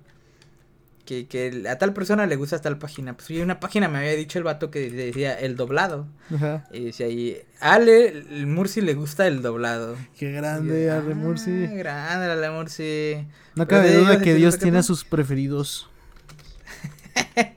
[1.06, 3.16] Que, que a tal persona le gusta tal página.
[3.16, 6.08] Pues una página me había dicho el vato que decía el doblado.
[6.34, 6.68] Ajá.
[6.72, 9.96] Y decía ahí, Ale, el Murci le gusta el doblado.
[10.18, 11.68] Qué Y grande, yo, Ale "Ah, Murci.
[11.68, 13.28] Grande, Ale Murci.
[13.56, 15.90] No Pero cabe duda que ¿sí Dios tiene a sus preferidos.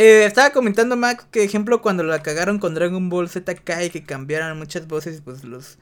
[0.00, 4.04] Eh, estaba comentando Max que ejemplo cuando la cagaron con Dragon Ball ZK y que
[4.04, 5.78] cambiaron muchas voces, pues los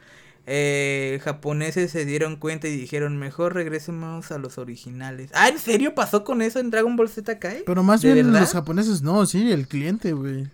[0.46, 5.30] eh, japoneses se dieron cuenta y dijeron mejor regresemos a los originales.
[5.34, 7.64] Ah, ¿en serio pasó con eso en Dragon Ball ZK?
[7.66, 8.40] Pero más ¿De bien verdad?
[8.42, 10.46] los japoneses no, sí, el cliente, güey.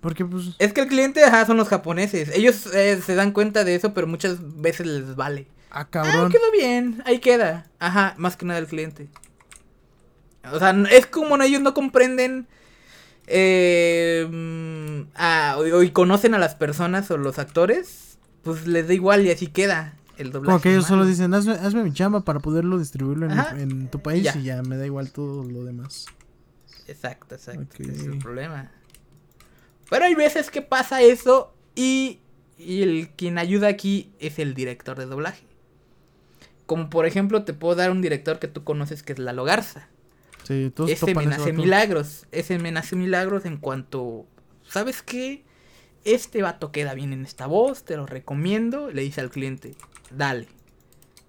[0.00, 0.50] Porque pues...
[0.58, 2.28] Es que el cliente, ajá, son los japoneses.
[2.34, 5.46] Ellos eh, se dan cuenta de eso, pero muchas veces les vale.
[5.70, 6.30] Ah, Ah, cabrón.
[6.30, 7.70] quedó bien, ahí queda.
[7.78, 9.08] Ajá, más que nada el cliente.
[10.52, 12.46] O sea, es como ellos no comprenden
[13.26, 18.13] eh, mm, ah, o, o- y conocen a las personas o los actores,
[18.44, 20.46] pues les da igual y así queda el doblaje.
[20.46, 24.22] Como que ellos solo dicen, hazme, hazme mi chamba para poderlo distribuirlo en, tu país
[24.22, 24.36] Ya.
[24.36, 26.06] y ya me da igual todo lo demás.
[26.86, 27.82] Exacto, exacto.
[27.82, 28.70] Ese es el problema.
[29.90, 32.20] Pero hay veces que pasa eso y,
[32.58, 35.44] y el quien ayuda aquí es el director de doblaje.
[36.66, 39.88] Como por ejemplo, te puedo dar un director que tú conoces que es Lalo Garza.
[40.44, 42.26] Sí, todos Ese me nace milagros.
[42.32, 44.26] Ese me nace milagros en cuanto.
[44.68, 45.44] ¿Sabes qué?
[46.04, 48.90] Este vato queda bien en esta voz, te lo recomiendo.
[48.90, 49.74] Le dice al cliente,
[50.10, 50.46] dale.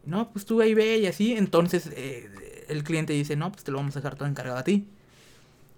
[0.06, 1.34] No, pues tú ahí ve y así.
[1.34, 2.30] Entonces eh,
[2.68, 4.88] el cliente dice, no, pues te lo vamos a dejar todo encargado a ti.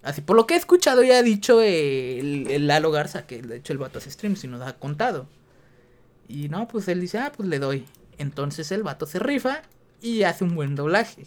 [0.02, 3.56] Así, por lo que he escuchado, ya ha dicho el, el Lalo Garza, que de
[3.56, 5.26] hecho el vato hace streams y nos ha contado.
[6.28, 7.84] Y no, pues él dice, ah, pues le doy.
[8.18, 9.62] Entonces el vato se rifa
[10.00, 11.26] y hace un buen doblaje.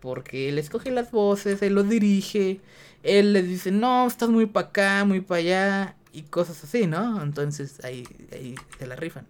[0.00, 2.60] Porque él escoge las voces, él los dirige,
[3.02, 7.22] él les dice, no, estás muy para acá, muy para allá, y cosas así, ¿no?
[7.22, 9.26] Entonces ahí, ahí se la rifan.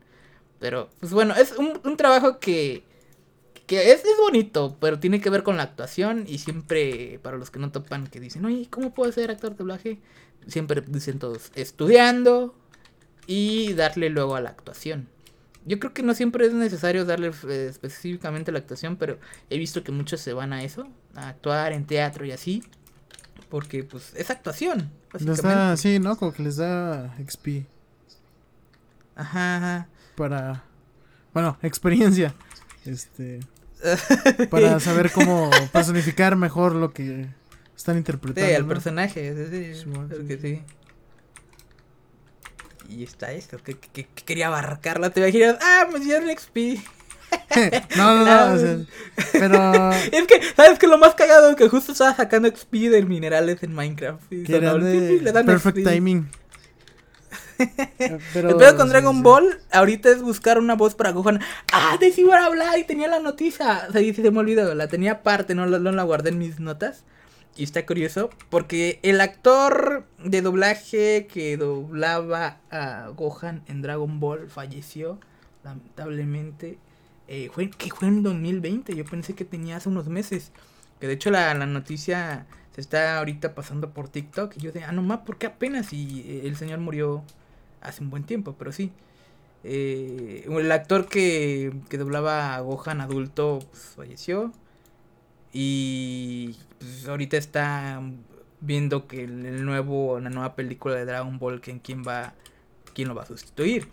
[0.59, 2.83] Pero, pues bueno, es un, un trabajo que,
[3.67, 7.51] que es, es bonito, pero tiene que ver con la actuación y siempre, para los
[7.51, 9.99] que no topan, que dicen, oye, ¿cómo puedo ser actor de doblaje?
[10.47, 12.55] Siempre dicen todos, estudiando
[13.27, 15.09] y darle luego a la actuación.
[15.67, 19.19] Yo creo que no siempre es necesario darle eh, específicamente la actuación, pero
[19.51, 22.63] he visto que muchos se van a eso, a actuar en teatro y así,
[23.51, 24.91] porque pues es actuación,
[25.21, 26.17] Les da, sí, ¿no?
[26.17, 27.67] Como que les da XP
[29.17, 29.89] Ajá, ajá.
[30.17, 30.65] para...
[31.33, 32.35] Bueno, experiencia.
[32.85, 33.41] Este...
[34.51, 37.29] Para saber cómo personificar mejor lo que
[37.77, 38.49] están interpretando.
[38.49, 38.69] Sí, al ¿no?
[38.69, 40.57] personaje, sí, sí, creo sí, que sí.
[40.57, 40.63] sí.
[42.89, 46.81] Y está esto, que, que- que quería abarcarla, te imaginas, ah, me dieron XP.
[47.97, 48.55] no, no, no, Claro.
[48.55, 48.79] o sea,
[49.39, 49.93] pero...
[50.13, 50.87] Es que, ¿sabes qué?
[50.87, 54.33] Lo más cagado que justo estaba sacando XP de minerales en Minecraft.
[54.33, 55.85] Y que sonó le dan perfect XP.
[55.85, 56.29] timing.
[58.33, 59.23] Pero, El pedo con sí, Dragon sí.
[59.23, 61.41] Ball ahorita es buscar una voz para Gohan.
[61.73, 63.87] Ah, de sí iba a hablar y tenía la noticia.
[63.89, 66.61] O sea, y se me olvidó, la tenía aparte, no, no la guardé en mis
[66.61, 67.05] notas.
[67.57, 74.49] Y está curioso porque el actor de doblaje que doblaba a Gohan en Dragon Ball
[74.49, 75.19] falleció,
[75.65, 76.79] lamentablemente.
[77.29, 80.53] Eh, fue, que fue en 2020, yo pensé que tenía hace unos meses.
[81.01, 84.57] Que de hecho la, la noticia se está ahorita pasando por TikTok.
[84.57, 85.93] Y yo de, ah, no más, ¿por qué apenas?
[85.93, 87.23] Y eh, el señor murió
[87.81, 88.93] hace un buen tiempo, pero sí.
[89.65, 94.53] Eh, el actor que, que doblaba a Gohan adulto pues, falleció.
[95.53, 98.01] Y pues, ahorita está
[98.61, 102.35] viendo que el, nuevo, la nueva película de Dragon Ball, que va,
[102.95, 103.89] quién lo va a sustituir.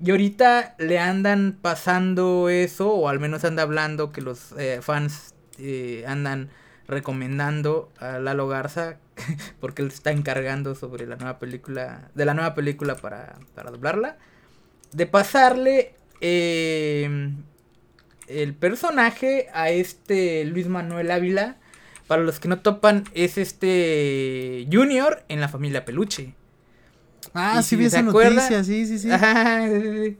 [0.00, 5.34] Y ahorita le andan pasando eso, o al menos anda hablando que los eh, fans
[5.58, 6.50] eh, andan
[6.86, 8.98] recomendando a Lalo Garza
[9.60, 14.16] porque él está encargando sobre la nueva película, de la nueva película para, para doblarla,
[14.92, 17.32] de pasarle eh,
[18.28, 21.56] el personaje a este Luis Manuel Ávila.
[22.06, 26.34] Para los que no topan, es este Junior en la familia Peluche.
[27.38, 29.10] Ah, sí si vi se esa acuerdan- noticia, sí, sí, sí.
[29.10, 30.16] Ajá, sí, sí, sí.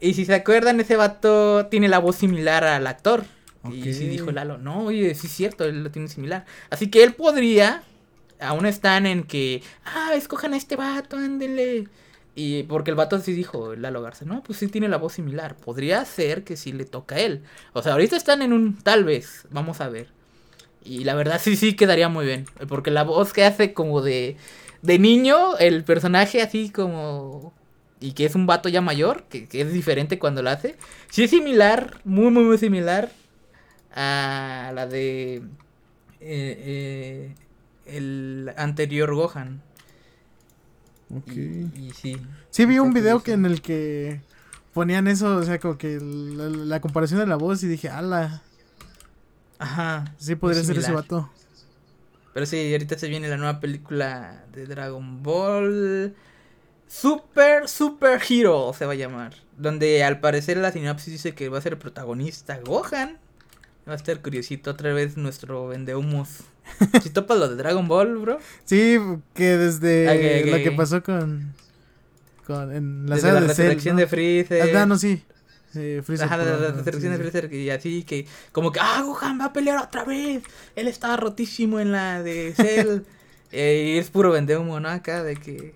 [0.00, 3.24] Y si se acuerdan, ese vato tiene la voz similar al actor.
[3.72, 6.46] Y sí dijo Lalo, no, oye, sí es cierto, él lo tiene similar.
[6.70, 7.82] Así que él podría,
[8.40, 11.88] aún están en que, ah, escojan a este vato, ándenle.
[12.36, 15.56] Y porque el vato sí dijo, Lalo Garza, no, pues sí tiene la voz similar.
[15.56, 17.42] Podría ser que sí le toca a él.
[17.72, 20.06] O sea, ahorita están en un tal vez, vamos a ver.
[20.84, 22.46] Y la verdad sí, sí quedaría muy bien.
[22.68, 24.36] Porque la voz que hace como de,
[24.82, 27.52] de niño, el personaje así como...
[28.00, 30.76] Y que es un vato ya mayor, que, que es diferente cuando lo hace.
[31.10, 33.10] Sí es similar, muy, muy, muy similar
[33.92, 35.36] a la de...
[35.36, 35.42] eh,
[36.20, 37.34] eh,
[37.86, 39.62] el anterior Gohan.
[41.10, 41.32] Ok.
[41.32, 42.16] Y, y sí.
[42.50, 44.20] Sí, vi un video que en el que
[44.74, 48.42] ponían eso, o sea, como que la, la comparación de la voz y dije, ala,
[49.58, 50.14] Ajá.
[50.18, 51.30] sí podría ser ese vato.
[52.38, 56.14] Pero sí, ahorita se viene la nueva película de Dragon Ball.
[56.86, 59.34] Super, Super Hero se va a llamar.
[59.56, 63.18] Donde al parecer la sinopsis dice que va a ser el protagonista Gohan.
[63.88, 66.44] Va a estar curiosito otra vez nuestro vendehumos.
[67.02, 68.38] si topas lo de Dragon Ball, bro.
[68.64, 69.00] Sí,
[69.34, 71.54] que desde Ok, ok, lo que pasó con,
[72.46, 74.00] con en la Desde saga la de Cell, resurrección ¿no?
[74.02, 74.76] de Freezer.
[74.76, 75.24] Ah, no, sí.
[76.04, 77.30] Freezer, Ajá, de perdón, la no, resurrección sí, de sí.
[77.30, 80.42] Freezer y así que como que ah Gohan va a pelear otra vez.
[80.76, 83.02] Él estaba rotísimo en la de Cell.
[83.50, 84.90] Eh, y es puro vendehumo, ¿no?
[84.90, 85.74] Acá de que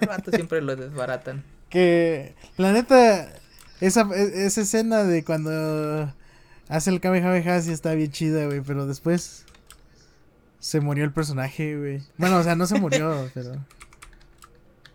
[0.00, 1.44] el vato siempre lo desbaratan.
[1.68, 3.34] Que la neta,
[3.82, 6.10] esa, e- esa escena de cuando
[6.68, 9.44] hace el Kamehameha sí está bien chida, güey, pero después
[10.58, 12.02] se murió el personaje, güey.
[12.16, 13.62] Bueno, o sea, no se murió, pero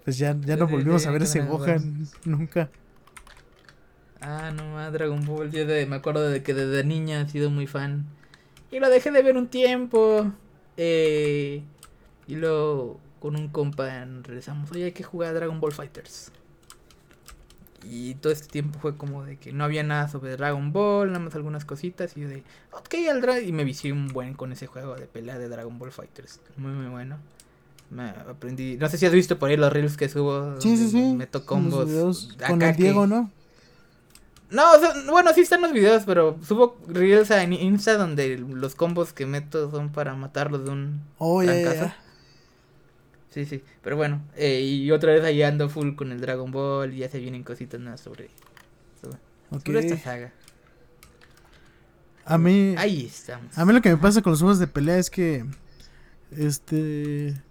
[0.04, 2.70] pues ya, ya no volvimos a ver ese Gohan nunca.
[4.22, 5.52] Ah, no más, Dragon Ball.
[5.52, 8.06] Yo de- me acuerdo de que desde niña he sido muy fan.
[8.72, 10.32] Y lo dejé de ver un tiempo.
[10.78, 11.64] Eh,
[12.28, 14.72] y luego con un compa regresamos.
[14.72, 16.32] Oye, hay que jugar a Dragon Ball Fighters.
[17.84, 21.20] Y todo este tiempo fue como de que no había nada sobre Dragon Ball, nada
[21.20, 22.16] más algunas cositas.
[22.16, 25.08] Y yo de, ok, al Dra-", Y me vicié un buen con ese juego de
[25.08, 26.40] pelea de Dragon Ball Fighters.
[26.58, 27.18] Muy, muy bueno.
[27.90, 28.78] Me aprendí.
[28.78, 30.62] No sé si has visto por ahí los reels que subo.
[30.62, 31.14] Sí, sí, sí.
[31.16, 32.30] Meto combos.
[32.48, 33.32] con el que- Diego, ¿no?
[34.52, 38.76] No, o sea, bueno, sí están los videos, pero subo reels a Insta donde los
[38.76, 41.98] combos que meto son para matarlos de un Oh, ya.
[43.30, 46.94] Sí, sí, pero bueno, eh, y otra vez ahí ando full con el Dragon Ball
[46.94, 48.30] y ya se vienen cositas nuevas sobre,
[49.02, 49.18] sobre,
[49.52, 49.66] Ok.
[49.68, 50.34] sobre esta saga.
[52.26, 53.58] A mí, Ahí estamos.
[53.58, 55.46] a mí lo que me pasa con los juegos de pelea es que,
[56.38, 57.42] este,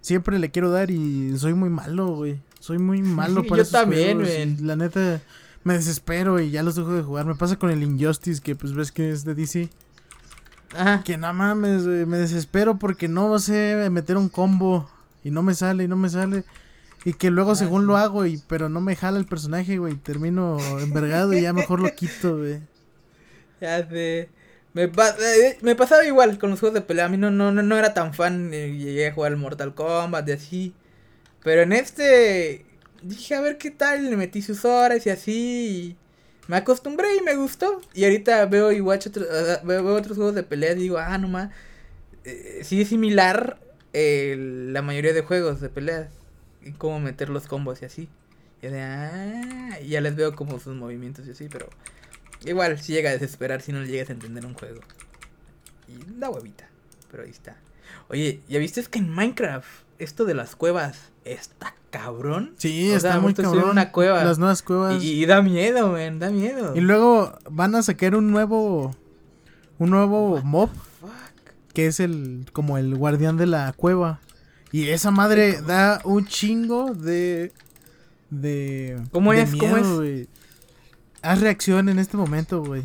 [0.00, 2.40] siempre le quiero dar y soy muy malo, güey.
[2.60, 4.56] Soy muy malo para Yo esos también, güey.
[4.56, 5.20] La neta,
[5.64, 7.26] me desespero y ya los dejo de jugar.
[7.26, 9.68] Me pasa con el Injustice, que pues ves que es de DC.
[10.76, 11.02] Ajá.
[11.04, 14.88] Que no mames, güey, me desespero porque no sé meter un combo
[15.24, 16.44] y no me sale y no me sale.
[17.04, 17.86] Y que luego Ah, según sí.
[17.86, 21.80] lo hago y pero no me jala el personaje, güey, termino envergado y ya mejor
[21.80, 22.60] lo quito, güey.
[23.60, 24.28] Ya sé.
[24.72, 27.06] Me, pa- eh, me pasaba igual con los juegos de pelea.
[27.06, 28.50] A mí no, no, no, no era tan fan.
[28.54, 30.74] eh, Llegué a jugar el Mortal Kombat y así.
[31.42, 32.64] Pero en este.
[33.02, 34.08] Dije a ver qué tal.
[34.10, 35.96] Le metí sus horas y así.
[35.96, 35.96] y
[36.50, 37.80] me acostumbré y me gustó.
[37.94, 40.72] Y ahorita veo igual otro- eh, veo, veo otros juegos de pelea.
[40.72, 41.50] Y digo, ah, nomás.
[42.24, 43.58] Eh, sí es similar
[43.92, 46.08] eh, la mayoría de juegos de peleas.
[46.64, 48.08] Y cómo meter los combos y así.
[48.62, 51.68] Y de, ah, y ya les veo como sus movimientos y así, pero.
[52.44, 54.80] Igual, si llega a desesperar si no le llegas a entender un juego.
[55.88, 56.68] Y da huevita.
[57.10, 57.56] Pero ahí está.
[58.08, 59.68] Oye, ¿ya viste es que en Minecraft
[59.98, 62.54] esto de las cuevas está cabrón?
[62.58, 63.70] Sí, O está sea, muy cabrón.
[63.70, 64.24] una cueva.
[64.24, 65.02] Las nuevas cuevas.
[65.02, 66.74] Y, y da miedo, men, da miedo.
[66.76, 68.94] Y luego van a sacar un nuevo
[69.78, 70.70] un nuevo mob
[71.72, 74.20] que es el como el guardián de la cueva.
[74.72, 77.52] Y esa madre da un chingo de
[78.30, 79.54] de ¿Cómo de es?
[79.56, 80.28] ¿Cómo es?
[81.22, 82.84] Haz reacción en este momento, güey.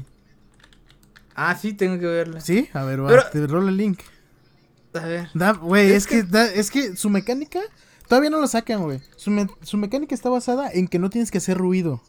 [1.36, 2.42] Ah, sí, tengo que verla.
[2.42, 2.70] ¿Sí?
[2.74, 4.00] A ver, va, te rolo el link.
[4.94, 5.30] A ver.
[5.34, 7.60] Da, güey, Es es, que, da- es que su mecánica
[8.14, 9.02] todavía no lo sacan, güey.
[9.16, 12.02] Su, me- su mecánica está basada en que no tienes que hacer ruido.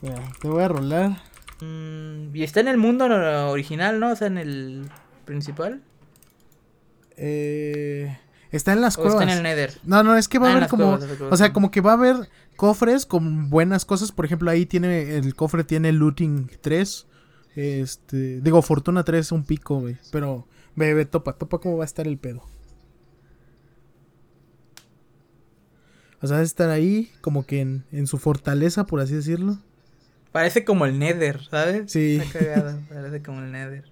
[0.00, 1.22] Mira, te voy a rolar.
[1.60, 3.04] Mm, y está en el mundo
[3.50, 4.12] original, ¿no?
[4.12, 4.90] O sea, en el
[5.24, 5.82] principal.
[7.16, 8.18] Eh,
[8.50, 9.20] está en las O cuevas.
[9.20, 9.72] está en el Nether.
[9.84, 10.98] No, no, es que va Ah, a en haber como.
[10.98, 14.12] cuevas, o sea, como que va a haber cofres con buenas cosas.
[14.12, 15.16] Por ejemplo, ahí tiene.
[15.16, 17.06] El cofre tiene looting 3.
[17.54, 18.40] Este.
[18.40, 19.98] Digo, fortuna 3, un pico, güey.
[20.10, 22.42] Pero, bebé, topa, topa cómo va a estar el pedo.
[26.22, 29.58] O sea, va a estar ahí, como que en, en su fortaleza, por así decirlo.
[30.30, 31.90] Parece como el Nether, ¿sabes?
[31.92, 32.16] Sí.
[32.16, 33.84] Está cagado, parece como el Nether.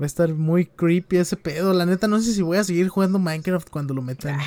[0.00, 1.74] Va a estar muy creepy ese pedo.
[1.74, 4.38] La neta, no sé si voy a seguir jugando Minecraft cuando lo metan.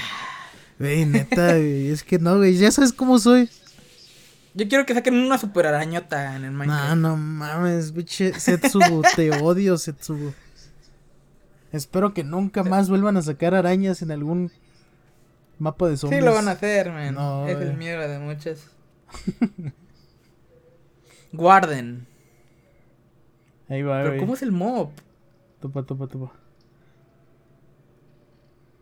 [0.79, 2.57] Güey, neta, es que no, güey.
[2.57, 3.49] Ya sabes cómo soy.
[4.53, 6.95] Yo quiero que saquen una super arañota en el Minecraft.
[6.95, 8.37] No, no mames, biche.
[8.39, 10.33] Setsubu, te odio, Setsubu.
[11.71, 14.51] Espero que nunca más vuelvan a sacar arañas en algún
[15.57, 16.19] mapa de zombies.
[16.21, 17.15] Sí lo van a hacer, man.
[17.15, 18.67] No, es el miedo de muchos.
[21.31, 22.05] Guarden.
[23.69, 24.19] Ahí va, Pero güey.
[24.19, 24.89] ¿cómo es el mob?
[25.61, 26.31] Topa, topa, topa.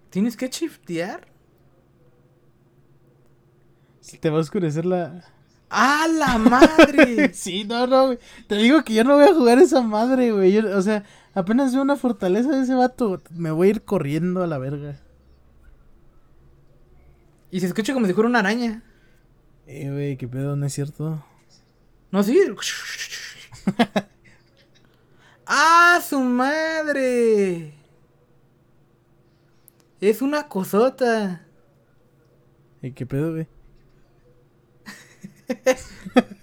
[0.09, 1.27] ¿Tienes que shiftear?
[4.19, 5.23] Te va a oscurecer la.
[5.69, 7.31] ¡Ah, la madre!
[7.35, 8.19] Sí, no, no, güey.
[8.47, 10.51] Te digo que yo no voy a jugar esa madre, güey.
[10.51, 11.03] Yo- o sea,
[11.33, 13.21] apenas veo una fortaleza de ese vato.
[13.31, 14.99] Me voy a ir corriendo a la verga.
[17.51, 18.83] y se escucha como si fuera una araña.
[19.65, 21.23] Eh, güey, qué pedo, no es cierto.
[22.11, 22.39] No, sí.
[25.45, 27.73] ¡Ah, su madre!
[30.01, 31.45] Es una cosota.
[32.81, 33.47] Eh, qué pedo, güey.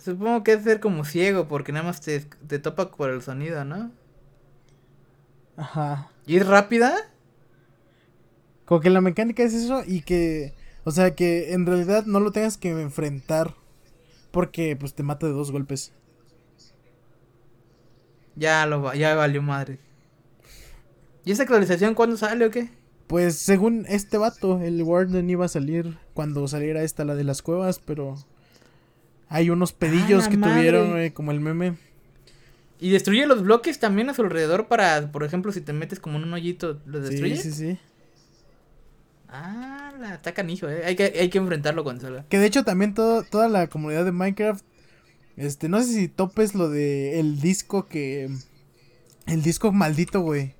[0.00, 3.64] Supongo que es ser como ciego porque nada más te, te topa por el sonido,
[3.64, 3.92] ¿no?
[5.56, 6.10] Ajá.
[6.26, 6.94] ¿Y es rápida?
[8.64, 10.54] Como que la mecánica es eso y que.
[10.84, 13.54] O sea, que en realidad no lo tengas que enfrentar.
[14.32, 15.92] Porque, pues, te mata de dos golpes.
[18.34, 19.78] Ya lo va- ya valió madre.
[21.24, 22.70] ¿Y esa actualización cuándo sale o qué?
[23.08, 27.42] Pues, según este vato, el Warden iba a salir cuando saliera esta, la de las
[27.42, 28.16] cuevas, pero.
[29.30, 30.54] Hay unos pedillos Ah, la que madre.
[30.54, 31.78] tuvieron, güey, como el meme.
[32.80, 36.18] ¿Y destruye los bloques también a su alrededor para, por ejemplo, si te metes como
[36.18, 37.36] en un hoyito, lo destruye?
[37.36, 37.78] Sí, sí, sí.
[39.28, 40.82] Ah, la, está canijo, eh.
[40.84, 42.24] Hay que, hay que enfrentarlo cuando salga.
[42.28, 44.64] Que de hecho también todo, toda la comunidad de Minecraft,
[45.36, 48.28] este, no sé si topes lo de el disco que,
[49.26, 50.54] el disco maldito, güey.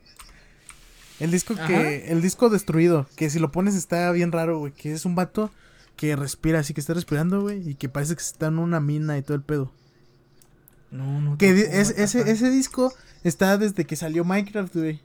[1.19, 1.67] El disco Ajá.
[1.67, 5.15] que, el disco destruido, que si lo pones está bien raro, güey, que es un
[5.17, 5.51] vato
[6.01, 9.19] que respira, así que está respirando, güey, y que parece que está en una mina
[9.19, 9.71] y todo el pedo.
[10.91, 11.37] No, no.
[11.37, 12.91] Que es- ese, ese disco
[13.23, 15.03] está desde que salió Minecraft, güey.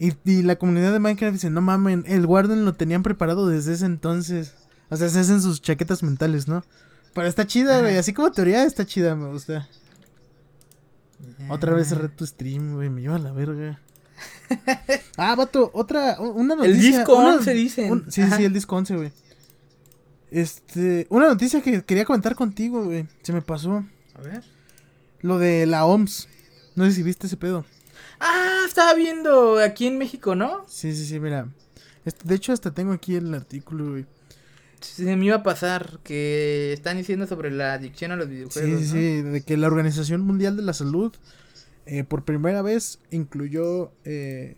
[0.00, 3.74] Y, y la comunidad de Minecraft dice, no mamen, el Warden lo tenían preparado desde
[3.74, 4.54] ese entonces.
[4.90, 6.64] O sea, se hacen sus chaquetas mentales, ¿no?
[7.14, 7.96] Pero está chida, güey.
[7.96, 9.68] Así como teoría está chida, me gusta.
[11.48, 12.90] Otra vez cerré tu stream, güey.
[12.90, 13.78] Me lleva a la verga.
[15.16, 16.98] ah, vato, otra, una El noticia.
[16.98, 17.92] disco una- 11 dicen.
[17.92, 18.36] un- sí, Ajá.
[18.38, 19.12] sí, el disco 11, güey.
[20.32, 23.06] Este, una noticia que quería comentar contigo, güey.
[23.22, 23.84] Se me pasó.
[24.14, 24.42] A ver.
[25.20, 26.26] Lo de la OMS.
[26.74, 27.66] No sé si viste ese pedo.
[28.18, 30.64] Ah, estaba viendo aquí en México, ¿no?
[30.66, 31.48] Sí, sí, sí, mira.
[32.06, 34.06] Este, de hecho, hasta tengo aquí el artículo, güey.
[34.80, 38.80] Se me iba a pasar que están diciendo sobre la adicción a los videojuegos.
[38.80, 38.92] sí, ¿no?
[38.92, 39.22] sí.
[39.22, 41.12] De que la Organización Mundial de la Salud
[41.84, 44.56] eh, por primera vez incluyó eh,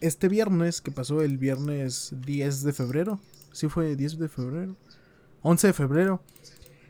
[0.00, 3.20] este viernes, que pasó el viernes 10 de febrero.
[3.52, 4.76] Sí, fue 10 de febrero.
[5.44, 6.20] 11 de febrero.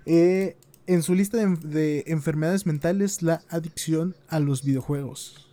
[0.07, 0.57] eh,
[0.87, 5.49] en su lista de, de enfermedades mentales, la adicción a los videojuegos.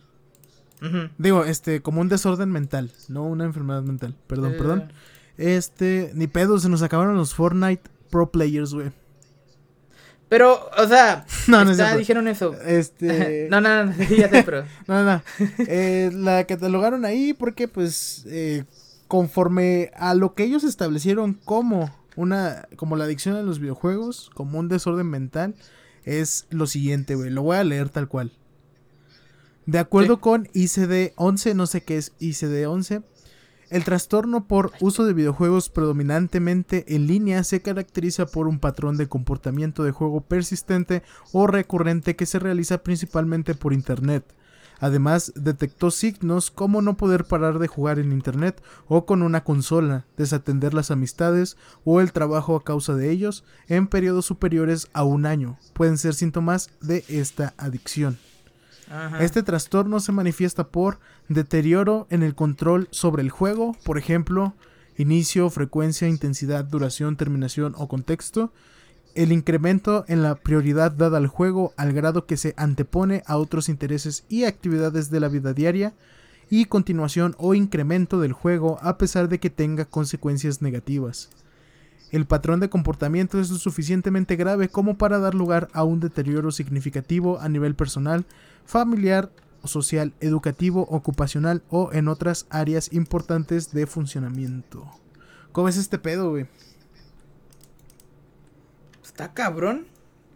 [1.16, 4.14] Digo, este, como un desorden mental, no una enfermedad mental.
[4.26, 4.92] Perdón, Eh, perdón.
[5.38, 8.90] Este, ni pedo, se nos acabaron los Fortnite Pro Players, güey.
[10.28, 12.54] Pero, o sea, No, no es está- dijeron eso.
[12.66, 13.46] Este.
[13.50, 14.64] no, no, no, ya sé, pero.
[14.88, 15.22] No, no.
[15.66, 18.64] Eh, la catalogaron ahí porque, pues, eh,
[19.08, 24.58] conforme a lo que ellos establecieron como una, como la adicción a los videojuegos, como
[24.58, 25.54] un desorden mental,
[26.04, 27.30] es lo siguiente, güey.
[27.30, 28.32] Lo voy a leer tal cual.
[29.66, 30.20] De acuerdo Sí.
[30.20, 33.04] con ICD-11, no sé qué es ICD-11,
[33.70, 39.08] el trastorno por uso de videojuegos predominantemente en línea se caracteriza por un patrón de
[39.08, 41.02] comportamiento de juego persistente
[41.32, 44.24] o recurrente que se realiza principalmente por Internet.
[44.82, 50.06] Además, detectó signos como no poder parar de jugar en Internet o con una consola,
[50.16, 55.24] desatender las amistades o el trabajo a causa de ellos en periodos superiores a un
[55.24, 55.56] año.
[55.72, 58.18] Pueden ser síntomas de esta adicción.
[58.90, 59.22] Ajá.
[59.22, 60.98] Este trastorno se manifiesta por
[61.28, 64.52] deterioro en el control sobre el juego, por ejemplo,
[64.96, 68.52] inicio, frecuencia, intensidad, duración, terminación o contexto,
[69.14, 73.68] el incremento en la prioridad dada al juego al grado que se antepone a otros
[73.68, 75.94] intereses y actividades de la vida diaria,
[76.50, 81.30] y continuación o incremento del juego a pesar de que tenga consecuencias negativas.
[82.10, 86.50] El patrón de comportamiento es lo suficientemente grave como para dar lugar a un deterioro
[86.50, 88.26] significativo a nivel personal,
[88.66, 89.30] familiar
[89.64, 94.86] social, educativo, ocupacional o en otras áreas importantes de funcionamiento.
[95.52, 96.48] ¿Cómo es este pedo, güey?
[99.12, 99.86] Está cabrón.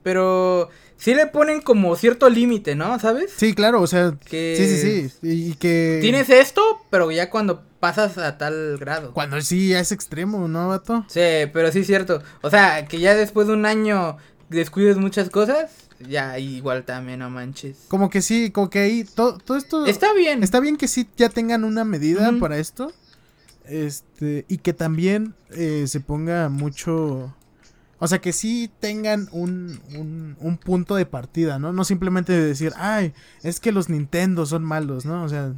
[0.03, 2.99] Pero sí le ponen como cierto límite, ¿no?
[3.01, 3.33] ¿Sabes?
[3.37, 7.65] Sí, claro, o sea, Que sí, sí, sí, y que Tienes esto, pero ya cuando
[7.81, 9.13] pasas a tal grado.
[9.13, 11.05] cuando sí ya es extremo, ¿no, vato?
[11.09, 11.21] Sí,
[11.53, 12.23] pero sí es cierto.
[12.43, 14.17] O sea, que ya después de un año
[14.49, 15.73] descuides muchas cosas,
[16.09, 17.79] ya igual también, no manches.
[17.89, 20.45] Como que sí, como que ahí todo, todo esto Está bien.
[20.45, 22.93] Está bien que sí ya tengan una medida para esto.
[23.65, 27.35] Este, y que también eh, se ponga mucho.
[27.99, 31.73] O sea, que sí tengan un, un, un punto de partida, ¿no?
[31.73, 35.25] No simplemente decir, ay, es que los Nintendo son malos, ¿no?
[35.25, 35.55] O sea,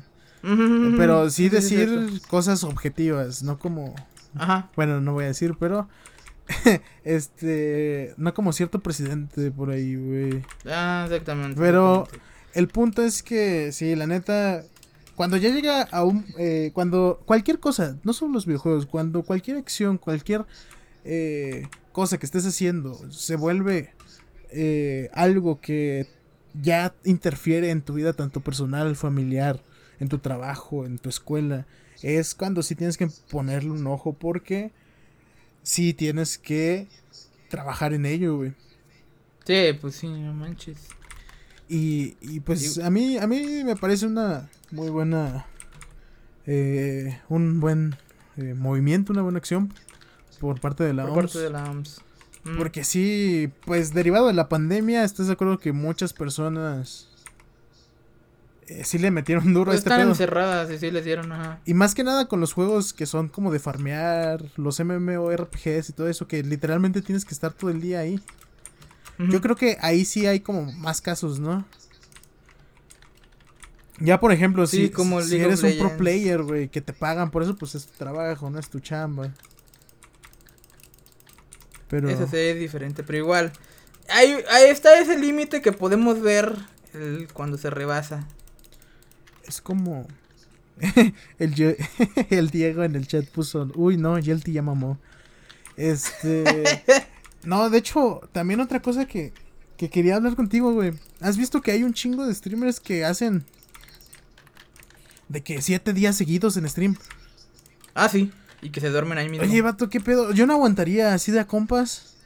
[0.97, 3.94] pero sí decir cosas objetivas, no como.
[4.36, 4.70] Ajá.
[4.77, 5.89] Bueno, no voy a decir, pero.
[7.05, 8.15] este.
[8.16, 10.43] No como cierto presidente por ahí, güey.
[10.66, 11.59] Ah, exactamente.
[11.60, 12.28] Pero- exactamente.
[12.55, 14.65] El punto es que, sí, la neta,
[15.15, 16.24] cuando ya llega a un...
[16.39, 20.44] eh, cuando cualquier cosa, no solo los videojuegos, cuando cualquier acción, cualquier
[21.05, 21.69] eh,
[21.99, 23.91] cosa que estés haciendo se vuelve
[24.53, 26.07] eh, algo que
[26.55, 29.61] ya interfiere en tu vida, tanto personal, familiar,
[29.99, 31.66] en tu trabajo, en tu escuela,
[32.01, 34.70] es cuando sí tienes que ponerle un ojo porque
[35.65, 36.87] sí tienes que
[37.49, 38.53] trabajar en ello, güey.
[39.45, 40.79] Sí, pues sí, no manches.
[41.69, 45.47] Y, y pues a mí a mí me parece una muy buena
[46.47, 47.97] eh, un buen
[48.37, 49.75] eh, movimiento, una buena acción
[50.39, 51.32] por parte de la Por OMS.
[51.32, 52.01] parte de la OMS.
[52.44, 52.56] Mm.
[52.56, 57.09] Porque sí, pues derivado de la pandemia, ¿estás de acuerdo que muchas personas
[58.69, 60.10] eh, sí le metieron duro Pues a este están pedo?
[60.10, 61.60] encerradas y sí les dieron, ajá.
[61.65, 65.93] Y más que nada con los juegos que son como de farmear, los MMORPGs y
[65.93, 68.20] todo eso, que literalmente tienes que estar todo el día ahí.
[69.19, 71.65] Yo creo que ahí sí hay como más casos, ¿no?
[73.98, 77.32] Ya, por ejemplo, Sí, si, como si eres un pro player, güey, que te pagan
[77.32, 79.32] por eso, pues es tu trabajo, no es tu chamba.
[81.89, 82.09] Pero...
[82.09, 83.52] Eso sí es diferente, pero igual.
[84.09, 86.55] Ahí, ahí está ese límite que podemos ver
[86.94, 88.27] el- cuando se rebasa.
[89.44, 90.06] Es como...
[91.39, 91.77] el,
[92.31, 93.70] el Diego en el chat puso...
[93.74, 94.98] Uy, no, Yelty ya mamó.
[95.77, 96.82] Este...
[97.44, 99.32] no, de hecho, también otra cosa que,
[99.77, 100.93] que quería hablar contigo, güey.
[101.20, 103.44] ¿Has visto que hay un chingo de streamers que hacen...
[105.28, 106.97] De que siete días seguidos en stream.
[107.94, 108.32] Ah, sí.
[108.60, 109.47] Y que se duermen ahí mismo.
[109.47, 110.32] Oye, vato, ¿qué pedo?
[110.32, 112.16] Yo no aguantaría así de a compas.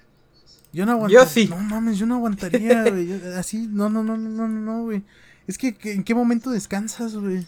[0.72, 1.24] Yo no aguantaría.
[1.24, 1.46] Yo sí.
[1.48, 3.12] No mames, yo no aguantaría, güey.
[3.36, 5.02] Así, no, no, no, no, no, no, güey.
[5.46, 7.46] Es que, ¿en qué momento descansas, güey?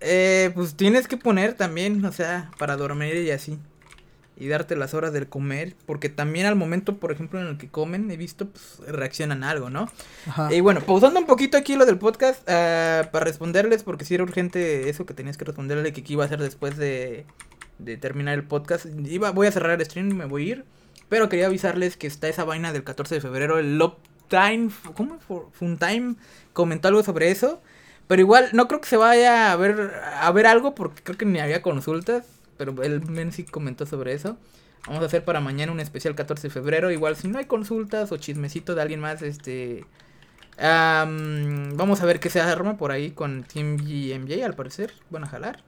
[0.00, 3.58] Eh, pues tienes que poner también, o sea, para dormir y así.
[4.38, 5.76] Y darte las horas del comer.
[5.86, 9.50] Porque también al momento, por ejemplo, en el que comen, he visto, pues reaccionan a
[9.50, 9.88] algo, ¿no?
[10.26, 10.52] Ajá.
[10.52, 14.24] Y bueno, pausando un poquito aquí lo del podcast, ah, para responderles, porque si era
[14.24, 17.24] urgente eso que tenías que responderle, que, que iba a hacer después de,
[17.78, 18.86] de terminar el podcast.
[19.04, 20.64] Iba, voy a cerrar el stream, me voy a ir.
[21.08, 23.94] Pero quería avisarles que está esa vaina del 14 de febrero, el Love
[24.28, 25.18] Time, ¿cómo?
[25.20, 26.16] Fu- Funtime
[26.52, 27.62] comentó algo sobre eso.
[28.08, 31.24] Pero igual, no creo que se vaya a ver, a ver algo, porque creo que
[31.26, 32.26] ni había consultas.
[32.56, 34.36] Pero el men sí comentó sobre eso.
[34.86, 36.90] Vamos a hacer para mañana un especial 14 de febrero.
[36.90, 39.84] Igual, si no hay consultas o chismecito de alguien más, este.
[40.58, 44.92] am, vamos a ver qué se arma por ahí con Team GMJ, al parecer.
[45.10, 45.62] Van a jalar.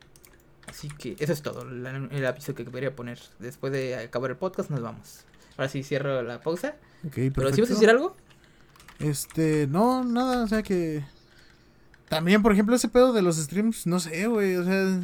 [0.69, 1.65] Así que eso es todo.
[1.65, 3.19] la- el aviso que quería poner.
[3.39, 5.21] Después de acabar el podcast, nos vamos.
[5.57, 6.77] Ahora sí cierro la pausa.
[7.13, 8.17] Pero si vas a decir algo,
[8.99, 11.05] Este, no, nada, o sea que.
[12.09, 15.01] También, por ejemplo, ese pedo de los streams, no sé, güey, o sea.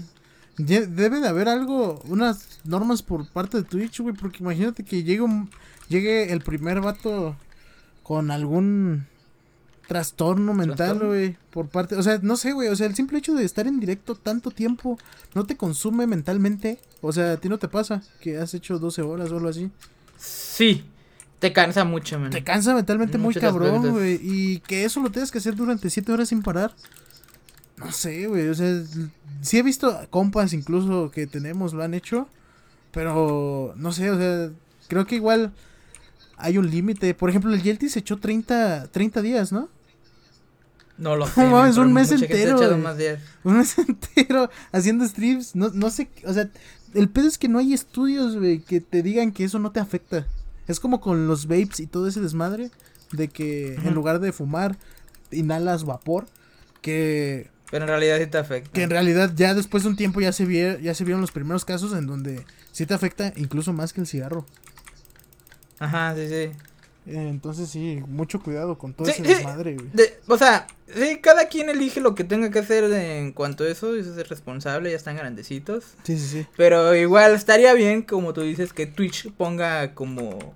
[0.57, 5.21] Debe de haber algo, unas normas por parte de Twitch, güey, porque imagínate que llegue,
[5.21, 5.51] un,
[5.89, 7.37] llegue el primer vato
[8.05, 9.07] con algún
[9.89, 13.35] trastorno mental, güey, por parte, o sea, no sé, güey, o sea, el simple hecho
[13.35, 14.99] de estar en directo tanto tiempo
[15.35, 19.03] no te consume mentalmente, o sea, a ti no te pasa que has hecho 12
[19.03, 19.71] horas o algo así.
[20.17, 20.85] sí.
[21.41, 22.31] Te cansa mucho, man.
[22.31, 24.19] Te cansa mentalmente muy cabrón, güey.
[24.23, 26.75] Y que eso lo tengas que hacer durante siete horas sin parar.
[27.77, 28.49] No sé, güey.
[28.49, 28.83] O sea,
[29.43, 32.29] sí he visto compas incluso que tenemos, lo han hecho.
[32.93, 34.53] Pero, no sé, o sea,
[34.89, 35.53] creo que igual
[36.37, 37.15] hay un límite.
[37.15, 39.69] Por ejemplo, el Yelty se echó 30, 30 días, ¿no?
[40.99, 41.43] No lo sé.
[41.45, 42.97] No mames, un mes entero, más.
[43.45, 45.55] Un mes entero haciendo streams.
[45.57, 46.49] No, no sé, o sea,
[46.95, 49.81] el pedo es que no hay estudios, güey, que te digan que eso no te
[49.81, 50.27] afecta.
[50.69, 52.71] Es como con los vapes y todo ese desmadre.
[53.13, 54.77] De que en lugar de fumar,
[55.31, 56.27] inhalas vapor.
[56.81, 58.71] Que, Pero en realidad sí te afecta.
[58.73, 61.31] que en realidad ya después de un tiempo ya se, vie- ya se vieron los
[61.33, 64.47] primeros casos en donde sí te afecta incluso más que el cigarro.
[65.79, 66.51] Ajá, sí, sí.
[67.07, 69.29] Eh, entonces sí, mucho cuidado con todo Sí, ese sí.
[69.35, 69.89] desmadre, güey.
[69.93, 73.69] De- o sea, sí, cada quien elige lo que tenga que hacer en cuanto a
[73.69, 75.85] eso, eso es responsable, ya están grandecitos.
[76.05, 76.47] Sí, sí, sí.
[76.57, 80.55] Pero igual estaría bien, como tú dices, que Twitch ponga como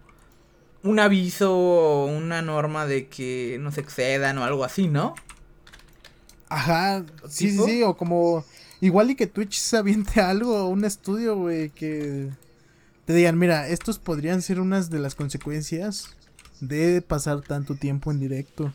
[0.83, 5.15] un aviso o una norma de que no se excedan o algo así, ¿no?
[6.49, 8.43] Ajá, sí, sí, sí, o como
[8.81, 12.31] igual y que Twitch se aviente algo, un estudio, güey, que
[13.09, 16.15] te digan, mira, estos podrían ser unas de las consecuencias
[16.61, 18.75] de pasar tanto tiempo en directo.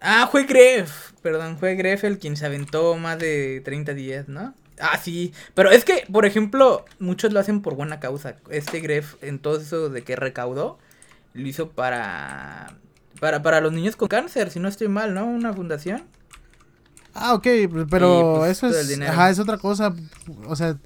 [0.00, 4.54] Ah, fue Gref, perdón, fue Gref el quien se aventó más de 30 días, ¿no?
[4.80, 8.38] Ah, sí, pero es que, por ejemplo, muchos lo hacen por buena causa.
[8.50, 10.76] Este Gref, en todo eso de que recaudó,
[11.32, 12.74] lo hizo para,
[13.20, 15.26] para, para los niños con cáncer, si no estoy mal, ¿no?
[15.26, 16.02] Una fundación.
[17.14, 17.46] Ah, ok,
[17.88, 19.94] pero Y, pues, eso es, ajá, es otra cosa,
[20.48, 20.76] o sea,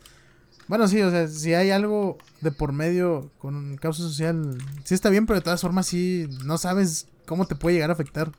[0.70, 5.10] bueno, sí, o sea, si hay algo de por medio con causa social, sí está
[5.10, 8.30] bien, pero de todas formas sí, no sabes cómo te puede llegar a afectar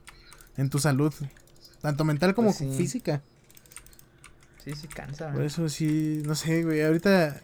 [0.56, 1.14] en tu salud,
[1.82, 2.72] tanto mental como Pues sí.
[2.78, 3.22] física.
[4.64, 5.34] Sí, sí, cansa.
[5.34, 7.42] Por eso sí, no sé, güey, ahorita,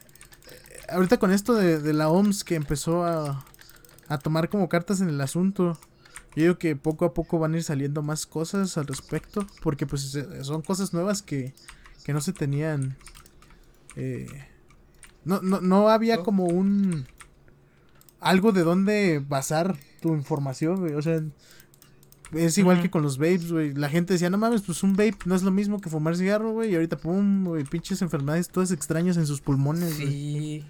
[0.90, 3.44] ahorita con esto de, de la OMS que empezó a,
[4.08, 5.78] a tomar como cartas en el asunto,
[6.36, 9.86] yo digo que poco a poco van a ir saliendo más cosas al respecto, porque
[9.86, 11.54] pues son cosas nuevas que,
[12.06, 12.96] que no se tenían,
[13.98, 14.28] eh,
[15.28, 17.06] no, no, no había como un,
[18.20, 21.22] algo de dónde basar tu información, güey, o sea...
[22.34, 23.74] Es igual que con los vapes, güey.
[23.74, 26.52] La gente decía, no mames, pues un vape no es lo mismo que fumar cigarro,
[26.52, 26.72] güey.
[26.72, 30.08] Y ahorita, pum, güey, pinches enfermedades todas extrañas en sus pulmones, güey.
[30.10, 30.66] Sí,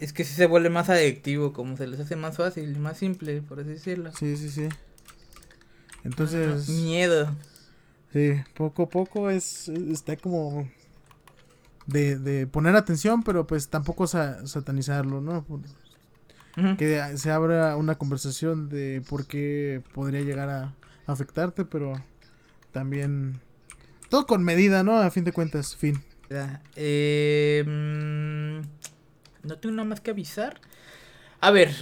[0.00, 2.98] es que sí se vuelve más adictivo, como se les hace más fácil y más
[2.98, 4.12] simple, por así decirlo.
[4.12, 4.68] Sí, sí, sí.
[6.04, 7.34] Entonces, Miedo.
[8.12, 10.68] sí, poco a poco es, está como
[11.88, 15.44] de, de poner atención, pero pues tampoco sa- satanizarlo, ¿no?
[16.76, 20.74] Que se abra una conversación de por qué podría llegar a
[21.06, 21.92] afectarte, pero
[22.72, 23.40] también
[24.08, 24.98] todo con medida, ¿no?
[24.98, 26.02] A fin de cuentas, fin.
[26.76, 30.60] Eh, mm, no tengo nada más que avisar.
[31.40, 31.72] A ver,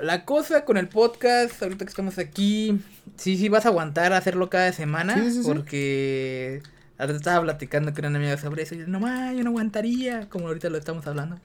[0.00, 2.78] la cosa con el podcast, ahorita que estamos aquí,
[3.16, 5.48] sí, sí vas a aguantar a hacerlo cada semana, Sí, sí, sí.
[7.06, 10.48] Estaba platicando con una amiga sobre eso y yo, no, ma, yo no aguantaría, como
[10.48, 11.38] ahorita lo estamos hablando.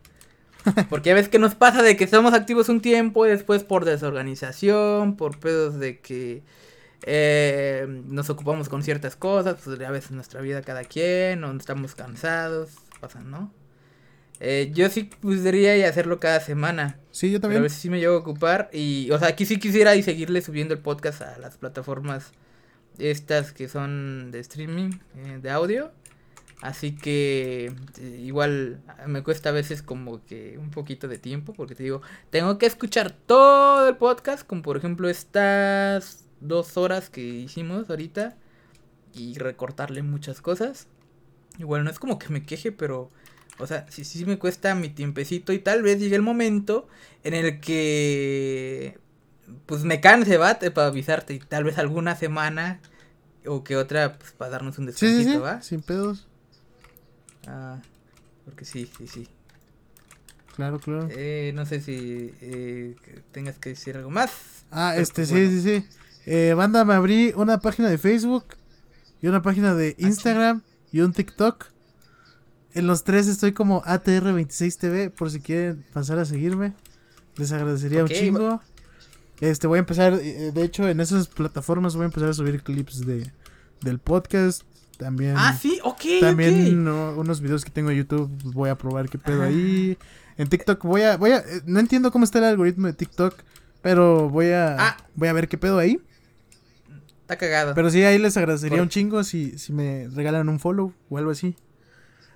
[0.89, 3.85] Porque ya ves que nos pasa de que somos activos un tiempo y después por
[3.85, 6.41] desorganización, por pedos de que
[7.03, 11.93] eh, nos ocupamos con ciertas cosas, pues a veces nuestra vida cada quien, o estamos
[11.95, 13.51] cansados, pasan, ¿no?
[14.39, 17.63] Eh, yo sí podría y hacerlo cada semana, Sí, yo pero a también.
[17.63, 20.73] veces sí me llevo a ocupar y, o sea, aquí sí quisiera y seguirle subiendo
[20.73, 22.31] el podcast a las plataformas
[22.99, 25.91] estas que son de streaming, eh, de audio.
[26.61, 31.75] Así que eh, igual me cuesta a veces como que un poquito de tiempo porque
[31.75, 37.21] te digo, tengo que escuchar todo el podcast, como por ejemplo estas dos horas que
[37.21, 38.37] hicimos ahorita
[39.13, 40.87] y recortarle muchas cosas.
[41.59, 43.11] Igual no es como que me queje, pero
[43.57, 46.87] o sea, sí, sí me cuesta mi tiempecito y tal vez llegue el momento
[47.23, 48.97] en el que
[49.65, 52.79] pues me canse, va, Te- para avisarte y tal vez alguna semana
[53.47, 55.39] o que otra pues para darnos un Sí, sí, descansito, sí.
[55.41, 55.61] ¿va?
[55.61, 56.27] Sin pedos.
[57.47, 57.81] Ah,
[58.45, 59.27] porque sí, sí, sí.
[60.55, 61.07] Claro, claro.
[61.09, 62.95] Eh, no sé si eh,
[63.31, 64.31] tengas que decir algo más.
[64.71, 65.49] Ah, este, pues, sí, bueno.
[65.49, 65.85] sí, sí.
[66.25, 68.45] Eh, banda, me abrí una página de Facebook
[69.21, 70.61] y una página Ah, de Instagram
[70.91, 71.65] y un TikTok.
[72.73, 76.73] En los tres estoy como ATR26TV por si quieren pasar a seguirme.
[77.37, 78.61] Les agradecería un chingo.
[79.41, 82.61] Este, voy a empezar, eh, de hecho, en esas plataformas voy a empezar a subir
[82.63, 83.31] clips de,
[83.81, 84.63] del podcast.
[84.97, 89.09] También, Ah, sí, ok, también no, unos videos que tengo en YouTube voy a probar
[89.09, 89.47] qué pedo Ah.
[89.47, 89.97] ahí.
[90.37, 93.35] En TikTok voy a, voy a, eh, no entiendo cómo está el algoritmo de TikTok,
[93.81, 94.97] pero voy a, Ah.
[95.15, 95.99] voy a ver qué pedo ahí.
[97.21, 97.73] Está cagado.
[97.73, 101.17] Pero sí, ahí les agradecería Por- un chingo si, si me regalan un follow o
[101.17, 101.55] algo así.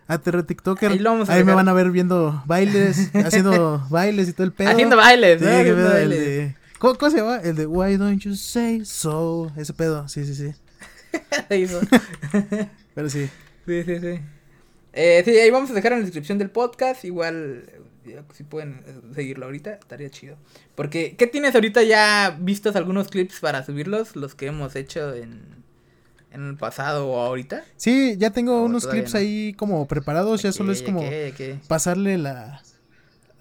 [0.07, 0.91] ATR TikToker.
[0.91, 4.51] Ahí Ahí, vamos a me van a ver viendo bailes, haciendo bailes y todo el
[4.51, 4.69] pedo.
[4.71, 6.19] Haciendo bailes, Sí, Haciendo bailes.
[6.19, 7.37] de- ¿Cómo, cómo se llama?
[7.43, 9.51] El de Why don't you say so?
[9.57, 10.53] Ese pedo, sí, sí, sí.
[12.95, 13.29] Pero sí.
[13.65, 14.19] Sí, sí, sí.
[14.93, 17.03] Eh, sí, ahí vamos a dejar en la descripción del podcast.
[17.05, 17.65] Igual,
[18.05, 20.37] eh, si pueden eh, seguirlo ahorita, estaría chido.
[20.75, 24.15] Porque, ¿qué tienes ahorita ya vistos algunos clips para subirlos?
[24.15, 25.41] Los que hemos hecho en,
[26.31, 27.63] en el pasado o ahorita.
[27.77, 29.19] Sí, ya tengo No, unos clips no.
[29.19, 30.41] ahí como preparados.
[30.41, 31.03] Ya solo es como
[31.67, 32.61] pasarle la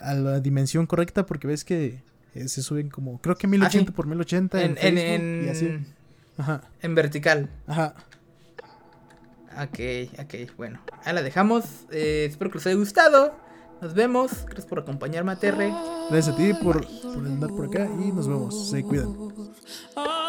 [0.00, 2.00] a la dimensión correcta porque ves que
[2.42, 3.92] eh, se suben como creo que 1080 Ah, sí.
[3.94, 5.66] por 1080 en, En, en, Facebook y así.
[5.66, 5.86] en,
[6.38, 6.60] Ajá.
[6.82, 7.50] en vertical.
[7.66, 7.94] Ajá.
[9.62, 9.78] Ok,
[10.20, 10.80] ok, bueno.
[11.04, 11.64] Ahí la dejamos.
[11.90, 13.34] Eh, espero que les haya gustado.
[13.80, 14.44] Nos vemos.
[14.46, 15.72] Gracias por acompañarme a Terre.
[16.10, 18.70] Gracias a ti por, por andar por acá y nos vemos.
[18.70, 19.08] Se cuidan.
[19.08, 20.27] Oh,